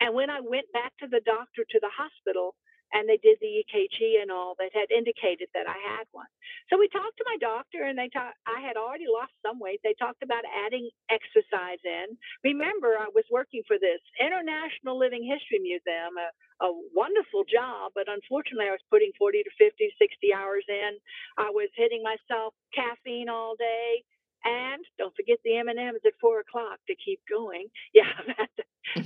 and 0.00 0.14
when 0.14 0.30
I 0.30 0.40
went 0.40 0.66
back 0.72 0.92
to 1.00 1.06
the 1.06 1.20
doctor 1.24 1.64
to 1.68 1.78
the 1.80 1.92
hospital 1.92 2.56
and 2.92 3.06
they 3.06 3.18
did 3.22 3.38
the 3.38 3.62
EKG 3.62 4.18
and 4.20 4.30
all 4.30 4.58
that 4.58 4.74
had 4.74 4.90
indicated 4.90 5.46
that 5.54 5.70
I 5.70 5.78
had 5.78 6.10
one. 6.10 6.26
So 6.68 6.78
we 6.78 6.90
talked 6.90 7.16
to 7.18 7.28
my 7.30 7.38
doctor 7.38 7.86
and 7.86 7.94
they 7.94 8.10
talked 8.10 8.34
I 8.46 8.58
had 8.58 8.74
already 8.74 9.06
lost 9.06 9.34
some 9.46 9.62
weight. 9.62 9.80
They 9.82 9.94
talked 9.94 10.22
about 10.22 10.42
adding 10.66 10.90
exercise 11.06 11.78
in. 11.86 12.18
Remember, 12.42 12.98
I 12.98 13.10
was 13.14 13.26
working 13.30 13.62
for 13.66 13.78
this 13.78 14.02
International 14.18 14.98
Living 14.98 15.22
History 15.22 15.62
Museum, 15.62 16.18
a, 16.18 16.28
a 16.66 16.70
wonderful 16.90 17.46
job, 17.46 17.94
but 17.94 18.10
unfortunately 18.10 18.66
I 18.66 18.74
was 18.74 18.90
putting 18.90 19.14
40 19.18 19.46
to 19.46 19.52
50, 19.54 19.86
60 19.94 20.34
hours 20.34 20.66
in. 20.66 20.98
I 21.38 21.50
was 21.54 21.70
hitting 21.78 22.02
myself 22.02 22.54
caffeine 22.74 23.30
all 23.30 23.54
day. 23.54 24.02
And 24.42 24.80
don't 24.96 25.14
forget 25.14 25.36
the 25.44 25.60
M&Ms 25.60 26.00
at 26.06 26.16
four 26.18 26.40
o'clock 26.40 26.80
to 26.88 26.94
keep 26.96 27.20
going. 27.28 27.68
Yeah, 27.92 28.08
that, 28.38 28.50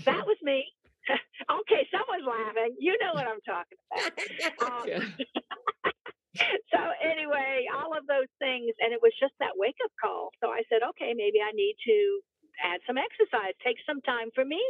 that 0.04 0.26
was 0.26 0.36
me. 0.42 0.70
okay, 1.60 1.82
someone's 1.92 2.26
laughing. 2.26 2.76
You 2.78 2.96
know 3.00 3.12
what 3.14 3.26
I'm 3.28 3.42
talking 3.44 3.78
about. 3.90 4.12
Um, 4.64 4.86
so 6.72 6.80
anyway, 7.02 7.66
all 7.70 7.96
of 7.96 8.06
those 8.06 8.30
things, 8.38 8.72
and 8.80 8.92
it 8.92 9.00
was 9.02 9.12
just 9.20 9.34
that 9.40 9.54
wake 9.56 9.76
up 9.84 9.92
call. 10.00 10.30
So 10.42 10.48
I 10.50 10.62
said, 10.70 10.82
okay, 10.94 11.12
maybe 11.14 11.38
I 11.42 11.52
need 11.52 11.76
to 11.86 11.98
add 12.64 12.80
some 12.86 12.96
exercise, 12.98 13.52
take 13.62 13.76
some 13.86 14.00
time 14.02 14.30
for 14.34 14.44
me. 14.44 14.62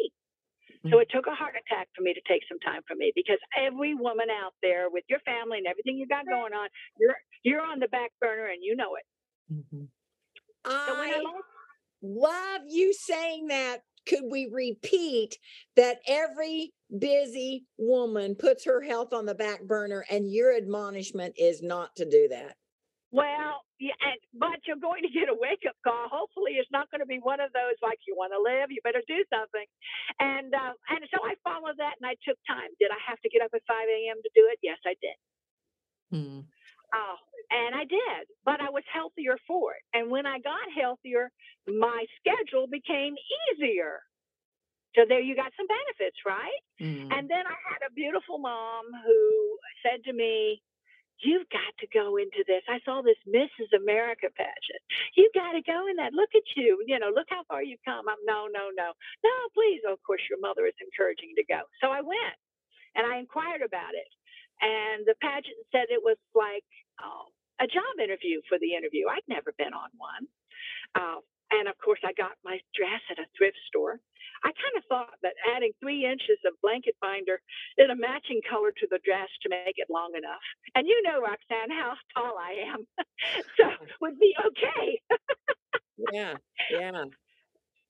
So 0.91 0.99
it 0.99 1.09
took 1.11 1.26
a 1.26 1.35
heart 1.35 1.55
attack 1.57 1.89
for 1.97 2.03
me 2.03 2.12
to 2.12 2.20
take 2.28 2.43
some 2.49 2.59
time 2.61 2.82
for 2.87 2.95
me 2.95 3.12
because 3.14 3.39
every 3.57 3.95
woman 3.95 4.28
out 4.28 4.53
there 4.62 4.91
with 4.91 5.05
your 5.09 5.20
family 5.20 5.59
and 5.59 5.66
everything 5.66 5.97
you 5.97 6.07
got 6.07 6.26
going 6.26 6.53
on, 6.53 6.68
you're 6.99 7.16
you're 7.43 7.62
on 7.62 7.78
the 7.80 7.89
back 7.89 8.11
burner 8.20 8.47
and 8.47 8.62
you 8.62 8.76
know 8.76 8.97
it. 8.97 9.07
Mhm. 9.53 9.89
So 10.66 10.95
I 10.95 11.22
I 11.24 11.41
love 12.03 12.62
you 12.68 12.93
saying 12.93 13.49
that. 13.49 13.80
Could 14.07 14.25
we 14.31 14.49
repeat 14.51 15.39
that 15.77 15.99
every 16.07 16.73
busy 16.99 17.65
woman 17.79 18.35
puts 18.35 18.65
her 18.65 18.83
health 18.83 19.13
on 19.13 19.27
the 19.27 19.35
back 19.35 19.63
burner 19.63 20.05
and 20.11 20.31
your 20.31 20.57
admonishment 20.57 21.35
is 21.39 21.63
not 21.63 21.97
to 21.97 22.05
do 22.05 22.29
that? 22.29 22.57
Well, 23.15 23.63
yeah, 23.79 23.95
and, 24.03 24.19
but 24.35 24.59
you're 24.67 24.83
going 24.83 25.07
to 25.07 25.13
get 25.15 25.31
a 25.31 25.37
wake 25.39 25.63
up 25.71 25.79
call. 25.87 26.11
Hopefully, 26.11 26.59
it's 26.59 26.71
not 26.75 26.91
going 26.91 26.99
to 26.99 27.07
be 27.07 27.23
one 27.23 27.39
of 27.39 27.55
those 27.55 27.79
like 27.79 28.03
you 28.11 28.19
want 28.19 28.35
to 28.35 28.43
live, 28.43 28.75
you 28.75 28.83
better 28.83 29.07
do 29.07 29.23
something. 29.31 29.67
And 30.19 30.51
uh, 30.51 30.75
and 30.91 31.03
so 31.15 31.23
I 31.23 31.39
followed 31.47 31.79
that, 31.79 31.95
and 32.03 32.11
I 32.11 32.19
took 32.27 32.35
time. 32.43 32.75
Did 32.83 32.91
I 32.91 32.99
have 33.07 33.23
to 33.23 33.31
get 33.31 33.39
up 33.39 33.55
at 33.55 33.63
5 33.71 33.71
a.m. 33.87 34.19
to 34.19 34.31
do 34.35 34.51
it? 34.51 34.59
Yes, 34.67 34.83
I 34.83 34.99
did. 34.99 35.19
Mm. 36.11 36.43
Oh, 36.93 37.16
and 37.51 37.74
I 37.74 37.85
did, 37.85 38.28
but 38.45 38.61
I 38.61 38.70
was 38.70 38.85
healthier 38.93 39.39
for 39.47 39.72
it. 39.72 39.82
And 39.93 40.11
when 40.11 40.26
I 40.26 40.39
got 40.39 40.66
healthier, 40.74 41.30
my 41.66 42.05
schedule 42.20 42.66
became 42.66 43.14
easier. 43.53 44.03
So 44.95 45.03
there 45.09 45.20
you 45.20 45.35
got 45.35 45.51
some 45.57 45.66
benefits, 45.66 46.18
right? 46.24 46.62
Mm. 46.80 47.11
And 47.11 47.24
then 47.28 47.45
I 47.47 47.59
had 47.66 47.82
a 47.82 47.93
beautiful 47.93 48.39
mom 48.39 48.87
who 49.07 49.59
said 49.82 50.05
to 50.05 50.12
me, 50.12 50.62
You've 51.22 51.47
got 51.55 51.70
to 51.78 51.87
go 51.95 52.18
into 52.18 52.43
this. 52.51 52.66
I 52.66 52.82
saw 52.82 52.99
this 53.01 53.16
Mrs. 53.22 53.70
America 53.70 54.26
pageant. 54.35 54.82
You 55.14 55.30
got 55.30 55.55
to 55.55 55.62
go 55.62 55.87
in 55.87 55.95
that. 56.03 56.12
Look 56.12 56.35
at 56.35 56.43
you. 56.59 56.82
You 56.91 56.99
know, 56.99 57.14
look 57.14 57.30
how 57.30 57.47
far 57.47 57.62
you've 57.62 57.82
come. 57.87 58.11
I'm 58.11 58.18
no, 58.26 58.51
no, 58.51 58.74
no, 58.74 58.91
no, 59.22 59.35
please. 59.55 59.80
of 59.87 60.03
course, 60.03 60.20
your 60.28 60.43
mother 60.43 60.66
is 60.66 60.74
encouraging 60.82 61.30
you 61.32 61.39
to 61.39 61.47
go. 61.47 61.62
So 61.78 61.95
I 61.95 62.03
went 62.03 62.37
and 62.99 63.07
I 63.07 63.22
inquired 63.22 63.62
about 63.62 63.95
it. 63.95 64.11
And 64.61 65.07
the 65.07 65.15
pageant 65.21 65.59
said 65.73 65.91
it 65.91 66.03
was 66.03 66.19
like 66.35 66.65
oh, 67.03 67.31
a 67.61 67.67
job 67.67 67.99
interview 68.03 68.41
for 68.49 68.59
the 68.59 68.75
interview. 68.75 69.07
I'd 69.09 69.27
never 69.29 69.53
been 69.59 69.75
on 69.75 69.91
one. 69.97 70.25
Uh, 70.95 71.21
and 71.53 71.69
of 71.69 71.77
course, 71.79 72.01
I 72.03 72.13
got 72.17 72.35
my 72.45 72.59
dress 72.75 73.03
at 73.11 73.19
a 73.19 73.27
thrift 73.37 73.59
store. 73.69 74.01
I 74.43 74.51
kind 74.53 74.77
of 74.77 74.85
thought 74.89 75.17
that 75.23 75.35
adding 75.57 75.73
three 75.81 76.05
inches 76.05 76.37
of 76.45 76.53
blanket 76.61 76.97
binder 77.01 77.41
in 77.79 77.91
a 77.91 77.97
matching 77.97 78.41
color 78.49 78.73
to 78.73 78.87
the 78.91 79.01
dress 79.05 79.29
to 79.43 79.49
make 79.49 79.77
it 79.77 79.89
long 79.89 80.13
enough, 80.17 80.45
and 80.75 80.87
you 80.87 81.01
know, 81.03 81.21
Roxanne, 81.21 81.71
how 81.71 81.95
tall 82.13 82.37
I 82.37 82.75
am, 82.75 82.87
so 83.57 83.71
would 84.01 84.19
be 84.19 84.35
okay. 84.47 85.01
Yeah, 86.13 86.35
yeah. 86.71 87.05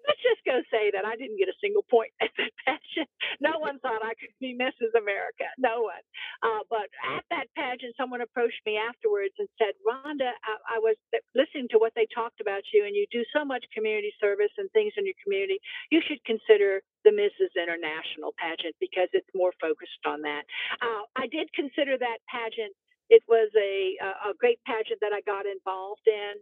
Let's 0.08 0.22
just 0.22 0.42
go 0.44 0.60
say 0.70 0.92
that 0.92 1.04
I 1.04 1.16
didn't 1.16 1.38
get 1.40 1.48
a 1.48 1.58
single 1.60 1.84
point 1.88 2.12
at 2.24 2.30
that 2.38 2.52
pageant. 2.64 3.10
No 3.40 3.58
one 3.58 3.78
thought 3.80 4.04
I 4.04 4.14
could 4.16 4.32
be 4.40 4.56
Mrs. 4.56 4.92
America. 4.96 5.48
No 5.58 5.88
one. 5.88 6.04
Uh, 6.42 6.62
but 6.70 6.88
at 7.02 7.24
that 7.30 7.48
pageant, 7.56 7.96
someone 7.96 8.20
approached 8.20 8.60
me 8.66 8.78
afterwards 8.78 9.34
and 9.38 9.48
said, 9.58 9.74
Rhonda, 9.82 10.30
I, 10.44 10.76
I 10.76 10.78
was 10.80 10.96
listening 11.34 11.68
to 11.72 11.78
what 11.78 11.92
they 11.96 12.06
talked 12.14 12.40
about 12.40 12.62
you, 12.72 12.84
and 12.84 12.94
you 12.94 13.06
do 13.10 13.24
so 13.34 13.44
much 13.44 13.64
community 13.74 14.12
service 14.20 14.52
and 14.58 14.70
things 14.72 14.92
in 14.96 15.06
your 15.06 15.18
community. 15.22 15.58
You 15.90 16.00
should 16.04 16.22
consider 16.24 16.82
the 17.04 17.12
Mrs. 17.12 17.52
International 17.56 18.32
pageant 18.40 18.74
because 18.80 19.08
it's 19.12 19.28
more 19.34 19.52
focused 19.60 20.04
on 20.06 20.22
that. 20.22 20.44
Uh, 20.80 21.04
I 21.16 21.26
did 21.28 21.52
consider 21.52 21.98
that 21.98 22.18
pageant. 22.28 22.72
It 23.12 23.22
was 23.28 23.52
a, 23.52 24.00
a 24.30 24.32
great 24.40 24.58
pageant 24.64 25.00
that 25.04 25.12
I 25.12 25.20
got 25.28 25.44
involved 25.44 26.08
in. 26.08 26.40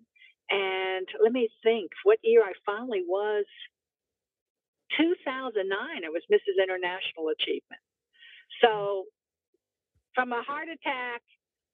And 0.51 1.07
let 1.23 1.33
me 1.33 1.49
think, 1.63 1.91
what 2.05 2.19
year 2.23 2.43
I 2.43 2.53
finally 2.67 3.03
was? 3.07 3.45
2009, 4.99 5.65
I 5.73 6.09
was 6.11 6.23
Mrs. 6.31 6.63
International 6.63 7.33
Achievement. 7.33 7.81
So 8.61 9.05
from 10.15 10.33
a 10.33 10.43
heart 10.43 10.69
attack 10.69 11.23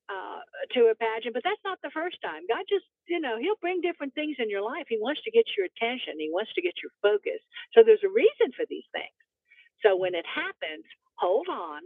uh, 0.09 0.41
to 0.73 0.89
a 0.89 0.95
pageant, 0.95 1.35
but 1.35 1.43
that's 1.45 1.61
not 1.65 1.79
the 1.83 1.91
first 1.93 2.17
time. 2.23 2.47
God 2.49 2.65
just, 2.69 2.87
you 3.07 3.21
know, 3.21 3.37
He'll 3.39 3.61
bring 3.61 3.81
different 3.81 4.15
things 4.15 4.37
in 4.39 4.49
your 4.49 4.63
life. 4.63 4.87
He 4.89 4.99
wants 5.01 5.21
to 5.25 5.31
get 5.31 5.45
your 5.57 5.67
attention, 5.67 6.15
He 6.19 6.31
wants 6.33 6.53
to 6.55 6.63
get 6.63 6.75
your 6.83 6.93
focus. 7.03 7.43
So 7.75 7.83
there's 7.85 8.05
a 8.05 8.15
reason 8.15 8.55
for 8.57 8.65
these 8.71 8.87
things. 8.93 9.19
So 9.83 9.97
when 9.97 10.15
it 10.15 10.27
happens, 10.27 10.85
hold 11.15 11.49
on, 11.49 11.83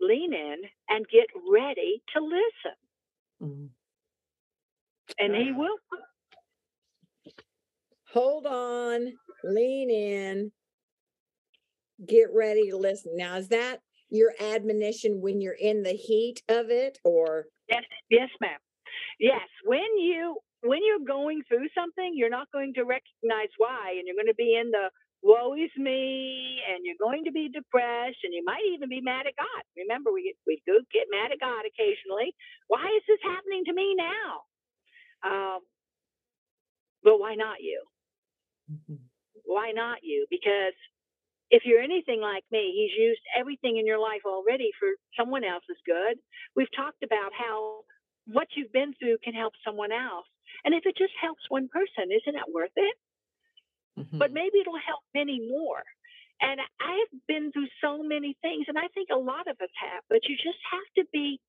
lean 0.00 0.32
in, 0.32 0.62
and 0.88 1.04
get 1.08 1.26
ready 1.50 2.02
to 2.14 2.20
listen. 2.22 2.78
Mm. 3.42 3.68
And 5.18 5.34
He 5.34 5.52
will 5.52 5.76
Hold 8.12 8.46
on, 8.46 9.12
lean 9.44 9.90
in, 9.90 10.50
get 12.06 12.28
ready 12.32 12.70
to 12.70 12.76
listen. 12.76 13.12
Now, 13.16 13.36
is 13.36 13.48
that 13.48 13.80
your 14.08 14.32
admonition 14.40 15.20
when 15.20 15.42
you're 15.42 15.60
in 15.60 15.82
the 15.82 15.92
heat 15.92 16.40
of 16.48 16.70
it 16.70 16.98
or? 17.04 17.44
Yes, 17.68 17.84
yes, 18.08 18.30
ma'am. 18.40 18.58
Yes, 19.20 19.46
when 19.64 19.98
you 19.98 20.38
when 20.62 20.80
you're 20.82 21.06
going 21.06 21.42
through 21.46 21.68
something, 21.76 22.12
you're 22.16 22.32
not 22.32 22.50
going 22.50 22.72
to 22.74 22.82
recognize 22.82 23.52
why, 23.58 23.94
and 23.94 24.08
you're 24.08 24.18
going 24.18 24.32
to 24.32 24.40
be 24.40 24.56
in 24.56 24.70
the 24.70 24.88
woe 25.22 25.54
is 25.54 25.70
me, 25.76 26.58
and 26.64 26.86
you're 26.86 26.98
going 26.98 27.24
to 27.24 27.32
be 27.32 27.50
depressed, 27.52 28.24
and 28.24 28.32
you 28.32 28.42
might 28.44 28.64
even 28.72 28.88
be 28.88 29.02
mad 29.02 29.26
at 29.26 29.36
God. 29.36 29.62
Remember, 29.76 30.12
we 30.12 30.32
get, 30.32 30.36
we 30.46 30.62
do 30.64 30.80
get 30.90 31.12
mad 31.12 31.30
at 31.30 31.44
God 31.44 31.62
occasionally. 31.68 32.32
Why 32.68 32.88
is 32.96 33.04
this 33.06 33.20
happening 33.22 33.66
to 33.66 33.74
me 33.74 33.94
now? 33.94 34.48
Why 37.18 37.34
not 37.34 37.60
you? 37.62 37.84
Mhm. 38.68 39.08
Why 39.44 39.72
not 39.72 39.98
you? 40.02 40.26
Because 40.30 40.74
if 41.50 41.64
you're 41.64 41.80
anything 41.82 42.20
like 42.20 42.44
me, 42.50 42.72
he's 42.74 42.98
used 42.98 43.22
everything 43.36 43.78
in 43.78 43.86
your 43.86 43.98
life 43.98 44.22
already 44.26 44.70
for 44.78 44.88
someone 45.16 45.44
else's 45.44 45.78
good. 45.86 46.18
We've 46.56 46.72
talked 46.76 47.02
about 47.02 47.32
how 47.34 47.84
what 48.26 48.48
you've 48.56 48.72
been 48.72 48.94
through 48.94 49.18
can 49.24 49.34
help 49.34 49.54
someone 49.64 49.92
else. 49.92 50.26
And 50.64 50.74
if 50.74 50.86
it 50.86 50.96
just 50.96 51.14
helps 51.20 51.42
one 51.50 51.68
person, 51.68 52.10
isn't 52.12 52.34
that 52.34 52.52
worth 52.52 52.72
it? 52.76 52.96
But 54.18 54.32
Mhm. 54.32 54.32
maybe 54.32 54.58
it'll 54.60 54.78
help 54.78 55.00
many 55.14 55.40
more. 55.48 55.82
And 56.40 56.60
I 56.80 56.92
have 57.10 57.20
been 57.26 57.52
through 57.52 57.68
so 57.80 58.02
many 58.02 58.36
things, 58.42 58.66
and 58.68 58.78
I 58.78 58.88
think 58.94 59.08
a 59.10 59.16
lot 59.18 59.48
of 59.48 59.56
us 59.60 59.70
have, 59.80 60.04
but 60.08 60.24
you 60.28 60.36
just 60.36 60.58
have 60.70 60.86
to 60.96 61.04
be 61.12 61.40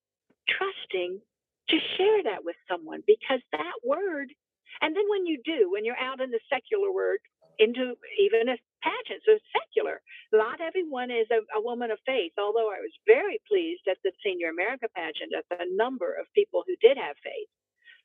trusting 0.49 1.21
to 1.69 1.79
share 1.97 2.23
that 2.23 2.43
with 2.43 2.55
someone 2.67 3.03
because 3.07 3.41
that 3.51 3.73
word, 3.85 4.33
and 4.81 4.95
then 4.95 5.03
when 5.09 5.25
you 5.25 5.41
do, 5.43 5.69
when 5.71 5.85
you're 5.85 5.99
out 5.99 6.21
in 6.21 6.31
the 6.31 6.39
secular 6.51 6.91
world, 6.91 7.19
into 7.59 7.93
even 8.17 8.47
a 8.47 8.57
pageant, 8.81 9.21
so 9.27 9.35
secular, 9.51 10.01
not 10.31 10.61
everyone 10.61 11.11
is 11.11 11.27
a, 11.29 11.43
a 11.57 11.61
woman 11.61 11.91
of 11.91 11.99
faith, 12.05 12.31
although 12.39 12.71
I 12.71 12.79
was 12.79 12.91
very 13.05 13.39
pleased 13.47 13.83
at 13.91 13.97
the 14.03 14.11
Senior 14.23 14.49
America 14.49 14.87
pageant 14.95 15.35
at 15.37 15.43
the 15.51 15.65
number 15.75 16.15
of 16.15 16.25
people 16.33 16.63
who 16.65 16.75
did 16.79 16.97
have 16.97 17.17
faith. 17.21 17.51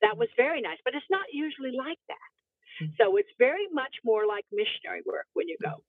That 0.02 0.18
was 0.18 0.28
very 0.36 0.60
nice, 0.60 0.78
but 0.84 0.94
it's 0.94 1.06
not 1.08 1.26
usually 1.32 1.70
like 1.70 2.00
that. 2.08 2.28
Mhm. 2.82 2.96
So 2.98 3.16
it's 3.16 3.30
very 3.38 3.68
much 3.70 3.94
more 4.04 4.26
like 4.26 4.44
missionary 4.50 5.02
work 5.06 5.26
when 5.34 5.48
you 5.48 5.56
go. 5.62 5.84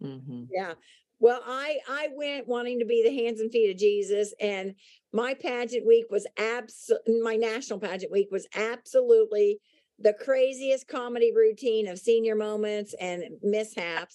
Mhm. 0.00 0.46
Yeah. 0.50 0.74
Well, 1.18 1.42
I 1.44 1.80
I 1.88 2.08
went 2.14 2.46
wanting 2.46 2.78
to 2.78 2.84
be 2.84 3.02
the 3.02 3.12
hands 3.24 3.40
and 3.40 3.50
feet 3.50 3.70
of 3.72 3.76
Jesus, 3.76 4.32
and 4.38 4.76
my 5.12 5.34
pageant 5.34 5.84
week 5.84 6.06
was 6.10 6.28
abs. 6.36 6.92
My 7.08 7.34
national 7.34 7.80
pageant 7.80 8.12
week 8.12 8.28
was 8.30 8.46
absolutely 8.54 9.60
the 9.98 10.12
craziest 10.12 10.86
comedy 10.88 11.32
routine 11.34 11.88
of 11.88 11.98
senior 11.98 12.34
moments 12.34 12.94
and 13.00 13.24
mishaps. 13.42 14.14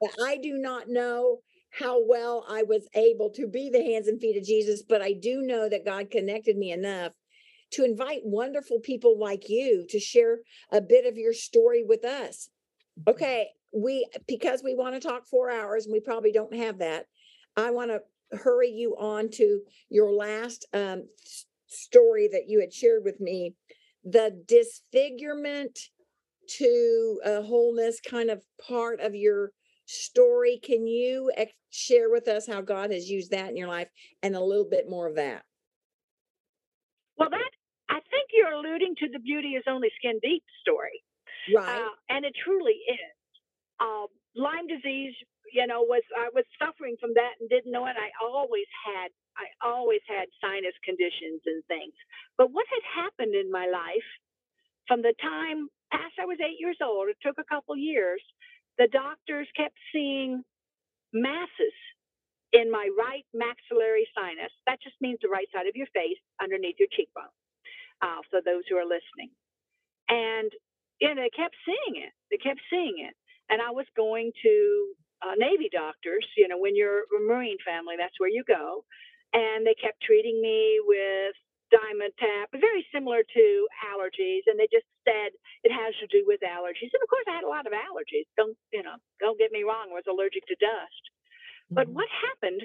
but 0.00 0.10
I 0.24 0.36
do 0.36 0.58
not 0.58 0.88
know 0.88 1.38
how 1.70 2.04
well 2.04 2.44
I 2.48 2.64
was 2.64 2.88
able 2.94 3.30
to 3.30 3.46
be 3.46 3.70
the 3.70 3.82
hands 3.82 4.08
and 4.08 4.20
feet 4.20 4.36
of 4.36 4.44
Jesus, 4.44 4.82
but 4.82 5.02
I 5.02 5.12
do 5.12 5.42
know 5.42 5.68
that 5.68 5.84
God 5.84 6.10
connected 6.10 6.56
me 6.56 6.72
enough 6.72 7.12
to 7.72 7.84
invite 7.84 8.22
wonderful 8.24 8.80
people 8.80 9.18
like 9.18 9.48
you 9.48 9.86
to 9.90 10.00
share 10.00 10.38
a 10.72 10.80
bit 10.80 11.06
of 11.06 11.16
your 11.16 11.32
story 11.32 11.84
with 11.84 12.04
us. 12.04 12.50
Okay, 13.06 13.48
we 13.72 14.06
because 14.26 14.62
we 14.64 14.74
want 14.74 15.00
to 15.00 15.08
talk 15.08 15.28
four 15.28 15.50
hours 15.50 15.86
and 15.86 15.92
we 15.92 16.00
probably 16.00 16.32
don't 16.32 16.54
have 16.54 16.78
that. 16.78 17.06
I 17.56 17.70
want 17.70 17.90
to 17.90 18.00
hurry 18.36 18.70
you 18.70 18.96
on 18.98 19.28
to 19.30 19.60
your 19.88 20.12
last 20.12 20.66
um, 20.72 21.04
story 21.66 22.28
that 22.32 22.48
you 22.48 22.60
had 22.60 22.72
shared 22.72 23.04
with 23.04 23.20
me, 23.20 23.54
the 24.04 24.42
disfigurement 24.46 25.78
to 26.58 27.20
uh, 27.24 27.42
wholeness 27.42 28.00
kind 28.00 28.30
of 28.30 28.42
part 28.66 29.00
of 29.00 29.14
your 29.14 29.52
story. 29.86 30.58
Can 30.62 30.86
you 30.86 31.30
ex- 31.36 31.52
share 31.70 32.10
with 32.10 32.28
us 32.28 32.46
how 32.46 32.60
God 32.60 32.90
has 32.90 33.08
used 33.08 33.30
that 33.30 33.50
in 33.50 33.56
your 33.56 33.68
life 33.68 33.88
and 34.22 34.34
a 34.34 34.40
little 34.42 34.68
bit 34.68 34.88
more 34.88 35.06
of 35.06 35.16
that? 35.16 35.42
Well, 37.16 37.30
that 37.30 37.50
I 37.88 38.00
think 38.10 38.30
you're 38.32 38.52
alluding 38.52 38.94
to 39.00 39.08
the 39.12 39.18
beauty 39.18 39.50
is 39.50 39.64
only 39.68 39.90
skin 39.98 40.18
deep 40.22 40.42
story, 40.62 41.02
Right. 41.54 41.82
uh, 41.82 41.88
and 42.08 42.24
it 42.24 42.32
truly 42.44 42.72
is. 42.88 43.14
Um, 43.80 44.06
Lyme 44.36 44.66
disease, 44.68 45.14
you 45.52 45.66
know, 45.66 45.82
was 45.82 46.02
I 46.16 46.30
was 46.34 46.44
suffering 46.58 46.96
from 47.00 47.14
that 47.14 47.38
and 47.40 47.48
didn't 47.50 47.72
know 47.72 47.86
it. 47.86 47.96
I 47.98 48.10
always 48.22 48.68
had, 48.86 49.10
I 49.38 49.46
always 49.64 50.00
had 50.08 50.28
sinus 50.40 50.76
conditions 50.84 51.42
and 51.46 51.64
things. 51.66 51.94
But 52.38 52.52
what 52.52 52.66
had 52.70 53.04
happened 53.04 53.34
in 53.34 53.50
my 53.50 53.66
life 53.70 54.08
from 54.88 55.02
the 55.02 55.14
time 55.22 55.68
past 55.92 56.14
I 56.20 56.26
was 56.26 56.38
eight 56.40 56.60
years 56.60 56.78
old, 56.82 57.08
it 57.10 57.18
took 57.22 57.38
a 57.38 57.48
couple 57.48 57.76
years. 57.76 58.22
The 58.78 58.88
doctors 58.88 59.48
kept 59.56 59.76
seeing 59.92 60.42
masses 61.12 61.76
in 62.52 62.70
my 62.70 62.88
right 62.98 63.26
maxillary 63.34 64.08
sinus. 64.14 64.52
That 64.66 64.82
just 64.82 64.96
means 65.00 65.18
the 65.22 65.28
right 65.30 65.48
side 65.54 65.66
of 65.66 65.76
your 65.76 65.88
face 65.94 66.18
underneath 66.42 66.76
your 66.78 66.88
cheekbone. 66.92 67.32
Uh, 68.02 68.22
for 68.30 68.40
those 68.44 68.64
who 68.68 68.76
are 68.76 68.84
listening, 68.88 69.30
and 70.08 70.50
know, 71.14 71.22
they 71.22 71.30
kept 71.30 71.56
seeing 71.66 72.02
it. 72.02 72.12
They 72.30 72.38
kept 72.38 72.60
seeing 72.70 72.96
it, 73.00 73.14
and 73.50 73.62
I 73.62 73.70
was 73.72 73.86
going 73.96 74.32
to 74.42 74.92
uh, 75.22 75.34
Navy 75.36 75.68
doctors. 75.72 76.26
You 76.36 76.48
know, 76.48 76.58
when 76.58 76.76
you're 76.76 77.04
a 77.06 77.20
Marine 77.26 77.58
family, 77.64 77.96
that's 77.98 78.18
where 78.18 78.30
you 78.30 78.44
go, 78.46 78.84
and 79.32 79.66
they 79.66 79.74
kept 79.76 80.02
treating 80.02 80.40
me 80.42 80.80
with 80.84 81.34
vitamin 81.70 82.10
tap, 82.18 82.50
very 82.58 82.86
similar 82.92 83.22
to 83.22 83.44
allergies, 83.86 84.42
and 84.46 84.58
they 84.58 84.68
just 84.72 84.86
said 85.06 85.30
it 85.64 85.72
has 85.72 85.94
to 86.02 86.06
do 86.10 86.24
with 86.26 86.40
allergies. 86.42 86.90
And 86.92 87.02
of 87.02 87.08
course, 87.10 87.26
I 87.28 87.36
had 87.36 87.44
a 87.44 87.50
lot 87.52 87.66
of 87.66 87.72
allergies. 87.72 88.26
Don't 88.36 88.56
you 88.72 88.82
know? 88.82 88.96
Don't 89.20 89.38
get 89.38 89.52
me 89.52 89.62
wrong. 89.64 89.90
I 89.90 89.94
was 90.00 90.08
allergic 90.10 90.46
to 90.48 90.56
dust. 90.60 91.02
But 91.74 91.88
Mhm. 91.88 91.94
what 91.94 92.08
happened 92.10 92.62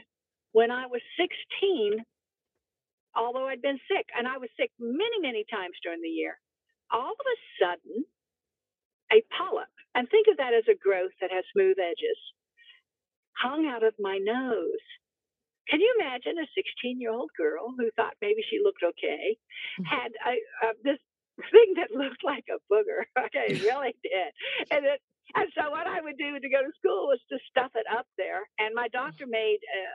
when 0.54 0.72
I 0.72 0.88
was 0.88 1.02
16? 1.18 2.06
Although 3.16 3.48
I'd 3.48 3.62
been 3.62 3.80
sick, 3.88 4.10
and 4.18 4.28
I 4.28 4.38
was 4.38 4.50
sick 4.58 4.72
many, 4.80 5.20
many 5.22 5.46
times 5.50 5.78
during 5.84 6.02
the 6.02 6.10
year, 6.10 6.40
all 6.92 7.14
of 7.14 7.28
a 7.28 7.38
sudden, 7.60 8.06
a 9.12 9.22
polyp, 9.38 9.70
and 9.96 10.10
think 10.10 10.28
of 10.30 10.38
that 10.38 10.54
as 10.54 10.68
a 10.70 10.76
growth 10.76 11.14
that 11.22 11.32
has 11.32 11.46
smooth 11.54 11.78
edges, 11.80 12.18
hung 13.38 13.68
out 13.68 13.84
of 13.84 13.94
my 14.00 14.18
nose. 14.20 14.84
Can 15.70 15.82
you 15.82 15.96
imagine 16.00 16.38
a 16.40 16.48
16 16.56 17.02
year 17.02 17.12
old 17.12 17.32
girl 17.38 17.74
who 17.78 17.90
thought 17.96 18.16
maybe 18.22 18.44
she 18.50 18.60
looked 18.64 18.84
okay 18.84 19.38
Mhm. 19.80 19.86
had 19.86 20.12
a, 20.26 20.34
uh, 20.68 20.74
this 20.84 21.00
thing 21.52 21.74
that 21.78 21.92
looked 21.92 22.24
like 22.24 22.46
a 22.50 22.60
booger? 22.72 23.06
Okay, 23.28 23.56
really 23.64 23.96
did. 24.04 24.32
And, 24.72 24.86
it, 24.86 25.02
and 25.36 25.50
so 25.58 25.72
what 25.72 25.88
I 25.88 26.02
would 26.02 26.18
do 26.18 26.40
to 26.40 26.50
go 26.50 26.62
to 26.62 26.72
school 26.78 27.08
was 27.08 27.20
to 27.32 27.40
stuff 27.50 27.72
it 27.76 27.86
up 27.92 28.08
there. 28.18 28.48
And 28.60 28.76
my 28.76 28.88
doctor 28.90 29.26
made 29.28 29.60
uh, 29.66 29.94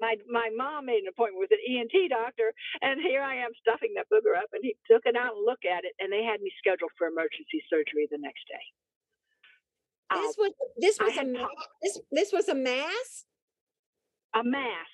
my 0.00 0.16
my 0.28 0.50
mom 0.56 0.86
made 0.86 1.02
an 1.02 1.08
appointment 1.08 1.40
with 1.40 1.52
an 1.52 1.62
ENT 1.62 2.10
doctor, 2.10 2.52
and 2.82 3.00
here 3.00 3.22
I 3.22 3.36
am 3.36 3.50
stuffing 3.60 3.94
that 3.96 4.10
booger 4.12 4.36
up, 4.36 4.50
and 4.52 4.62
he 4.64 4.76
took 4.90 5.06
it 5.06 5.16
out 5.16 5.36
and 5.36 5.44
looked 5.46 5.64
at 5.66 5.84
it, 5.84 5.94
and 6.00 6.12
they 6.12 6.24
had 6.24 6.40
me 6.40 6.50
scheduled 6.58 6.92
for 6.98 7.06
emergency 7.08 7.62
surgery 7.70 8.08
the 8.10 8.18
next 8.18 8.46
day. 8.48 8.64
Uh, 10.10 10.20
This 10.22 10.36
was 10.38 10.52
this 10.78 10.98
was 11.00 11.16
a 11.16 11.24
this 11.82 12.00
this 12.12 12.32
was 12.32 12.48
a 12.48 12.54
mass. 12.54 13.24
a 14.34 14.44
mass. 14.44 14.88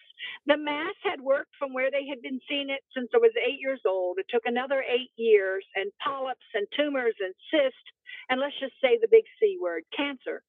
The 0.46 0.56
mass 0.56 0.94
had 1.02 1.20
worked 1.20 1.52
from 1.58 1.72
where 1.74 1.90
they 1.90 2.06
had 2.06 2.22
been 2.22 2.40
seeing 2.48 2.70
it 2.70 2.82
since 2.96 3.08
I 3.14 3.18
was 3.18 3.32
eight 3.36 3.60
years 3.60 3.80
old. 3.86 4.18
It 4.18 4.26
took 4.30 4.42
another 4.46 4.82
eight 4.82 5.10
years, 5.16 5.64
and 5.74 5.90
polyps 6.02 6.46
and 6.54 6.66
tumors 6.76 7.14
and 7.20 7.34
cysts, 7.50 7.88
and 8.30 8.40
let's 8.40 8.58
just 8.60 8.74
say 8.80 8.98
the 9.00 9.08
big 9.10 9.24
C 9.40 9.58
word, 9.60 9.82
cancer, 9.96 10.42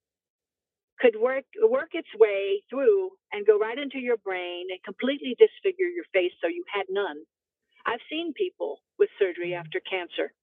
could 1.00 1.16
work 1.20 1.46
work 1.64 1.90
its 1.94 2.10
way 2.20 2.64
through 2.70 3.12
and 3.32 3.46
go 3.48 3.58
right 3.60 3.78
into 3.80 4.00
your 4.00 4.18
brain 4.18 4.68
and 4.72 4.80
completely 4.84 5.36
disfigure 5.40 5.88
your 5.90 6.06
face 6.14 6.34
so 6.42 6.48
you 6.48 6.64
had 6.74 6.86
none. 6.90 7.18
I've 7.86 8.02
seen 8.10 8.34
people 8.34 8.80
with 9.00 9.10
surgery 9.20 9.54
after 9.56 9.80
cancer 9.82 10.34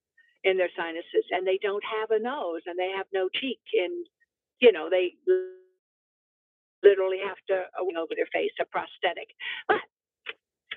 in 0.44 0.56
their 0.56 0.70
sinuses, 0.76 1.24
and 1.30 1.46
they 1.46 1.58
don't 1.62 1.84
have 1.84 2.10
a 2.10 2.18
nose 2.22 2.62
and 2.66 2.78
they 2.78 2.90
have 2.96 3.06
no 3.12 3.28
cheek, 3.28 3.60
and 3.74 4.06
you 4.60 4.72
know 4.72 4.88
they 4.90 5.14
literally 6.82 7.20
have 7.24 7.38
to 7.48 7.66
uh, 7.76 8.00
over 8.00 8.14
their 8.16 8.28
face, 8.32 8.52
a 8.60 8.64
prosthetic. 8.66 9.28
But 9.68 9.80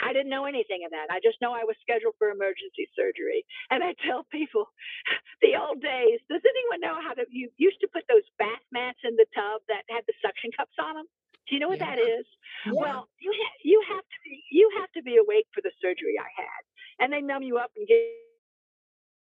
I 0.02 0.12
didn't 0.12 0.30
know 0.34 0.46
anything 0.46 0.84
of 0.84 0.92
that. 0.92 1.08
I 1.14 1.22
just 1.24 1.40
know 1.40 1.54
I 1.54 1.64
was 1.64 1.78
scheduled 1.80 2.16
for 2.20 2.30
emergency 2.34 2.90
surgery. 2.98 3.46
And 3.72 3.84
I 3.84 3.94
tell 4.04 4.26
people, 4.28 4.68
the 5.46 5.56
old 5.56 5.80
days, 5.80 6.20
does 6.28 6.42
anyone 6.44 6.82
know 6.82 6.98
how 7.00 7.14
to, 7.16 7.24
you 7.30 7.50
used 7.56 7.80
to 7.82 7.90
put 7.94 8.04
those 8.10 8.26
bath 8.42 8.66
mats 8.74 9.00
in 9.06 9.16
the 9.16 9.30
tub 9.32 9.62
that 9.70 9.88
had 9.88 10.04
the 10.10 10.18
suction 10.20 10.52
cups 10.58 10.76
on 10.82 10.96
them? 10.98 11.08
Do 11.48 11.56
you 11.56 11.60
know 11.62 11.70
what 11.70 11.80
Yeah. 11.80 11.96
that 11.96 12.00
is? 12.02 12.26
Yeah. 12.66 12.74
Well, 12.80 13.02
you 13.20 13.32
ha- 13.36 13.60
you 13.64 13.80
have 13.92 14.04
to 14.08 14.18
be 14.24 14.44
you 14.50 14.72
have 14.80 14.92
to 14.96 15.04
be 15.04 15.18
awake 15.18 15.48
for 15.54 15.60
the 15.60 15.72
surgery 15.84 16.16
I 16.16 16.32
had, 16.40 16.62
and 17.04 17.12
they 17.12 17.20
numb 17.20 17.44
you 17.44 17.60
up 17.60 17.72
and 17.76 17.86
give 17.86 18.00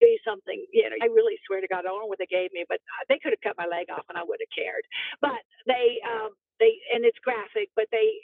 you 0.06 0.20
something. 0.26 0.60
You 0.74 0.89
know, 0.89 0.98
I 1.02 1.08
really 1.10 1.38
swear 1.48 1.62
to 1.62 1.68
God, 1.70 1.88
I 1.88 1.89
don't 1.89 2.02
know 2.06 2.12
what 2.12 2.20
they 2.22 2.30
gave 2.30 2.54
me, 2.54 2.66
but 2.70 2.78
uh, 2.78 3.04
they 3.10 3.18
could 3.18 3.34
have 3.34 3.41
cut 3.45 3.58
my 3.58 3.66
leg 3.70 3.89
off 3.89 4.06
and 4.10 4.18
I 4.18 4.24
would 4.26 4.41
have 4.41 4.54
cared. 4.54 4.86
But 5.22 5.41
they 5.66 5.98
um, 6.06 6.38
they 6.62 6.78
and 6.93 7.06
it's 7.06 7.20
graphic, 7.24 7.70
but 7.76 7.88
they. 7.91 8.20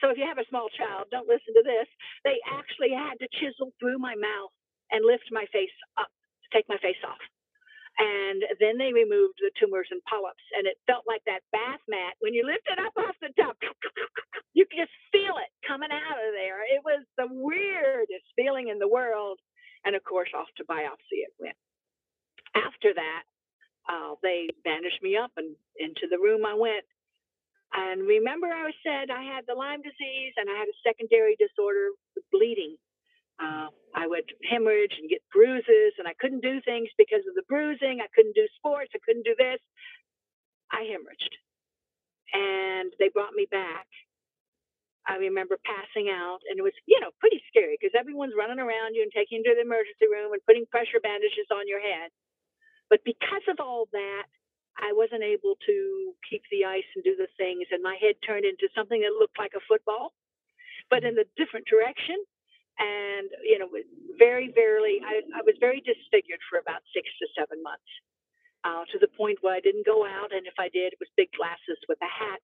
So 0.00 0.10
if 0.10 0.18
you 0.18 0.24
have 0.26 0.38
a 0.38 0.48
small 0.48 0.68
child, 0.78 1.08
don't 1.10 1.28
listen 1.28 1.52
to 1.54 1.64
this. 1.66 1.88
They 2.24 2.38
actually 2.52 2.92
had 2.94 3.18
to 3.20 3.28
chisel 3.40 3.72
through 3.80 3.98
my 3.98 4.14
mouth 4.16 4.52
and 4.92 5.04
lift 5.06 5.28
my 5.32 5.46
face 5.52 5.74
up 5.98 6.08
to 6.10 6.48
take 6.56 6.68
my 6.68 6.78
face 6.78 7.00
off. 7.06 7.20
And 7.98 8.40
then 8.60 8.78
they 8.78 8.92
removed 8.92 9.36
the 9.38 9.52
tumors 9.60 9.88
and 9.92 10.00
polyps, 10.08 10.44
and 10.56 10.66
it 10.66 10.80
felt 10.88 11.04
like 11.06 11.20
that 11.28 11.44
bath 11.52 11.82
mat 11.88 12.16
when 12.20 12.32
you 12.32 12.46
lift 12.46 12.64
it 12.72 12.80
up 12.80 12.94
off 12.96 13.16
the 13.20 13.30
top. 13.40 13.56
You 14.54 14.66
could 14.68 14.84
just 14.84 14.96
feel 15.12 15.38
it 15.40 15.48
coming 15.66 15.90
out 15.90 16.18
of 16.20 16.32
there. 16.36 16.60
It 16.68 16.84
was 16.84 17.02
the 17.16 17.26
weirdest 17.30 18.26
feeling 18.36 18.68
in 18.68 18.78
the 18.78 18.88
world. 18.88 19.40
And 19.84 19.96
of 19.96 20.04
course, 20.04 20.28
off 20.36 20.48
to 20.56 20.64
biopsy 20.64 21.24
it 21.24 21.32
went. 21.38 21.56
After 22.54 22.92
that, 22.94 23.22
uh, 23.88 24.14
they 24.22 24.48
bandaged 24.64 25.02
me 25.02 25.16
up 25.16 25.32
and 25.36 25.56
into 25.78 26.06
the 26.10 26.18
room 26.18 26.44
I 26.44 26.54
went. 26.54 26.84
And 27.72 28.02
remember, 28.06 28.48
I 28.48 28.70
said 28.82 29.10
I 29.10 29.22
had 29.22 29.44
the 29.46 29.54
Lyme 29.54 29.82
disease 29.82 30.34
and 30.36 30.50
I 30.50 30.58
had 30.58 30.68
a 30.68 30.82
secondary 30.84 31.36
disorder, 31.38 31.90
with 32.14 32.24
bleeding. 32.32 32.76
Uh, 33.40 33.68
I 33.94 34.06
would 34.06 34.24
hemorrhage 34.48 34.94
and 35.00 35.08
get 35.08 35.22
bruises, 35.32 35.94
and 35.98 36.06
I 36.06 36.14
couldn't 36.20 36.42
do 36.42 36.60
things 36.60 36.88
because 36.98 37.24
of 37.28 37.34
the 37.34 37.42
bruising. 37.48 38.00
I 38.02 38.08
couldn't 38.14 38.34
do 38.34 38.46
sports. 38.56 38.90
I 38.94 38.98
couldn't 39.04 39.24
do 39.24 39.34
this. 39.38 39.58
I 40.70 40.82
hemorrhaged, 40.84 41.34
and 42.34 42.92
they 42.98 43.08
brought 43.08 43.32
me 43.34 43.46
back. 43.50 43.86
I 45.10 45.18
remember 45.18 45.58
passing 45.66 46.06
out, 46.06 46.38
and 46.46 46.54
it 46.54 46.62
was, 46.62 46.76
you 46.86 47.02
know, 47.02 47.10
pretty 47.18 47.42
scary 47.50 47.74
because 47.74 47.98
everyone's 47.98 48.38
running 48.38 48.62
around 48.62 48.94
you 48.94 49.02
and 49.02 49.10
taking 49.10 49.42
you 49.42 49.50
to 49.50 49.58
the 49.58 49.66
emergency 49.66 50.06
room 50.06 50.30
and 50.30 50.46
putting 50.46 50.70
pressure 50.70 51.02
bandages 51.02 51.50
on 51.50 51.66
your 51.66 51.82
head. 51.82 52.14
But 52.86 53.02
because 53.02 53.42
of 53.50 53.58
all 53.58 53.90
that, 53.90 54.30
I 54.78 54.94
wasn't 54.94 55.26
able 55.26 55.58
to 55.66 55.76
keep 56.22 56.46
the 56.54 56.62
ice 56.64 56.86
and 56.94 57.02
do 57.02 57.18
the 57.18 57.26
things, 57.34 57.66
and 57.74 57.82
my 57.82 57.98
head 57.98 58.14
turned 58.22 58.46
into 58.46 58.70
something 58.70 59.02
that 59.02 59.18
looked 59.18 59.38
like 59.38 59.58
a 59.58 59.66
football, 59.66 60.14
but 60.88 61.02
in 61.02 61.18
a 61.18 61.26
different 61.34 61.66
direction. 61.66 62.16
And 62.78 63.28
you 63.44 63.58
know, 63.58 63.68
very, 64.16 64.48
very, 64.54 65.02
I, 65.04 65.20
I 65.36 65.42
was 65.44 65.58
very 65.60 65.82
disfigured 65.82 66.40
for 66.48 66.62
about 66.62 66.80
six 66.94 67.10
to 67.18 67.26
seven 67.36 67.60
months, 67.66 67.90
uh, 68.64 68.86
to 68.94 68.98
the 69.02 69.10
point 69.18 69.42
where 69.42 69.54
I 69.58 69.60
didn't 69.60 69.84
go 69.84 70.06
out, 70.06 70.32
and 70.32 70.46
if 70.46 70.54
I 70.56 70.70
did, 70.70 70.94
it 70.94 71.02
was 71.02 71.10
big 71.18 71.28
glasses 71.36 71.76
with 71.90 71.98
a 72.00 72.08
hat. 72.08 72.40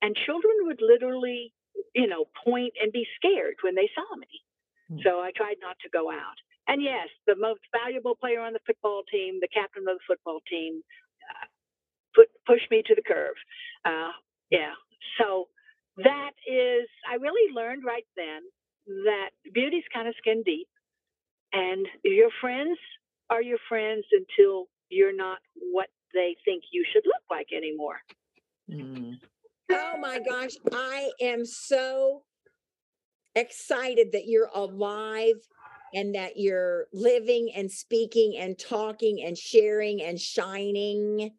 And 0.00 0.14
children 0.24 0.64
would 0.70 0.80
literally, 0.80 1.52
you 1.94 2.06
know, 2.06 2.26
point 2.44 2.74
and 2.82 2.92
be 2.92 3.06
scared 3.16 3.56
when 3.62 3.74
they 3.74 3.90
saw 3.94 4.16
me. 4.16 4.42
Hmm. 4.90 4.98
So 5.04 5.20
I 5.20 5.30
tried 5.36 5.56
not 5.60 5.76
to 5.82 5.88
go 5.90 6.10
out. 6.10 6.38
And 6.68 6.82
yes, 6.82 7.08
the 7.26 7.36
most 7.36 7.60
valuable 7.72 8.14
player 8.14 8.40
on 8.40 8.52
the 8.52 8.60
football 8.66 9.02
team, 9.10 9.38
the 9.40 9.48
captain 9.48 9.88
of 9.88 9.96
the 9.96 10.06
football 10.06 10.40
team, 10.48 10.82
uh, 11.24 11.46
put 12.14 12.28
pushed 12.46 12.70
me 12.70 12.82
to 12.86 12.94
the 12.94 13.02
curve. 13.02 13.36
Uh, 13.84 14.12
yeah. 14.50 14.74
So 15.18 15.48
that 15.96 16.32
is, 16.46 16.88
I 17.10 17.14
really 17.14 17.52
learned 17.54 17.84
right 17.84 18.06
then 18.16 18.42
that 19.04 19.30
beauty's 19.52 19.84
kind 19.92 20.08
of 20.08 20.14
skin 20.18 20.42
deep, 20.44 20.68
and 21.52 21.86
your 22.04 22.30
friends 22.40 22.78
are 23.30 23.42
your 23.42 23.58
friends 23.68 24.04
until 24.12 24.66
you're 24.90 25.16
not 25.16 25.38
what 25.72 25.88
they 26.14 26.36
think 26.44 26.64
you 26.72 26.84
should 26.92 27.04
look 27.04 27.22
like 27.30 27.48
anymore. 27.54 28.00
Mm. 28.70 29.18
Oh 29.70 29.96
my 29.98 30.18
gosh, 30.20 30.56
I 30.72 31.10
am 31.20 31.44
so 31.44 32.22
excited 33.34 34.12
that 34.12 34.26
you're 34.26 34.50
alive 34.54 35.36
and 35.94 36.14
that 36.14 36.36
you're 36.36 36.86
living 36.92 37.50
and 37.54 37.70
speaking 37.70 38.36
and 38.36 38.58
talking 38.58 39.22
and 39.24 39.36
sharing 39.38 40.02
and 40.02 40.20
shining. 40.20 41.30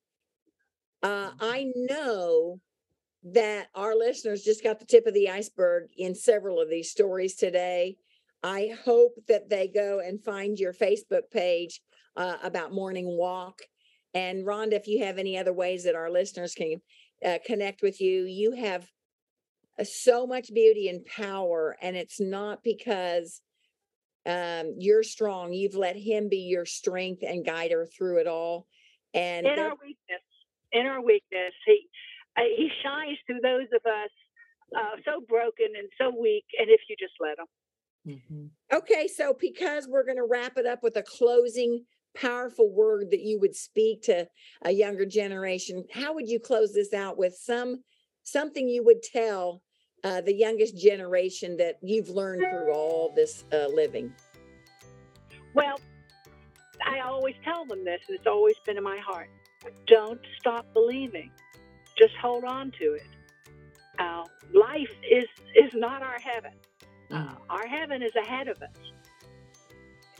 Uh, 1.01 1.31
I 1.39 1.71
know 1.75 2.59
that 3.23 3.69
our 3.75 3.95
listeners 3.95 4.43
just 4.43 4.63
got 4.63 4.79
the 4.79 4.85
tip 4.85 5.07
of 5.07 5.13
the 5.13 5.29
iceberg 5.29 5.89
in 5.97 6.15
several 6.15 6.61
of 6.61 6.69
these 6.69 6.91
stories 6.91 7.35
today. 7.35 7.97
I 8.43 8.71
hope 8.85 9.13
that 9.27 9.49
they 9.49 9.67
go 9.67 9.99
and 9.99 10.23
find 10.23 10.59
your 10.59 10.73
Facebook 10.73 11.31
page 11.31 11.81
uh, 12.17 12.37
about 12.43 12.73
Morning 12.73 13.07
Walk. 13.17 13.61
And 14.13 14.45
Rhonda, 14.45 14.73
if 14.73 14.87
you 14.87 15.03
have 15.05 15.17
any 15.17 15.37
other 15.37 15.53
ways 15.53 15.83
that 15.85 15.95
our 15.95 16.11
listeners 16.11 16.53
can 16.55 16.81
uh, 17.25 17.39
connect 17.45 17.81
with 17.81 17.99
you, 18.01 18.23
you 18.23 18.51
have 18.53 18.89
uh, 19.79 19.83
so 19.83 20.25
much 20.25 20.53
beauty 20.53 20.87
and 20.89 21.05
power, 21.05 21.75
and 21.81 21.95
it's 21.95 22.19
not 22.19 22.63
because 22.63 23.41
um, 24.25 24.75
you're 24.77 25.03
strong. 25.03 25.53
You've 25.53 25.75
let 25.75 25.95
Him 25.95 26.29
be 26.29 26.39
your 26.39 26.65
strength 26.65 27.23
and 27.23 27.45
guide 27.45 27.71
her 27.71 27.85
through 27.85 28.19
it 28.19 28.27
all. 28.27 28.67
And 29.13 29.47
in 29.47 29.59
our 29.59 29.75
weakness, 29.81 30.25
in 30.71 30.85
our 30.85 31.01
weakness, 31.01 31.53
he 31.65 31.87
uh, 32.37 32.41
he 32.55 32.69
shines 32.83 33.17
through 33.25 33.41
those 33.41 33.67
of 33.73 33.81
us 33.85 34.11
uh, 34.75 34.97
so 35.03 35.25
broken 35.27 35.67
and 35.77 35.89
so 35.97 36.11
weak. 36.19 36.45
And 36.59 36.69
if 36.69 36.81
you 36.89 36.95
just 36.99 37.13
let 37.19 37.39
him, 37.39 37.45
Mhm. 38.07 38.49
Okay, 38.71 39.07
so 39.07 39.33
because 39.39 39.87
we're 39.87 40.05
going 40.05 40.17
to 40.17 40.27
wrap 40.29 40.57
it 40.57 40.65
up 40.65 40.83
with 40.83 40.95
a 40.95 41.03
closing 41.03 41.85
powerful 42.19 42.69
word 42.71 43.11
that 43.11 43.21
you 43.21 43.39
would 43.39 43.55
speak 43.55 44.01
to 44.03 44.27
a 44.63 44.71
younger 44.71 45.05
generation, 45.05 45.85
how 45.91 46.13
would 46.13 46.27
you 46.27 46.39
close 46.39 46.73
this 46.73 46.93
out 46.93 47.17
with 47.17 47.35
some 47.35 47.83
something 48.23 48.67
you 48.67 48.83
would 48.83 49.01
tell 49.01 49.61
uh, 50.03 50.21
the 50.21 50.33
youngest 50.33 50.77
generation 50.77 51.57
that 51.57 51.75
you've 51.81 52.09
learned 52.09 52.43
through 52.49 52.73
all 52.73 53.11
this 53.15 53.43
uh, 53.53 53.67
living? 53.73 54.13
well, 55.53 55.79
I 56.85 56.99
always 57.01 57.35
tell 57.43 57.65
them 57.65 57.83
this, 57.83 57.99
and 58.07 58.17
it's 58.17 58.27
always 58.27 58.55
been 58.65 58.77
in 58.77 58.83
my 58.83 58.99
heart: 59.05 59.29
don't 59.87 60.21
stop 60.39 60.65
believing. 60.73 61.31
Just 61.97 62.13
hold 62.21 62.43
on 62.45 62.71
to 62.79 62.93
it. 62.93 63.07
Uh, 63.97 64.23
life 64.53 64.91
is 65.09 65.25
is 65.55 65.71
not 65.73 66.01
our 66.01 66.19
heaven. 66.19 66.53
Uh, 67.11 67.15
Mm. 67.15 67.37
our 67.49 67.67
heaven 67.67 68.03
is 68.03 68.15
ahead 68.15 68.47
of 68.47 68.61
us. 68.61 68.69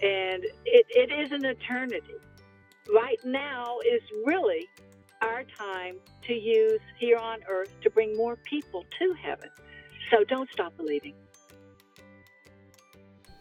And 0.02 0.44
it, 0.66 0.86
it 0.90 1.12
is 1.12 1.32
an 1.32 1.46
eternity. 1.46 2.16
Right 2.94 3.20
now 3.24 3.78
is 3.80 4.02
really 4.26 4.68
our 5.22 5.44
time 5.58 5.98
to 6.28 6.34
use 6.34 6.80
here 6.98 7.18
on 7.18 7.40
earth 7.50 7.74
to 7.82 7.90
bring 7.90 8.16
more 8.16 8.38
people 8.38 8.86
to 9.00 9.14
heaven. 9.22 9.50
So 10.12 10.24
don't 10.24 10.50
stop 10.52 10.76
believing. 10.78 11.14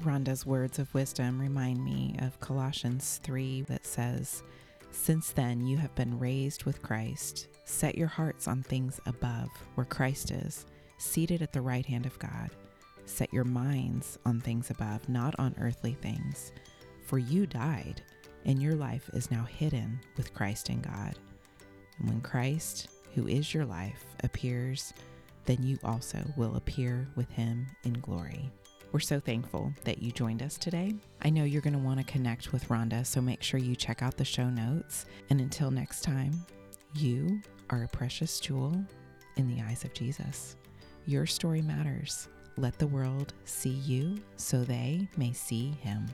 Rhonda's 0.02 0.46
words 0.46 0.78
of 0.78 0.92
wisdom 0.94 1.40
remind 1.40 1.84
me 1.84 2.16
of 2.20 2.38
Colossians 2.40 3.20
3 3.24 3.62
that 3.62 3.84
says, 3.84 4.42
Since 4.90 5.32
then 5.32 5.66
you 5.66 5.76
have 5.76 5.94
been 5.94 6.18
raised 6.18 6.64
with 6.64 6.82
Christ. 6.82 7.48
Set 7.64 7.98
your 7.98 8.09
hearts 8.09 8.46
on 8.46 8.62
things 8.62 9.00
above, 9.06 9.48
where 9.74 9.84
Christ 9.84 10.30
is, 10.30 10.66
seated 10.98 11.42
at 11.42 11.52
the 11.52 11.61
right 11.61 11.84
hand 11.84 12.06
of 12.06 12.18
God. 12.18 12.50
Set 13.09 13.32
your 13.32 13.44
minds 13.44 14.18
on 14.26 14.38
things 14.38 14.70
above, 14.70 15.09
not 15.09 15.34
on 15.38 15.54
earthly 15.59 15.94
things. 15.94 16.52
For 17.06 17.18
you 17.18 17.46
died, 17.46 18.02
and 18.44 18.62
your 18.62 18.74
life 18.74 19.09
is 19.14 19.30
now 19.30 19.44
hidden 19.44 19.98
with 20.16 20.34
Christ 20.34 20.68
in 20.68 20.80
God. 20.82 21.14
And 21.98 22.09
when 22.09 22.20
Christ, 22.20 22.88
who 23.14 23.26
is 23.26 23.54
your 23.54 23.64
life, 23.64 24.04
appears, 24.22 24.92
then 25.46 25.62
you 25.62 25.78
also 25.82 26.18
will 26.36 26.56
appear 26.56 27.09
with 27.16 27.30
him 27.30 27.66
in 27.84 27.94
glory. 27.94 28.50
We're 28.92 29.00
so 29.00 29.20
thankful 29.20 29.72
that 29.84 30.02
you 30.02 30.12
joined 30.12 30.42
us 30.42 30.59
today. 30.59 30.94
I 31.22 31.30
know 31.30 31.44
you're 31.44 31.62
going 31.62 31.72
to 31.72 31.78
want 31.78 31.98
to 31.98 32.12
connect 32.12 32.52
with 32.52 32.68
Rhonda, 32.68 33.06
so 33.06 33.22
make 33.22 33.42
sure 33.42 33.59
you 33.59 33.74
check 33.74 34.02
out 34.02 34.16
the 34.16 34.24
show 34.24 34.50
notes. 34.50 35.06
And 35.30 35.40
until 35.40 35.70
next 35.70 36.02
time, 36.02 36.44
you 36.94 37.40
are 37.70 37.84
a 37.84 37.88
precious 37.88 38.38
jewel 38.38 38.82
in 39.36 39.48
the 39.48 39.62
eyes 39.62 39.84
of 39.84 39.94
Jesus. 39.94 40.56
Your 41.06 41.26
story 41.26 41.62
matters. 41.62 42.28
Let 42.59 42.76
the 42.76 42.88
world 42.88 43.34
see 43.44 43.68
you 43.68 44.20
so 44.36 44.64
they 44.64 45.09
may 45.16 45.32
see 45.32 45.70
him. 45.80 46.09